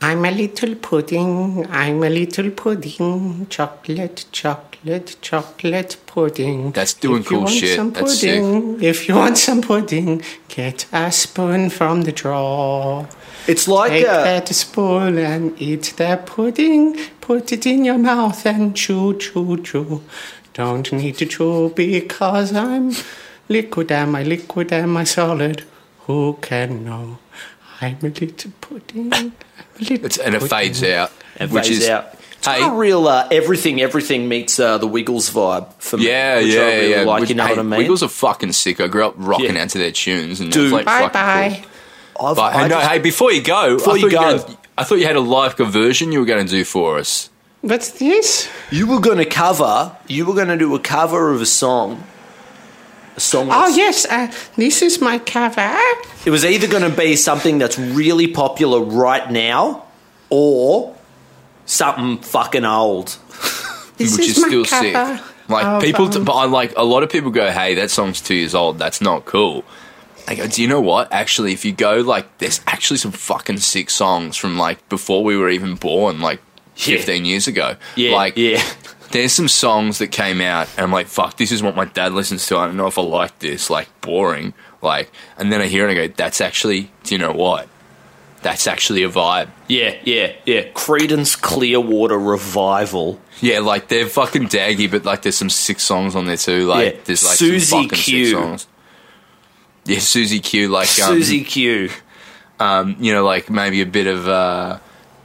I'm 0.00 0.24
a 0.24 0.30
little 0.30 0.76
pudding, 0.76 1.66
I'm 1.68 2.02
a 2.02 2.08
little 2.08 2.50
pudding, 2.52 3.46
chocolate, 3.50 4.24
chocolate, 4.32 5.16
chocolate 5.20 5.96
pudding. 6.06 6.70
That's 6.70 6.94
doing 6.94 7.20
if 7.20 7.24
you 7.24 7.36
cool 7.36 7.40
want 7.40 7.54
shit. 7.54 7.76
Some 7.76 7.90
That's 7.92 8.18
sick. 8.18 8.40
pudding, 8.40 8.82
If 8.82 9.08
you 9.08 9.16
want 9.16 9.36
some 9.36 9.60
pudding, 9.60 10.22
get 10.48 10.86
a 10.90 11.12
spoon 11.12 11.68
from 11.68 12.02
the 12.02 12.12
drawer. 12.12 13.06
It's 13.46 13.68
like 13.68 13.90
Take 13.90 14.08
uh, 14.08 14.22
that 14.24 14.48
spoon 14.48 15.18
and 15.18 15.60
eat 15.60 15.92
that 15.98 16.24
pudding. 16.24 16.96
Put 17.20 17.52
it 17.52 17.66
in 17.66 17.84
your 17.84 17.98
mouth 17.98 18.46
and 18.46 18.74
chew, 18.74 19.18
chew, 19.18 19.62
chew. 19.62 20.02
Don't 20.54 20.90
need 20.92 21.18
to 21.18 21.26
chew 21.26 21.72
because 21.76 22.54
I'm 22.54 22.92
liquid. 23.48 23.90
Am 23.92 24.14
I 24.14 24.22
liquid? 24.22 24.72
Am 24.72 24.96
I 24.96 25.04
solid? 25.04 25.64
Who 26.06 26.38
can 26.40 26.84
know? 26.84 27.18
I'm 27.80 27.98
a 28.02 28.06
little 28.08 28.50
pudding. 28.60 29.12
I'm 29.12 29.32
a 29.78 29.80
little 29.80 30.06
It's, 30.06 30.18
and 30.18 30.34
it 30.34 30.40
pudding. 30.40 30.48
fades 30.48 30.82
out. 30.82 31.12
and 31.36 31.50
which 31.52 31.68
phase 31.68 31.82
is, 31.82 31.88
out. 31.88 32.14
It's 32.38 32.46
Hey, 32.46 32.60
got 32.60 32.74
a 32.74 32.78
real 32.78 33.06
uh, 33.08 33.28
everything, 33.32 33.80
everything 33.80 34.28
meets 34.28 34.58
uh, 34.60 34.78
the 34.78 34.86
Wiggles 34.86 35.28
vibe 35.30 35.72
for 35.74 35.96
me. 35.96 36.06
Yeah, 36.08 36.36
which 36.38 36.46
yeah, 36.54 36.60
I 36.60 36.64
really 36.64 36.90
yeah. 36.90 37.02
Like, 37.02 37.20
Which- 37.20 37.30
you 37.30 37.34
know 37.36 37.44
hey, 37.44 37.50
what 37.50 37.58
I 37.58 37.62
mean? 37.62 37.78
Wiggles 37.78 38.02
are 38.02 38.08
fucking 38.08 38.52
sick. 38.52 38.80
I 38.80 38.86
grew 38.86 39.04
up 39.06 39.14
rocking 39.16 39.54
Yeah. 39.56 39.62
out 39.62 39.70
to 39.70 39.78
their 39.78 39.90
tunes, 39.90 40.40
and 40.40 40.50
Dude. 40.52 40.64
it's 40.64 40.72
like 40.72 40.86
Bye 40.86 41.08
bye. 41.08 41.62
cool. 42.16 42.26
I've, 42.28 42.36
But 42.36 42.54
I 42.54 42.62
hey, 42.62 42.68
no, 42.68 42.78
hey, 42.80 42.98
before 43.00 43.32
you 43.32 43.42
go, 43.42 43.76
Before 43.76 43.94
I 43.94 43.96
you 43.96 44.10
go. 44.10 44.18
were 44.32 44.38
gonna- 44.38 44.56
I 44.76 44.84
thought 44.84 44.98
you 44.98 45.06
had 45.06 45.16
a 45.16 45.20
live 45.20 45.56
conversion 45.56 46.12
you 46.12 46.20
were 46.20 46.24
going 46.26 46.44
to 46.46 46.50
do 46.50 46.64
for 46.64 46.98
us. 46.98 47.30
What's 47.62 47.90
this? 47.92 48.48
you 48.70 48.86
were 48.86 49.00
going 49.00 49.18
to 49.18 49.24
cover. 49.24 49.96
You 50.06 50.24
were 50.24 50.34
going 50.34 50.46
to 50.48 50.56
do 50.56 50.72
a 50.76 50.78
cover 50.78 51.32
of 51.34 51.40
a 51.42 51.46
song. 51.46 52.04
A 53.18 53.20
song. 53.20 53.48
Oh, 53.50 53.66
yes, 53.66 54.06
uh, 54.08 54.32
this 54.54 54.80
is 54.80 55.00
my 55.00 55.18
cover. 55.18 55.76
It 56.24 56.30
was 56.30 56.44
either 56.44 56.68
going 56.68 56.88
to 56.88 56.96
be 56.96 57.16
something 57.16 57.58
that's 57.58 57.76
really 57.76 58.28
popular 58.28 58.80
right 58.80 59.28
now, 59.28 59.86
or 60.30 60.94
something 61.66 62.18
fucking 62.18 62.64
old. 62.64 63.16
This 63.96 64.16
which 64.16 64.28
is, 64.28 64.36
is 64.38 64.42
my 64.42 64.46
still 64.48 64.64
cover. 64.64 65.16
sick. 65.16 65.24
Like 65.48 65.64
of, 65.64 65.82
people, 65.82 66.16
um, 66.16 66.24
but 66.24 66.34
I 66.34 66.44
like 66.44 66.74
a 66.76 66.84
lot 66.84 67.02
of 67.02 67.10
people 67.10 67.32
go, 67.32 67.50
"Hey, 67.50 67.74
that 67.74 67.90
song's 67.90 68.20
two 68.20 68.36
years 68.36 68.54
old. 68.54 68.78
That's 68.78 69.00
not 69.00 69.24
cool." 69.24 69.64
I 70.28 70.36
go, 70.36 70.46
"Do 70.46 70.62
you 70.62 70.68
know 70.68 70.80
what? 70.80 71.12
Actually, 71.12 71.52
if 71.52 71.64
you 71.64 71.72
go 71.72 71.96
like, 71.96 72.38
there's 72.38 72.60
actually 72.68 72.98
some 72.98 73.10
fucking 73.10 73.58
sick 73.58 73.90
songs 73.90 74.36
from 74.36 74.56
like 74.56 74.88
before 74.88 75.24
we 75.24 75.36
were 75.36 75.50
even 75.50 75.74
born, 75.74 76.20
like 76.20 76.40
Yeah. 76.76 76.98
15 76.98 77.24
years 77.24 77.48
ago. 77.48 77.74
Yeah, 77.96 78.14
like 78.14 78.36
yeah. 78.36 78.62
There's 79.10 79.32
some 79.32 79.48
songs 79.48 79.98
that 79.98 80.08
came 80.08 80.40
out, 80.40 80.68
and 80.76 80.84
I'm 80.84 80.92
like, 80.92 81.06
fuck, 81.06 81.36
this 81.36 81.50
is 81.52 81.62
what 81.62 81.74
my 81.74 81.86
dad 81.86 82.12
listens 82.12 82.46
to. 82.48 82.58
I 82.58 82.66
don't 82.66 82.76
know 82.76 82.86
if 82.88 82.98
I 82.98 83.02
like 83.02 83.38
this. 83.38 83.70
Like 83.70 83.88
boring. 84.02 84.52
Like, 84.82 85.10
and 85.38 85.50
then 85.52 85.60
I 85.60 85.66
hear 85.66 85.86
it 85.88 85.90
and 85.90 85.98
I 85.98 86.06
go, 86.08 86.14
that's 86.16 86.40
actually. 86.40 86.90
Do 87.04 87.14
you 87.14 87.18
know 87.18 87.32
what? 87.32 87.68
That's 88.42 88.66
actually 88.68 89.02
a 89.02 89.08
vibe. 89.08 89.48
Yeah, 89.66 89.96
yeah, 90.04 90.32
yeah. 90.46 90.62
Creedence 90.70 91.40
Clearwater 91.40 92.16
Revival. 92.18 93.20
Yeah, 93.40 93.58
like 93.60 93.88
they're 93.88 94.06
fucking 94.06 94.44
daggy, 94.48 94.88
but 94.90 95.04
like 95.04 95.22
there's 95.22 95.36
some 95.36 95.50
sick 95.50 95.80
songs 95.80 96.14
on 96.14 96.26
there 96.26 96.36
too. 96.36 96.66
Like 96.66 96.94
Yeah. 96.94 97.00
there's 97.04 97.24
like 97.24 97.36
Susie 97.36 97.58
some 97.66 97.82
fucking 97.88 97.98
Q. 97.98 98.24
sick 98.26 98.34
songs. 98.34 98.66
Yeah, 99.86 99.98
Susie 100.00 100.38
Q. 100.40 100.68
Like 100.68 100.88
um, 101.00 101.14
Susie 101.14 101.42
Q. 101.44 101.90
um, 102.60 102.94
you 103.00 103.12
know, 103.12 103.24
like 103.24 103.48
maybe 103.50 103.80
a 103.80 103.86
bit 103.86 104.06
of 104.06 104.28
uh, 104.28 104.78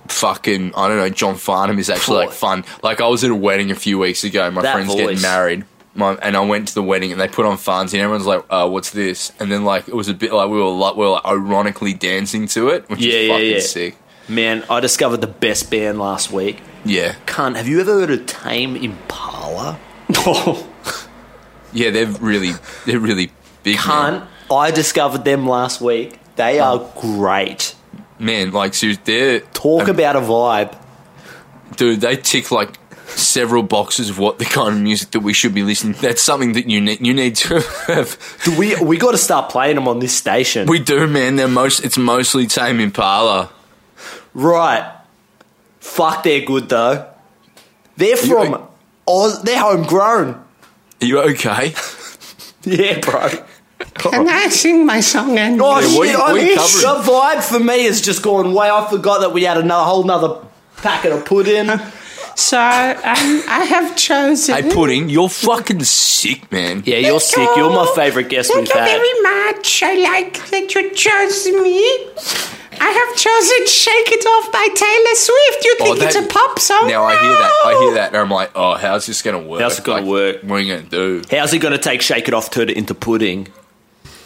fucking 0.08 0.74
I 0.76 0.88
don't 0.88 0.98
know. 0.98 1.10
John 1.10 1.36
Farnham 1.36 1.80
is 1.80 1.90
actually 1.90 2.26
like 2.26 2.32
fun. 2.32 2.66
Like 2.82 3.02
I 3.02 3.08
was 3.08 3.24
at 3.24 3.32
a 3.32 3.36
wedding 3.36 3.72
a 3.72 3.76
few 3.76 4.00
weeks 4.00 4.24
ago. 4.24 4.50
My 4.52 4.62
That 4.62 4.74
friend's 4.74 4.92
voice. 4.94 5.00
getting 5.02 5.22
married. 5.22 5.66
My, 5.96 6.14
and 6.24 6.36
I 6.36 6.40
went 6.40 6.70
to 6.70 6.74
the 6.74 6.82
wedding 6.82 7.12
and 7.12 7.22
they 7.22 7.28
put 7.28 7.46
on 7.46 7.56
Fonzie 7.58 7.94
and 7.94 8.02
everyone's 8.02 8.26
like, 8.26 8.44
uh, 8.50 8.68
what's 8.68 8.90
this? 8.90 9.32
And 9.40 9.52
then 9.52 9.64
like 9.64 9.88
it 9.88 9.94
was 9.96 10.08
a 10.08 10.14
bit 10.16 10.34
like 10.34 10.50
we 10.50 10.58
were 10.58 10.64
like 10.72 10.96
we 10.96 11.04
were 11.06 11.12
like, 11.12 11.26
ironically 11.26 11.94
dancing 11.94 12.48
to 12.50 12.70
it, 12.70 12.90
which 12.90 13.00
Yeah, 13.00 13.14
is 13.14 13.28
yeah, 13.28 13.34
fucking 13.34 13.52
yeah. 13.52 13.60
sick. 13.60 13.98
Man, 14.28 14.64
I 14.70 14.80
discovered 14.80 15.18
the 15.22 15.28
best 15.28 15.70
band 15.70 16.00
last 16.00 16.32
week. 16.32 16.62
Yeah, 16.86 17.14
Cunt, 17.28 17.58
have 17.58 17.68
you 17.68 17.80
ever 17.82 17.92
heard 18.00 18.10
of 18.12 18.26
Tame 18.26 18.76
Impala? 18.76 19.80
Oh, 20.16 20.68
yeah, 21.74 21.92
they're 21.92 22.08
really 22.08 22.52
they're 22.86 23.00
really 23.00 23.32
big. 23.64 23.76
man. 23.86 24.22
Cunt, 24.22 24.28
I 24.52 24.72
discovered 24.72 25.24
them 25.26 25.46
last 25.48 25.80
week. 25.82 26.20
They 26.38 26.60
are 26.60 26.90
great. 27.00 27.76
Man, 28.20 28.52
like 28.52 28.74
seriously, 28.74 29.04
they're 29.06 29.40
Talk 29.40 29.88
about 29.88 30.16
a 30.16 30.20
vibe. 30.22 30.76
dude, 31.76 32.02
they 32.02 32.16
tick 32.18 32.52
like 32.52 32.78
several 33.08 33.62
boxes 33.64 34.10
of 34.10 34.18
what 34.18 34.40
the 34.40 34.46
kind 34.46 34.76
of 34.76 34.82
music 34.82 35.12
that 35.12 35.20
we 35.20 35.34
should 35.34 35.54
be 35.54 35.62
listening. 35.64 35.94
To. 35.96 36.02
That's 36.02 36.22
something 36.22 36.54
that 36.54 36.68
you 36.70 36.80
need 36.82 37.06
you 37.06 37.14
need 37.14 37.36
to 37.38 37.60
have. 37.88 38.18
Do 38.44 38.58
we 38.58 38.76
we 38.82 38.98
got 38.98 39.12
to 39.12 39.18
start 39.18 39.50
playing 39.50 39.76
them 39.76 39.88
on 39.88 40.00
this 40.00 40.16
station. 40.16 40.68
We 40.68 40.80
do, 40.80 41.08
man. 41.08 41.36
They're 41.36 41.48
most. 41.48 41.84
It's 41.84 41.98
mostly 41.98 42.48
Tame 42.48 42.80
Impala. 42.80 43.50
right. 44.34 44.90
Fuck, 45.80 46.24
they're 46.24 46.42
good 46.46 46.70
though. 46.70 47.08
They're 47.98 48.16
from 48.18 48.68
Oz. 49.08 49.44
They're 49.44 49.60
homegrown. 49.60 50.44
Are 51.02 51.06
you 51.06 51.20
okay? 51.20 51.74
Yeah, 52.66 53.00
bro. 53.02 53.28
Can 53.96 54.28
I 54.28 54.48
sing 54.50 54.86
my 54.86 55.00
song 55.02 55.38
and 55.38 55.62
Oh 55.62 55.80
Yeah, 55.80 55.88
shit! 55.88 55.98
what 55.98 56.10
I 56.10 56.18
what 56.20 56.32
are 56.32 56.38
you 56.40 56.46
mean, 56.48 56.56
covering? 56.58 57.04
the 57.06 57.12
vibe 57.12 57.44
for 57.44 57.60
me 57.60 57.84
has 57.86 58.02
just 58.02 58.22
gone 58.24 58.54
way. 58.54 58.70
I 58.70 58.88
forgot 58.90 59.22
that 59.22 59.34
we 59.34 59.44
had 59.44 59.58
another 59.58 59.84
whole 59.86 60.04
nother 60.04 60.40
packet 60.78 61.12
of 61.12 61.26
pudding. 61.26 61.70
So 62.36 62.58
um, 62.58 62.64
I 63.48 63.66
have 63.70 63.96
chosen. 63.96 64.56
hey, 64.56 64.74
Pudding, 64.74 65.08
you're 65.08 65.30
fucking 65.30 65.84
sick, 65.84 66.52
man. 66.52 66.82
Yeah, 66.84 66.98
you're 66.98 67.20
sick. 67.20 67.48
You're 67.56 67.70
my 67.70 67.86
favourite 67.96 68.28
guest 68.28 68.52
Thank 68.52 68.62
we've 68.70 68.74
you 68.76 68.82
had. 68.82 68.88
very 68.88 69.22
much. 69.22 69.84
I 69.84 69.94
like 70.02 70.50
that 70.50 70.74
you 70.74 70.90
chose 70.96 71.46
me. 71.46 71.78
I 72.82 72.90
have 72.90 73.16
chosen 73.16 73.68
"Shake 73.68 74.12
It 74.18 74.26
Off" 74.26 74.52
by 74.52 74.68
Taylor 74.74 75.16
Swift. 75.16 75.64
You 75.66 75.76
Oh, 75.82 75.94
think 75.96 76.02
it's 76.06 76.16
a 76.16 76.24
pop 76.28 76.58
song? 76.58 76.88
Now 76.88 77.04
I 77.04 77.12
hear 77.22 77.30
that. 77.30 77.52
I 77.66 77.80
hear 77.84 77.94
that, 77.94 78.08
and 78.08 78.18
I'm 78.18 78.32
like, 78.32 78.50
oh, 78.56 78.74
how's 78.76 79.06
this 79.06 79.22
gonna 79.22 79.40
work? 79.40 79.62
How's 79.62 79.78
it 79.78 79.86
gonna 79.86 80.04
work? 80.08 80.42
What 80.42 80.56
are 80.56 80.60
you 80.60 80.76
gonna 80.76 80.90
do? 80.90 81.22
How's 81.30 81.52
he 81.52 81.60
going 81.60 81.74
to 81.74 81.78
take 81.78 82.02
Shake 82.02 82.28
It 82.28 82.34
Off, 82.34 82.50
turn 82.50 82.70
it 82.70 82.78
into 82.78 82.96
pudding? 82.96 83.48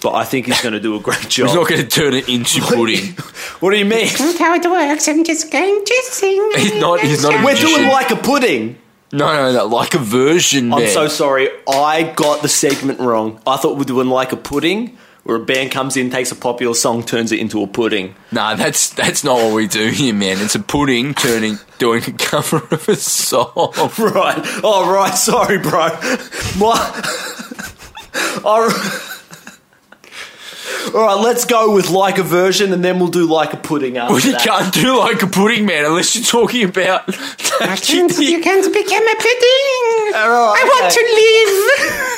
But 0.01 0.13
I 0.13 0.23
think 0.25 0.45
he's 0.45 0.61
going 0.61 0.73
to 0.73 0.79
do 0.79 0.95
a 0.95 0.99
great 0.99 1.27
job. 1.27 1.47
He's 1.47 1.55
not 1.55 1.67
gonna 1.67 1.83
turn 1.87 2.13
it 2.13 2.29
into 2.29 2.61
pudding. 2.61 3.13
what 3.61 3.71
do 3.71 3.77
you 3.77 3.85
mean? 3.85 4.05
That's 4.07 4.37
how 4.37 4.53
it 4.53 4.63
works. 4.65 5.07
I'm 5.07 5.23
just 5.23 5.51
going 5.51 5.83
to 5.83 6.01
sing. 6.11 6.51
He's 6.55 6.75
not- 6.79 6.99
he's 6.99 7.23
not 7.23 7.33
a 7.33 7.37
We're 7.37 7.53
magician. 7.53 7.69
doing 7.79 7.87
like 7.89 8.11
a 8.11 8.15
pudding. 8.15 8.77
No, 9.11 9.25
no, 9.33 9.53
no, 9.53 9.65
like 9.65 9.93
a 9.93 9.99
version. 9.99 10.73
I'm 10.73 10.87
so 10.87 11.07
sorry. 11.07 11.49
I 11.67 12.03
got 12.15 12.41
the 12.41 12.49
segment 12.49 12.99
wrong. 12.99 13.39
I 13.47 13.55
thought 13.57 13.71
we 13.73 13.77
we're 13.79 13.83
doing 13.85 14.09
like 14.09 14.33
a 14.33 14.37
pudding, 14.37 14.97
where 15.23 15.37
a 15.37 15.39
band 15.39 15.71
comes 15.71 15.95
in, 15.95 16.09
takes 16.09 16.29
a 16.31 16.35
popular 16.35 16.73
song, 16.73 17.03
turns 17.03 17.31
it 17.31 17.39
into 17.39 17.63
a 17.63 17.67
pudding. 17.67 18.15
Nah, 18.33 18.55
that's 18.55 18.89
that's 18.89 19.23
not 19.23 19.35
what 19.37 19.53
we 19.53 19.65
do 19.65 19.87
here, 19.91 20.13
man. 20.13 20.39
It's 20.41 20.55
a 20.55 20.59
pudding 20.59 21.13
turning 21.13 21.57
doing 21.79 22.03
a 22.05 22.11
cover 22.11 22.57
of 22.69 22.87
a 22.89 22.95
song. 22.97 23.51
Right. 23.97 24.41
Oh, 24.63 24.91
right. 24.93 25.13
Sorry, 25.15 25.57
bro. 25.57 25.87
My. 26.59 26.77
All 28.43 28.67
right. 28.67 29.06
All 30.93 31.01
right, 31.05 31.13
let's 31.19 31.45
go 31.45 31.73
with 31.73 31.89
like 31.89 32.17
a 32.17 32.23
version, 32.23 32.73
and 32.73 32.83
then 32.83 32.99
we'll 32.99 33.07
do 33.09 33.25
like 33.25 33.53
a 33.53 33.57
pudding 33.57 33.97
after 33.97 34.13
Well, 34.13 34.21
you 34.23 34.31
that. 34.33 34.41
can't 34.41 34.73
do 34.73 34.97
like 34.99 35.21
a 35.21 35.27
pudding, 35.27 35.65
man, 35.65 35.85
unless 35.85 36.15
you're 36.15 36.23
talking 36.23 36.63
about. 36.67 37.03
I 37.61 37.75
can't, 37.77 38.11
you 38.17 38.41
can't 38.41 38.65
become 38.73 39.03
a 39.07 39.15
pudding. 39.15 40.13
All 40.15 40.29
right, 40.29 40.55
I 40.59 40.63
want 40.63 40.85
okay. 40.85 40.95
to 40.95 41.03
live. 41.21 42.03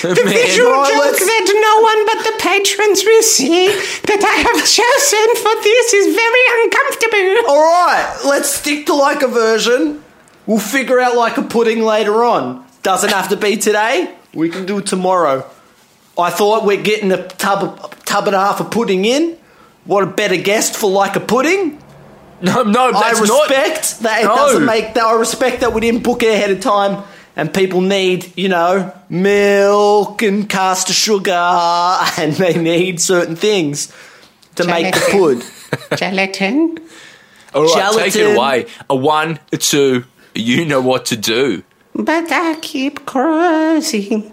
The 0.00 0.24
Man, 0.24 0.32
visual 0.32 0.70
right, 0.72 0.90
joke 0.90 1.00
let's- 1.04 1.18
that 1.20 1.46
no 1.46 1.82
one 1.82 2.06
but 2.06 2.24
the 2.24 2.42
patrons 2.42 3.04
will 3.04 3.22
see 3.22 3.66
that 3.68 4.22
I 4.24 4.36
have 4.48 4.60
chosen 4.64 5.28
for 5.36 5.62
this 5.62 5.92
is 5.92 6.14
very 6.16 6.64
uncomfortable. 6.64 7.50
All 7.52 7.60
right, 7.62 8.20
let's 8.26 8.48
stick 8.48 8.86
to 8.86 8.94
like 8.94 9.20
a 9.22 9.28
version. 9.28 10.02
We'll 10.46 10.58
figure 10.58 10.98
out 10.98 11.14
like 11.16 11.36
a 11.36 11.42
pudding 11.42 11.82
later 11.82 12.24
on. 12.24 12.64
Doesn't 12.82 13.10
have 13.10 13.28
to 13.28 13.36
be 13.36 13.58
today. 13.58 14.14
We 14.32 14.48
can 14.48 14.64
do 14.64 14.78
it 14.78 14.86
tomorrow. 14.86 15.44
I 16.18 16.30
thought 16.30 16.64
we're 16.64 16.82
getting 16.82 17.12
a 17.12 17.26
tub, 17.28 17.62
of, 17.82 18.04
tub 18.04 18.26
and 18.26 18.36
a 18.36 18.40
half 18.40 18.60
of 18.60 18.70
pudding 18.70 19.04
in. 19.04 19.38
What 19.84 20.02
a 20.04 20.06
better 20.06 20.36
guest 20.36 20.76
for 20.76 20.90
like 20.90 21.16
a 21.16 21.20
pudding. 21.20 21.78
No, 22.42 22.62
no, 22.62 22.86
I 22.88 22.92
that's 22.92 23.20
not. 23.28 23.50
respect 23.50 24.00
that 24.00 24.22
it 24.22 24.24
No. 24.24 24.34
doesn't 24.34 24.64
make 24.64 24.94
that. 24.94 25.04
I 25.04 25.12
respect 25.12 25.60
that 25.60 25.74
we 25.74 25.82
didn't 25.82 26.02
book 26.02 26.22
it 26.22 26.30
ahead 26.32 26.50
of 26.50 26.60
time, 26.60 27.02
and 27.36 27.52
people 27.52 27.82
need, 27.82 28.32
you 28.34 28.48
know, 28.48 28.94
milk 29.10 30.22
and 30.22 30.48
caster 30.48 30.94
sugar, 30.94 31.32
and 32.16 32.32
they 32.32 32.54
need 32.56 32.98
certain 32.98 33.36
things 33.36 33.92
to 34.54 34.64
make 34.66 34.94
the 34.94 35.00
pud. 35.12 35.98
Gelatin. 35.98 36.78
All 37.54 37.64
right, 37.64 37.92
take 37.92 38.06
it 38.06 38.12
Gelatin. 38.12 38.36
away. 38.36 38.66
A 38.88 38.96
one, 38.96 39.38
a 39.52 39.58
two. 39.58 40.04
You 40.34 40.64
know 40.64 40.80
what 40.80 41.04
to 41.06 41.18
do. 41.18 41.62
But 41.94 42.32
I 42.32 42.54
keep 42.62 43.04
cruising. 43.04 44.32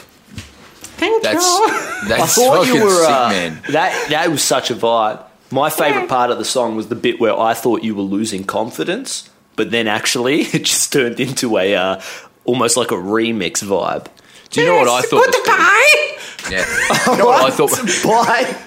Thank 1.01 1.23
That's 1.23 1.43
you. 1.43 2.13
I 2.13 2.27
thought 2.27 2.57
fucking 2.65 2.75
you 2.75 2.83
were 2.83 3.01
sick, 3.01 3.09
uh, 3.09 3.29
man. 3.29 3.61
that. 3.71 4.09
That 4.11 4.29
was 4.29 4.43
such 4.43 4.69
a 4.69 4.75
vibe. 4.75 5.23
My 5.51 5.69
favorite 5.71 6.07
part 6.07 6.29
of 6.29 6.37
the 6.37 6.45
song 6.45 6.75
was 6.75 6.87
the 6.89 6.95
bit 6.95 7.19
where 7.19 7.37
I 7.37 7.53
thought 7.55 7.83
you 7.83 7.95
were 7.95 8.03
losing 8.03 8.43
confidence, 8.43 9.29
but 9.55 9.71
then 9.71 9.87
actually 9.87 10.41
it 10.53 10.63
just 10.63 10.93
turned 10.93 11.19
into 11.19 11.57
a 11.57 11.75
uh, 11.75 12.01
almost 12.45 12.77
like 12.77 12.91
a 12.91 12.95
remix 12.95 13.63
vibe. 13.63 14.07
Do 14.51 14.61
you 14.61 14.67
know 14.67 14.75
what 14.75 14.87
I 14.89 15.01
thought 15.01 15.25
was 15.27 15.35
cool? 15.35 15.43
Goodbye. 15.45 16.17
Yeah. 16.51 16.65
You 17.11 17.17
know 17.17 17.25
what 17.25 17.51
I 17.51 17.55
thought? 17.55 17.71
Bye. 18.03 18.57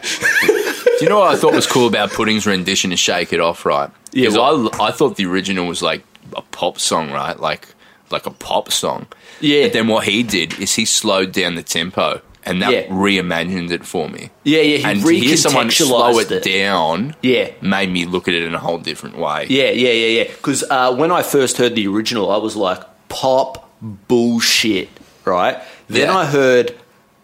Do 0.98 1.04
you 1.04 1.08
know 1.08 1.20
what 1.20 1.34
I 1.34 1.36
thought 1.36 1.54
was 1.54 1.66
cool 1.66 1.86
about 1.86 2.10
Pudding's 2.10 2.46
rendition 2.46 2.92
of 2.92 2.98
"Shake 2.98 3.32
It 3.32 3.40
Off"? 3.40 3.64
Right? 3.64 3.90
Yeah, 4.12 4.28
Because 4.30 4.72
I 4.80 4.86
I 4.88 4.90
thought 4.90 5.16
the 5.16 5.26
original 5.26 5.66
was 5.66 5.82
like 5.82 6.02
a 6.36 6.42
pop 6.42 6.78
song, 6.80 7.10
right? 7.12 7.38
Like 7.38 7.68
like 8.10 8.26
a 8.26 8.30
pop 8.30 8.70
song. 8.70 9.06
Yeah. 9.40 9.64
But 9.64 9.72
then 9.72 9.88
what 9.88 10.04
he 10.04 10.22
did 10.22 10.58
is 10.60 10.74
he 10.74 10.84
slowed 10.84 11.32
down 11.32 11.54
the 11.54 11.62
tempo, 11.62 12.20
and 12.44 12.60
that 12.62 12.70
Yeah. 12.72 12.86
reimagined 12.88 13.70
it 13.70 13.84
for 13.86 14.08
me. 14.08 14.30
Yeah, 14.44 14.60
yeah. 14.60 14.76
He 14.78 14.84
and 14.84 15.00
to 15.02 15.08
hear 15.08 15.36
someone 15.36 15.70
slow 15.70 16.18
it, 16.18 16.30
it. 16.30 16.42
down, 16.42 17.16
Yeah. 17.22 17.50
made 17.62 17.90
me 17.90 18.04
look 18.04 18.28
at 18.28 18.34
it 18.34 18.42
in 18.42 18.54
a 18.54 18.58
whole 18.58 18.78
different 18.78 19.16
way. 19.18 19.46
Yeah, 19.48 19.70
yeah, 19.70 19.90
yeah, 19.92 20.22
yeah. 20.22 20.24
Because 20.24 20.62
uh, 20.70 20.94
when 20.94 21.10
I 21.10 21.22
first 21.22 21.56
heard 21.56 21.74
the 21.74 21.86
original, 21.88 22.30
I 22.30 22.36
was 22.36 22.54
like, 22.56 22.80
pop 23.08 23.68
bullshit, 23.80 24.88
right? 25.24 25.58
Then 25.88 26.08
Yeah. 26.08 26.16
I 26.18 26.26
heard 26.26 26.74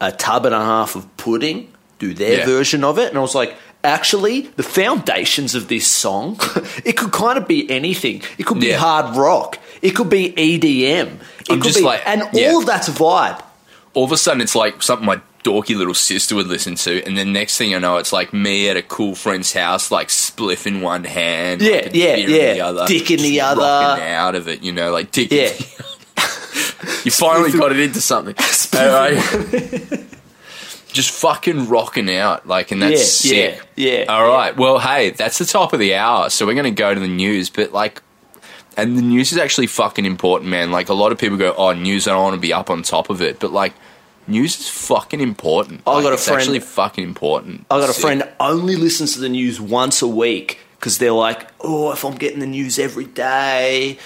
a 0.00 0.10
tub 0.12 0.46
and 0.46 0.54
a 0.54 0.60
half 0.64 0.96
of 0.96 1.04
pudding 1.16 1.68
do 1.98 2.14
their 2.14 2.38
Yeah. 2.38 2.46
version 2.46 2.82
of 2.84 2.98
it, 2.98 3.08
and 3.10 3.18
I 3.18 3.20
was 3.20 3.34
like, 3.34 3.54
actually, 3.84 4.42
the 4.56 4.62
foundations 4.62 5.54
of 5.54 5.68
this 5.68 5.86
song, 5.86 6.38
it 6.84 6.96
could 6.96 7.12
kind 7.12 7.38
of 7.38 7.46
be 7.48 7.68
anything. 7.70 8.22
It 8.38 8.46
could 8.46 8.60
be 8.60 8.68
Yeah. 8.68 8.76
hard 8.78 9.16
rock. 9.16 9.58
It 9.82 9.90
could 9.90 10.10
be 10.10 10.32
EDM. 10.36 11.18
It 11.40 11.50
I'm 11.50 11.60
could 11.60 11.74
be, 11.74 11.80
like- 11.80 12.06
and 12.06 12.22
yeah. 12.32 12.50
all 12.50 12.58
of 12.60 12.66
that's 12.66 12.88
a 12.88 12.92
vibe. 12.92 13.42
All 13.94 14.04
of 14.04 14.12
a 14.12 14.16
sudden, 14.16 14.40
it's 14.40 14.54
like 14.54 14.82
something 14.82 15.04
my 15.06 15.20
dorky 15.42 15.74
little 15.76 15.94
sister 15.94 16.34
would 16.36 16.46
listen 16.46 16.74
to, 16.76 17.02
and 17.04 17.16
then 17.16 17.32
next 17.32 17.56
thing 17.56 17.74
I 17.74 17.78
know, 17.78 17.96
it's 17.96 18.12
like 18.12 18.32
me 18.34 18.68
at 18.68 18.76
a 18.76 18.82
cool 18.82 19.14
friend's 19.14 19.52
house, 19.54 19.90
like 19.90 20.08
spliff 20.08 20.66
in 20.66 20.80
one 20.82 21.02
hand, 21.04 21.62
Yeah, 21.62 21.76
like 21.76 21.86
a 21.94 21.98
yeah, 21.98 22.14
yeah. 22.16 22.24
in 22.50 22.54
the 22.56 22.60
other, 22.60 22.86
Dick 22.86 23.10
in 23.10 23.20
the 23.22 23.40
other. 23.40 23.62
out 23.62 24.34
of 24.34 24.48
it, 24.48 24.62
you 24.62 24.70
know, 24.72 24.92
like 24.92 25.10
dick. 25.10 25.30
Yeah. 25.32 25.52
You 27.04 27.10
finally 27.10 27.50
got 27.52 27.72
it 27.72 27.78
into 27.80 28.00
something. 28.00 28.34
Alright. 28.74 29.16
Just 30.92 31.10
fucking 31.10 31.68
rocking 31.68 32.10
out, 32.14 32.46
like, 32.46 32.70
and 32.72 32.82
that's 32.82 33.24
Yeah, 33.24 33.30
sick. 33.54 33.62
yeah, 33.76 33.98
yeah, 34.00 34.04
All 34.12 34.26
right. 34.28 34.56
Well, 34.56 34.78
hey, 34.78 35.10
that's 35.10 35.38
the 35.38 35.44
top 35.44 35.72
of 35.72 35.78
the 35.80 35.94
hour, 35.94 36.30
so 36.30 36.46
we're 36.46 36.54
going 36.54 36.64
to 36.64 36.70
go 36.70 36.92
to 36.94 37.00
the 37.00 37.08
news, 37.08 37.48
but 37.50 37.72
like, 37.72 38.02
and 38.76 38.96
the 38.96 39.02
news 39.02 39.32
is 39.32 39.38
actually 39.38 39.66
fucking 39.66 40.04
important, 40.06 40.50
man. 40.50 40.70
Like, 40.70 40.88
a 40.88 40.94
lot 40.94 41.12
of 41.12 41.18
people 41.18 41.36
go, 41.36 41.54
"Oh, 41.56 41.72
news, 41.72 42.06
I 42.08 42.12
don't 42.12 42.22
want 42.22 42.34
to 42.34 42.40
be 42.40 42.52
up 42.52 42.70
on 42.70 42.82
top 42.82 43.10
of 43.10 43.20
it," 43.20 43.38
but 43.40 43.52
like, 43.52 43.72
news 44.26 44.58
is 44.58 44.68
fucking 44.68 45.20
important. 45.20 45.82
I 45.86 45.94
Like, 45.94 46.02
got 46.04 46.10
a 46.10 46.14
it's 46.14 46.24
friend- 46.26 46.40
actually 46.40 46.60
fucking 46.60 47.04
important. 47.04 47.66
I 47.70 47.80
got 47.80 47.90
a 47.90 47.92
Sick. 47.92 48.02
friend 48.02 48.28
only 48.38 48.76
listens 48.76 49.14
to 49.14 49.20
the 49.20 49.28
news 49.28 49.60
once 49.60 50.02
a 50.02 50.06
week 50.08 50.58
because 50.78 50.98
they're 50.98 51.12
like, 51.12 51.48
oh, 51.60 51.90
if 51.92 52.04
I'm 52.04 52.14
getting 52.14 52.38
the 52.40 52.46
news 52.46 52.78
every 52.78 53.04
day, 53.06 53.98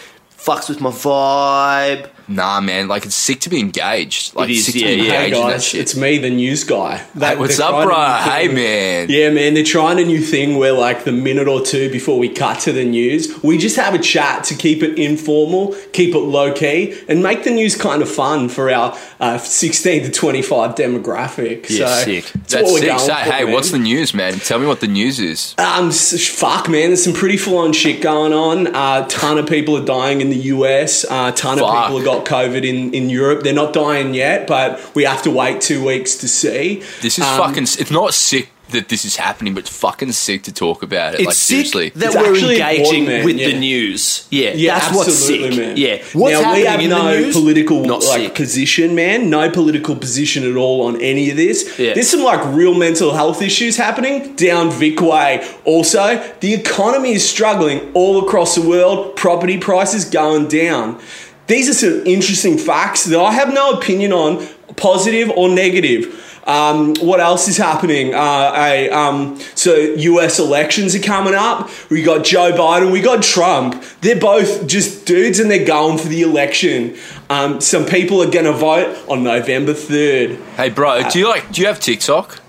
fucks 0.44 0.68
with 0.68 0.80
my 0.80 0.90
vibe. 0.90 2.10
Nah, 2.26 2.60
man. 2.60 2.88
Like, 2.88 3.04
it's 3.04 3.14
sick 3.14 3.40
to 3.40 3.50
be 3.50 3.60
engaged. 3.60 4.34
Like, 4.34 4.48
It 4.48 4.52
is, 4.54 4.66
sick 4.66 4.76
yeah, 4.76 4.88
to 4.88 4.96
be 4.96 5.02
yeah. 5.02 5.04
Engaged 5.24 5.36
in 5.36 5.42
that 5.42 5.50
guys, 5.52 5.74
it's 5.74 5.96
me, 5.96 6.18
the 6.18 6.30
news 6.30 6.64
guy. 6.64 6.96
Hey, 7.18 7.36
what's 7.36 7.60
up, 7.60 7.84
bro? 7.84 7.94
Hey, 7.94 8.48
man. 8.48 9.08
Yeah, 9.10 9.30
man, 9.30 9.54
they're 9.54 9.62
trying 9.64 9.98
a 9.98 10.04
new 10.04 10.20
thing 10.20 10.56
where, 10.56 10.72
like, 10.72 11.04
the 11.04 11.12
minute 11.12 11.48
or 11.48 11.60
two 11.60 11.90
before 11.90 12.18
we 12.18 12.30
cut 12.30 12.60
to 12.60 12.72
the 12.72 12.84
news, 12.84 13.42
we 13.42 13.58
just 13.58 13.76
have 13.76 13.94
a 13.94 13.98
chat 13.98 14.44
to 14.44 14.54
keep 14.54 14.82
it 14.82 14.98
informal, 14.98 15.74
keep 15.92 16.14
it 16.14 16.18
low 16.18 16.52
key, 16.52 16.98
and 17.08 17.22
make 17.22 17.44
the 17.44 17.50
news 17.50 17.76
kind 17.76 18.00
of 18.00 18.10
fun 18.10 18.48
for 18.48 18.70
our 18.70 18.96
uh, 19.20 19.36
16 19.36 20.04
to 20.04 20.10
25 20.10 20.74
demographic. 20.74 21.68
Yeah, 21.68 21.86
so 21.88 22.04
sick. 22.04 22.24
That's, 22.24 22.52
That's 22.52 22.62
what 22.64 22.72
we're 22.72 22.78
sick. 22.78 22.88
going 22.88 22.98
So, 23.00 23.06
for, 23.14 23.20
hey, 23.20 23.44
man. 23.44 23.52
what's 23.52 23.70
the 23.70 23.78
news, 23.78 24.14
man? 24.14 24.34
Tell 24.34 24.58
me 24.58 24.66
what 24.66 24.80
the 24.80 24.88
news 24.88 25.20
is. 25.20 25.54
Um, 25.58 25.90
fuck, 25.90 26.68
man. 26.70 26.88
There's 26.88 27.04
some 27.04 27.12
pretty 27.12 27.36
full 27.36 27.58
on 27.58 27.74
shit 27.74 28.00
going 28.00 28.32
on. 28.32 28.68
A 28.68 28.70
uh, 28.70 29.06
ton 29.08 29.36
of 29.36 29.46
people 29.46 29.76
are 29.76 29.84
dying 29.84 30.22
in 30.22 30.30
the 30.30 30.33
US. 30.34 31.04
A 31.04 31.12
uh, 31.12 31.30
ton 31.32 31.58
Fuck. 31.58 31.68
of 31.68 31.82
people 31.84 31.96
have 31.98 32.04
got 32.04 32.24
COVID 32.24 32.64
in, 32.64 32.92
in 32.94 33.10
Europe. 33.10 33.42
They're 33.42 33.52
not 33.54 33.72
dying 33.72 34.14
yet, 34.14 34.46
but 34.46 34.94
we 34.94 35.04
have 35.04 35.22
to 35.22 35.30
wait 35.30 35.60
two 35.60 35.84
weeks 35.84 36.16
to 36.16 36.28
see. 36.28 36.82
This 37.02 37.18
is 37.18 37.24
Um, 37.24 37.38
fucking. 37.38 37.62
It's 37.64 37.90
not 37.90 38.14
sick 38.14 38.48
that 38.70 38.88
this 38.88 39.04
is 39.04 39.16
happening, 39.16 39.54
but 39.54 39.60
it's 39.60 39.76
fucking 39.78 40.10
sick 40.12 40.42
to 40.44 40.52
talk 40.52 40.82
about 40.82 41.14
it. 41.14 41.20
It's 41.20 41.26
like, 41.26 41.34
sick 41.34 41.66
seriously. 41.66 41.88
that 41.90 42.06
It's 42.06 42.16
we're 42.16 42.50
engaging 42.52 43.04
man, 43.06 43.24
with 43.24 43.36
yeah. 43.36 43.48
the 43.48 43.58
news. 43.58 44.26
Yeah, 44.30 44.52
Yeah, 44.54 44.78
that's 44.78 44.96
what's 44.96 45.14
sick. 45.14 45.54
man. 45.56 45.76
Yeah, 45.76 46.02
what's 46.14 46.32
now 46.32 46.42
happening 46.42 46.60
we 46.62 46.66
have 46.66 46.80
in 46.80 46.90
no 46.90 47.04
the 47.14 47.20
news? 47.20 47.34
political 47.36 47.84
Not 47.84 48.02
like 48.04 48.22
sick. 48.22 48.34
position, 48.34 48.94
man. 48.94 49.30
No 49.30 49.50
political 49.50 49.94
position 49.96 50.44
at 50.50 50.56
all 50.56 50.86
on 50.86 51.00
any 51.02 51.30
of 51.30 51.36
this. 51.36 51.78
Yeah. 51.78 51.94
There's 51.94 52.08
some 52.08 52.22
like 52.22 52.44
real 52.54 52.74
mental 52.74 53.12
health 53.12 53.42
issues 53.42 53.76
happening 53.76 54.34
down 54.34 54.70
Vic 54.70 55.00
Way. 55.00 55.46
Also, 55.64 56.16
the 56.40 56.54
economy 56.54 57.12
is 57.12 57.28
struggling 57.28 57.92
all 57.92 58.24
across 58.26 58.54
the 58.54 58.62
world. 58.66 59.14
Property 59.16 59.58
prices 59.58 60.04
going 60.04 60.48
down. 60.48 61.00
These 61.46 61.68
are 61.68 61.74
some 61.74 62.06
interesting 62.06 62.56
facts 62.56 63.04
that 63.04 63.20
I 63.20 63.32
have 63.32 63.52
no 63.52 63.72
opinion 63.72 64.12
on, 64.14 64.46
positive 64.76 65.28
or 65.30 65.50
negative. 65.50 66.33
Um, 66.46 66.94
what 66.96 67.20
else 67.20 67.48
is 67.48 67.56
happening? 67.56 68.14
Uh, 68.14 68.52
a, 68.54 68.90
um, 68.90 69.38
so 69.54 69.74
U.S. 69.74 70.38
elections 70.38 70.94
are 70.94 71.02
coming 71.02 71.34
up. 71.34 71.70
We 71.90 72.02
got 72.02 72.24
Joe 72.24 72.52
Biden. 72.52 72.92
We 72.92 73.00
got 73.00 73.22
Trump. 73.22 73.82
They're 74.02 74.20
both 74.20 74.66
just 74.66 75.06
dudes, 75.06 75.40
and 75.40 75.50
they're 75.50 75.64
going 75.64 75.98
for 75.98 76.08
the 76.08 76.22
election. 76.22 76.96
Um, 77.30 77.60
some 77.60 77.86
people 77.86 78.22
are 78.22 78.30
going 78.30 78.44
to 78.44 78.52
vote 78.52 78.96
on 79.08 79.22
November 79.22 79.72
third. 79.72 80.38
Hey, 80.56 80.68
bro, 80.68 81.08
do 81.08 81.18
you 81.18 81.28
like? 81.28 81.50
Do 81.50 81.62
you 81.62 81.66
have 81.66 81.80
TikTok? 81.80 82.40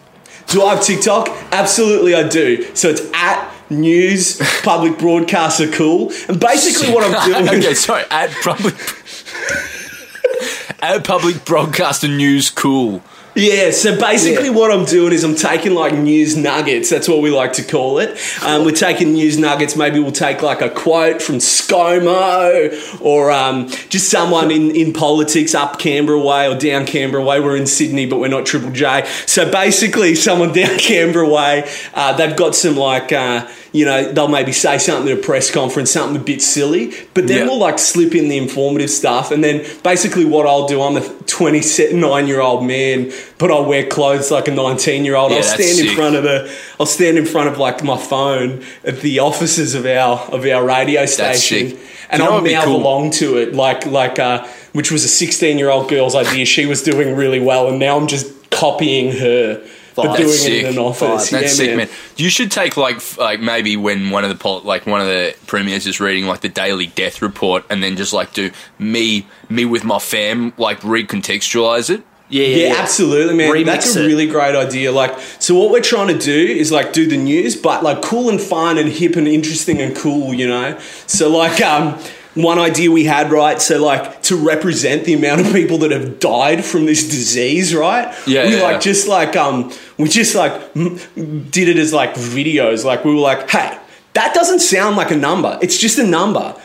Do 0.47 0.61
I 0.63 0.75
have 0.75 0.83
TikTok? 0.83 1.29
Absolutely, 1.51 2.15
I 2.15 2.27
do. 2.27 2.75
So 2.75 2.89
it's 2.89 3.01
at 3.13 3.51
news 3.69 4.39
public 4.63 4.99
broadcaster 4.99 5.71
cool. 5.71 6.11
And 6.27 6.39
basically, 6.39 6.93
what 6.93 7.03
I'm 7.03 7.45
doing. 7.45 7.63
okay, 7.63 7.73
sorry. 7.73 8.03
At 8.11 8.31
public. 8.43 8.75
at 10.81 11.03
public 11.05 11.45
broadcaster 11.45 12.07
news, 12.07 12.51
cool. 12.51 13.01
Yeah, 13.37 13.71
so 13.71 13.99
basically 13.99 14.45
Yeah. 14.45 14.51
what 14.51 14.71
I'm 14.71 14.85
doing 14.85 15.11
is 15.11 15.25
I'm 15.25 15.35
taking 15.35 15.73
like 15.73 15.93
news 15.93 16.37
nuggets. 16.37 16.89
That's 16.89 17.09
what 17.09 17.21
we 17.21 17.29
like 17.31 17.51
to 17.53 17.63
call 17.63 17.99
it. 17.99 18.17
Um, 18.41 18.63
we're 18.63 18.71
taking 18.71 19.11
news 19.11 19.37
nuggets. 19.37 19.75
Maybe 19.75 19.99
we'll 19.99 20.13
take 20.13 20.41
like 20.41 20.61
a 20.61 20.69
quote 20.69 21.21
from 21.21 21.39
ScoMo 21.39 23.01
or 23.01 23.31
um, 23.31 23.67
just 23.89 24.09
someone 24.09 24.51
in, 24.51 24.73
in 24.73 24.93
politics 24.93 25.53
up 25.53 25.79
Canberra 25.79 26.19
way 26.19 26.47
or 26.47 26.55
down 26.57 26.85
Canberra 26.85 27.23
way. 27.23 27.41
We're 27.41 27.57
in 27.57 27.67
Sydney, 27.67 28.05
but 28.05 28.19
we're 28.19 28.29
not 28.29 28.45
Triple 28.45 28.71
J. 28.71 29.05
So 29.25 29.51
basically, 29.51 30.15
someone 30.15 30.53
down 30.53 30.77
Canberra 30.77 31.27
way, 31.27 31.69
uh, 31.93 32.13
they've 32.15 32.35
got 32.37 32.55
some 32.55 32.77
like, 32.77 33.11
uh, 33.11 33.47
you 33.75 33.83
know, 33.83 34.09
they'll 34.13 34.29
maybe 34.29 34.53
say 34.53 34.77
something 34.77 35.11
at 35.11 35.19
a 35.19 35.21
press 35.21 35.51
conference, 35.51 35.91
something 35.91 36.15
a 36.21 36.23
bit 36.23 36.41
silly, 36.41 36.93
but 37.13 37.27
then 37.27 37.39
Yeah. 37.39 37.43
we'll 37.47 37.59
like 37.59 37.77
slip 37.77 38.15
in 38.15 38.29
the 38.29 38.37
informative 38.37 38.89
stuff. 38.89 39.31
And 39.31 39.43
then 39.43 39.65
basically 39.83 40.23
what 40.23 40.47
I'll 40.47 40.65
do, 40.65 40.81
I'm 40.81 40.95
a 40.95 41.01
29 41.01 42.27
year 42.27 42.39
old 42.39 42.63
man, 42.65 43.11
but 43.37 43.51
I'll 43.51 43.65
wear 43.65 43.85
clothes 43.85 44.31
like 44.31 44.47
a 44.47 44.51
19 44.51 45.03
year 45.03 45.15
old. 45.15 45.31
Yeah, 45.31 45.37
I'll 45.37 45.43
stand 45.43 45.79
in 45.79 45.87
sick. 45.87 45.95
front 45.97 46.15
of 46.15 46.23
the, 46.23 46.49
I'll 46.79 46.85
stand 46.85 47.17
in 47.17 47.25
front 47.25 47.49
of 47.49 47.57
like 47.57 47.83
my 47.83 47.97
phone 47.97 48.63
at 48.85 49.01
the 49.01 49.19
offices 49.19 49.75
of 49.75 49.85
our, 49.85 50.19
of 50.31 50.45
our 50.45 50.63
radio 50.65 51.05
station. 51.05 51.77
And 52.09 52.21
I'll 52.23 52.39
mouth 52.41 52.65
cool? 52.65 52.77
along 52.77 53.11
to 53.19 53.37
it 53.37 53.53
like, 53.55 53.85
like, 53.85 54.19
uh, 54.19 54.47
which 54.71 54.89
was 54.91 55.03
a 55.03 55.09
16 55.09 55.57
year 55.57 55.69
old 55.69 55.89
girl's 55.89 56.15
idea. 56.15 56.45
She 56.45 56.65
was 56.65 56.81
doing 56.81 57.15
really 57.15 57.41
well. 57.41 57.67
And 57.67 57.77
now 57.79 57.97
I'm 57.97 58.07
just 58.07 58.27
copying 58.51 59.11
her, 59.17 59.61
but 59.95 60.03
That's 60.07 60.17
doing 60.19 60.31
sick. 60.31 60.51
it 60.53 60.65
in 60.65 60.73
an 60.73 60.77
office. 60.79 61.29
That's 61.29 61.57
Yeah, 61.59 61.65
sick, 61.65 61.77
man. 61.77 61.89
You 62.17 62.29
should 62.29 62.51
take 62.51 62.75
like 62.77 62.97
f- 62.97 63.17
like 63.17 63.39
maybe 63.39 63.77
when 63.77 64.09
one 64.09 64.23
of 64.23 64.29
the 64.29 64.35
pol- 64.35 64.61
like 64.61 64.85
one 64.85 64.99
of 65.01 65.07
the 65.07 65.35
premiers 65.47 65.87
is 65.87 65.99
reading 65.99 66.25
like 66.27 66.41
the 66.41 66.49
daily 66.49 66.87
death 66.87 67.21
report, 67.21 67.63
and 67.69 67.81
then 67.81 67.95
just 67.95 68.11
like 68.13 68.33
do 68.33 68.51
me 68.77 69.25
me 69.49 69.65
with 69.65 69.83
my 69.83 69.99
fam 69.99 70.53
like 70.57 70.81
recontextualize 70.81 71.89
it. 71.89 72.03
Yeah, 72.27 72.43
yeah, 72.47 72.55
Yeah, 72.55 72.67
yeah. 72.73 72.81
absolutely, 72.81 73.35
man. 73.35 73.51
Remix 73.53 73.65
That's 73.65 73.95
a 73.95 74.03
it. 74.03 74.07
really 74.07 74.27
great 74.27 74.55
idea. 74.55 74.91
Like, 74.91 75.19
so 75.39 75.53
what 75.53 75.69
we're 75.69 75.79
trying 75.81 76.07
to 76.07 76.17
do 76.17 76.35
is 76.35 76.71
like 76.71 76.91
do 76.91 77.07
the 77.07 77.17
news, 77.17 77.55
but 77.55 77.83
like 77.83 78.01
cool 78.01 78.29
and 78.29 78.41
fun 78.41 78.79
and 78.79 78.89
hip 78.89 79.15
and 79.15 79.27
interesting 79.27 79.79
and 79.79 79.95
cool, 79.95 80.33
you 80.33 80.47
know. 80.47 80.75
So 81.05 81.29
like, 81.29 81.61
um, 81.61 81.99
one 82.35 82.59
idea 82.59 82.91
we 82.91 83.05
had, 83.05 83.31
right? 83.31 83.61
So 83.61 83.83
like 83.83 84.21
to 84.23 84.35
represent 84.35 85.05
the 85.05 85.13
amount 85.13 85.41
of 85.41 85.53
people 85.53 85.79
that 85.79 85.91
have 85.91 86.19
died 86.19 86.63
from 86.63 86.85
this 86.85 87.03
disease, 87.03 87.73
right? 87.73 88.13
Yeah, 88.27 88.45
we 88.45 88.57
yeah, 88.57 88.63
like 88.63 88.73
yeah. 88.73 88.79
just 88.79 89.07
like 89.07 89.35
um, 89.35 89.71
we 89.97 90.07
just 90.09 90.35
like 90.35 90.73
did 90.73 91.69
it 91.69 91.77
as 91.77 91.93
like 91.93 92.13
videos. 92.13 92.85
Like 92.85 93.03
we 93.03 93.13
were 93.13 93.21
like, 93.21 93.49
hey, 93.49 93.77
that 94.13 94.33
doesn't 94.33 94.59
sound 94.59 94.97
like 94.97 95.11
a 95.11 95.15
number. 95.15 95.57
It's 95.61 95.77
just 95.77 95.97
a 95.97 96.05
number. 96.05 96.55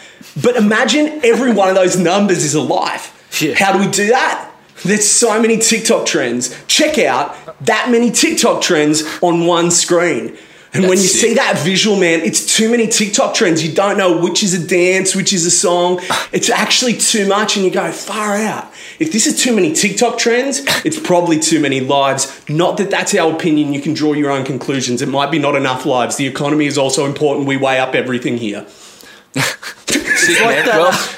But 0.43 0.57
imagine 0.57 1.21
every 1.25 1.53
one 1.53 1.69
of 1.69 1.75
those 1.75 1.97
numbers 1.97 2.45
is 2.45 2.55
alive. 2.55 3.17
Yeah. 3.41 3.55
How 3.57 3.73
do 3.73 3.79
we 3.79 3.91
do 3.91 4.09
that? 4.09 4.51
There's 4.85 5.07
so 5.07 5.41
many 5.41 5.59
TikTok 5.59 6.07
trends. 6.07 6.57
Check 6.67 6.99
out 6.99 7.37
that 7.65 7.91
many 7.91 8.11
TikTok 8.11 8.63
trends 8.63 9.03
on 9.21 9.47
one 9.47 9.71
screen. 9.71 10.37
And 10.73 10.85
when 10.85 10.99
you 10.99 11.09
sick. 11.09 11.21
see 11.21 11.35
that 11.35 11.59
visual, 11.59 11.97
man, 11.99 12.21
it's 12.21 12.57
too 12.57 12.71
many 12.71 12.87
TikTok 12.87 13.35
trends. 13.35 13.67
You 13.67 13.75
don't 13.75 13.99
know 13.99 14.21
which 14.23 14.45
is 14.45 14.55
a 14.55 14.65
dance, 14.65 15.17
which 15.17 15.33
is 15.33 15.45
a 15.45 15.51
song. 15.51 16.01
It's 16.33 16.49
actually 16.49 16.97
too 16.97 17.27
much, 17.27 17.57
and 17.57 17.65
you 17.65 17.73
go 17.73 17.91
far 17.91 18.37
out. 18.37 18.73
If 19.01 19.11
this 19.11 19.27
is 19.27 19.43
too 19.43 19.53
many 19.53 19.73
TikTok 19.73 20.17
trends, 20.17 20.63
it's 20.85 20.99
probably 20.99 21.41
too 21.41 21.59
many 21.59 21.81
lives. 21.81 22.49
Not 22.49 22.77
that 22.77 22.89
that's 22.89 23.15
our 23.17 23.33
opinion. 23.33 23.75
You 23.75 23.81
can 23.81 23.95
draw 23.95 24.13
your 24.13 24.31
own 24.31 24.45
conclusions. 24.45 25.03
It 25.03 25.09
might 25.09 25.33
be 25.33 25.41
not 25.41 25.57
enough 25.57 25.87
lives. 25.87 26.17
The 26.17 26.27
economy 26.29 26.67
is 26.67 26.79
also 26.79 27.05
important. 27.05 27.49
We 27.49 27.57
weigh 27.57 27.81
up 27.81 27.97
everything 27.97 28.37
here. 28.37 28.65
Sick, 29.35 30.41
like 30.41 30.57
man. 30.57 30.67
that. 30.67 30.79
Well, 30.79 31.17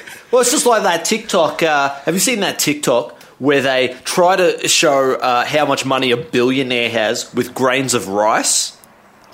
Well, 0.30 0.42
it's 0.42 0.50
just 0.50 0.66
like 0.66 0.82
that 0.82 1.04
TikTok. 1.06 1.62
Uh, 1.62 1.94
have 2.04 2.12
you 2.12 2.20
seen 2.20 2.40
that 2.40 2.58
TikTok 2.58 3.17
where 3.38 3.60
they 3.62 3.96
try 4.04 4.36
to 4.36 4.68
show 4.68 5.14
uh, 5.14 5.44
how 5.44 5.66
much 5.66 5.84
money 5.84 6.10
a 6.10 6.16
billionaire 6.16 6.90
has 6.90 7.32
with 7.34 7.54
grains 7.54 7.94
of 7.94 8.08
rice? 8.08 8.76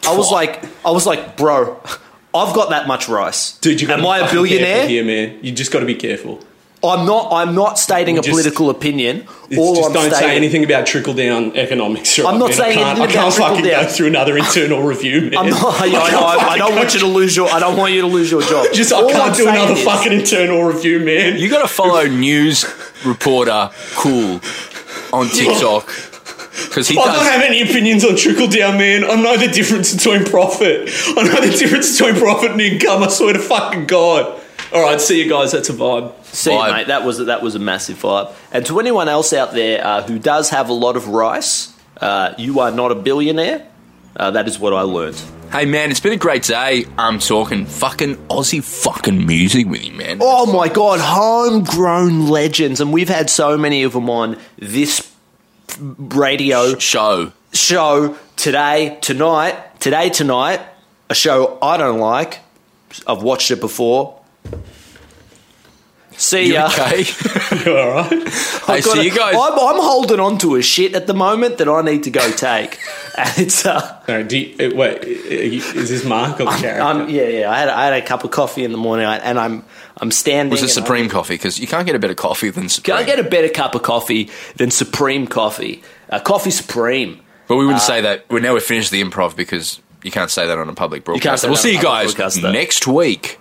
I 0.06 0.16
was 0.16 0.30
like, 0.30 0.64
I 0.84 0.90
was 0.90 1.06
like, 1.06 1.36
bro, 1.36 1.80
I've 2.34 2.54
got 2.54 2.70
that 2.70 2.86
much 2.86 3.08
rice. 3.08 3.58
Dude, 3.58 3.80
you 3.80 3.86
got 3.86 4.00
am 4.00 4.06
I 4.06 4.18
a 4.18 4.30
billionaire? 4.30 4.88
here, 4.88 5.04
man? 5.04 5.38
You 5.42 5.52
just 5.52 5.72
got 5.72 5.80
to 5.80 5.86
be 5.86 5.94
careful. 5.94 6.40
I'm 6.88 7.06
not. 7.06 7.32
I'm 7.32 7.54
not 7.54 7.78
stating 7.78 8.18
a 8.18 8.22
Just- 8.22 8.30
political 8.30 8.70
opinion. 8.70 9.26
It's 9.50 9.58
All 9.58 9.74
just 9.76 9.88
I'm 9.88 9.92
don't 9.92 10.10
stating, 10.10 10.28
say 10.30 10.36
anything 10.36 10.64
about 10.64 10.86
trickle 10.86 11.12
down 11.14 11.54
economics. 11.56 12.18
right, 12.18 12.26
I'm 12.26 12.38
not 12.38 12.48
man? 12.48 12.56
saying 12.56 12.78
I 12.78 12.82
can't, 12.82 12.98
anything 12.98 13.18
I 13.18 13.22
can't 13.22 13.34
fucking 13.34 13.56
trickle-down. 13.62 13.84
go 13.84 13.90
through 13.90 14.06
another 14.06 14.38
internal 14.38 14.82
review, 14.82 15.20
man. 15.30 15.36
I'm 15.38 15.50
not. 15.50 15.80
I, 15.82 15.88
know, 15.88 16.00
I, 16.00 16.48
I 16.52 16.58
don't 16.58 16.74
want 16.76 16.94
you 16.94 17.00
to 17.00 17.06
lose 17.06 17.36
your. 17.36 17.48
I 17.50 17.60
don't 17.60 17.76
want 17.76 17.92
you 17.92 18.00
to 18.00 18.06
lose 18.06 18.30
your 18.30 18.42
job. 18.42 18.66
just 18.72 18.92
I 18.92 19.00
can't 19.02 19.16
I'm 19.16 19.32
do 19.36 19.48
another 19.48 19.74
is- 19.74 19.84
fucking 19.84 20.12
internal 20.12 20.62
review, 20.64 21.00
man. 21.00 21.38
you 21.38 21.48
got 21.50 21.62
to 21.62 21.68
follow 21.68 22.06
news 22.06 22.64
reporter 23.04 23.70
Cool 23.96 24.40
on 25.12 25.28
TikTok 25.28 25.86
because 26.68 26.88
he 26.88 26.98
I 26.98 27.04
don't 27.04 27.24
have 27.26 27.42
any 27.42 27.60
opinions 27.62 28.04
on 28.04 28.16
trickle 28.16 28.48
down, 28.48 28.78
man. 28.78 29.04
I 29.04 29.14
know 29.14 29.36
the 29.36 29.48
difference 29.48 29.94
between 29.94 30.24
profit. 30.24 30.88
I 31.08 31.22
know 31.22 31.40
the 31.40 31.54
difference 31.56 31.96
between 31.98 32.16
profit 32.16 32.52
and 32.52 32.60
income. 32.60 33.02
I 33.02 33.08
swear 33.08 33.34
to 33.34 33.38
fucking 33.38 33.86
God. 33.86 34.40
All 34.74 34.82
right, 34.82 35.00
see 35.00 35.22
you 35.22 35.30
guys. 35.30 35.52
That's 35.52 35.68
a 35.68 35.72
vibe. 35.72 36.12
See, 36.24 36.50
Vibe. 36.50 36.72
mate, 36.72 36.86
that 36.88 37.04
was 37.04 37.18
that 37.18 37.42
was 37.42 37.54
a 37.54 37.60
massive 37.60 37.96
vibe. 38.02 38.34
And 38.52 38.66
to 38.66 38.80
anyone 38.80 39.08
else 39.08 39.32
out 39.32 39.52
there 39.52 39.84
uh, 39.86 40.02
who 40.02 40.18
does 40.18 40.50
have 40.50 40.68
a 40.68 40.72
lot 40.72 40.96
of 40.96 41.06
rice, 41.08 41.72
uh, 42.00 42.34
you 42.38 42.58
are 42.60 42.72
not 42.72 42.90
a 42.90 42.96
billionaire. 42.96 43.66
Uh, 44.16 44.32
that 44.32 44.48
is 44.48 44.58
what 44.58 44.72
I 44.72 44.80
learned. 44.82 45.20
Hey 45.52 45.64
man, 45.64 45.92
it's 45.92 46.00
been 46.00 46.12
a 46.12 46.16
great 46.16 46.42
day. 46.42 46.86
I'm 46.98 47.20
talking 47.20 47.66
fucking 47.66 48.16
Aussie 48.26 48.64
fucking 48.64 49.24
music 49.24 49.68
with 49.68 49.84
you, 49.84 49.92
man. 49.92 50.18
Oh 50.20 50.52
my 50.52 50.68
god, 50.68 50.98
homegrown 51.00 52.26
legends, 52.28 52.80
and 52.80 52.92
we've 52.92 53.08
had 53.08 53.30
so 53.30 53.56
many 53.56 53.84
of 53.84 53.92
them 53.92 54.10
on 54.10 54.36
this 54.58 55.08
radio 55.78 56.76
Show. 56.78 57.32
show 57.52 58.16
today, 58.34 58.98
tonight, 59.00 59.80
today, 59.80 60.10
tonight. 60.10 60.60
A 61.10 61.14
show 61.14 61.58
I 61.62 61.76
don't 61.76 62.00
like. 62.00 62.40
I've 63.06 63.22
watched 63.22 63.50
it 63.52 63.60
before. 63.60 64.20
See 66.16 66.46
You 66.46 66.52
ya. 66.54 66.66
okay? 66.68 67.04
You 67.66 67.76
all 67.76 67.90
right? 67.90 68.08
hey, 68.10 68.80
so 68.80 69.00
you 69.00 69.10
guys. 69.10 69.34
I'm, 69.34 69.52
I'm 69.58 69.80
holding 69.82 70.20
on 70.20 70.38
to 70.38 70.54
a 70.54 70.62
shit 70.62 70.94
at 70.94 71.06
the 71.08 71.14
moment 71.14 71.58
that 71.58 71.68
I 71.68 71.82
need 71.82 72.04
to 72.04 72.10
go 72.10 72.30
take, 72.30 72.78
and 73.18 73.30
it's 73.38 73.66
uh, 73.66 74.00
No, 74.06 74.22
do 74.22 74.38
you, 74.38 74.54
uh, 74.70 74.74
wait, 74.76 75.02
uh, 75.02 75.06
is 75.08 75.88
this 75.88 76.04
Mark 76.04 76.40
or 76.40 76.44
the 76.44 76.50
character? 76.52 76.80
I'm, 76.82 77.08
yeah, 77.08 77.22
yeah. 77.28 77.50
I 77.50 77.58
had 77.58 77.68
I 77.68 77.84
had 77.86 77.94
a 77.94 78.06
cup 78.06 78.22
of 78.24 78.30
coffee 78.30 78.64
in 78.64 78.70
the 78.70 78.78
morning, 78.78 79.06
and 79.06 79.38
I'm 79.40 79.64
I'm 79.96 80.12
standing. 80.12 80.50
was 80.52 80.60
it 80.60 80.64
and 80.66 80.70
Supreme 80.72 81.08
Coffee? 81.08 81.34
Because 81.34 81.58
you 81.58 81.66
can't 81.66 81.84
get 81.86 81.96
a 81.96 81.98
better 81.98 82.14
coffee 82.14 82.50
than 82.50 82.68
Supreme. 82.68 82.96
Can 82.96 83.02
I 83.04 83.06
get 83.06 83.18
a 83.18 83.28
better 83.28 83.48
cup 83.48 83.74
of 83.74 83.82
coffee 83.82 84.30
than 84.56 84.70
Supreme 84.70 85.26
Coffee? 85.26 85.82
Uh, 86.10 86.20
coffee 86.20 86.50
Supreme. 86.52 87.20
but 87.48 87.56
we 87.56 87.64
wouldn't 87.66 87.82
Uh, 87.82 87.86
say 87.86 88.00
that. 88.02 88.24
We 88.30 88.40
now 88.40 88.52
we've 88.54 88.62
finished 88.62 88.92
the 88.92 89.02
improv 89.02 89.34
because 89.34 89.80
you 90.04 90.12
can't 90.12 90.30
say 90.30 90.46
that 90.46 90.58
on 90.58 90.68
a 90.68 90.74
public 90.74 91.04
broadcast. 91.04 91.44
We'll 91.44 91.56
see 91.56 91.74
you 91.74 91.82
guys 91.82 92.14
next 92.40 92.86
week. 92.86 93.40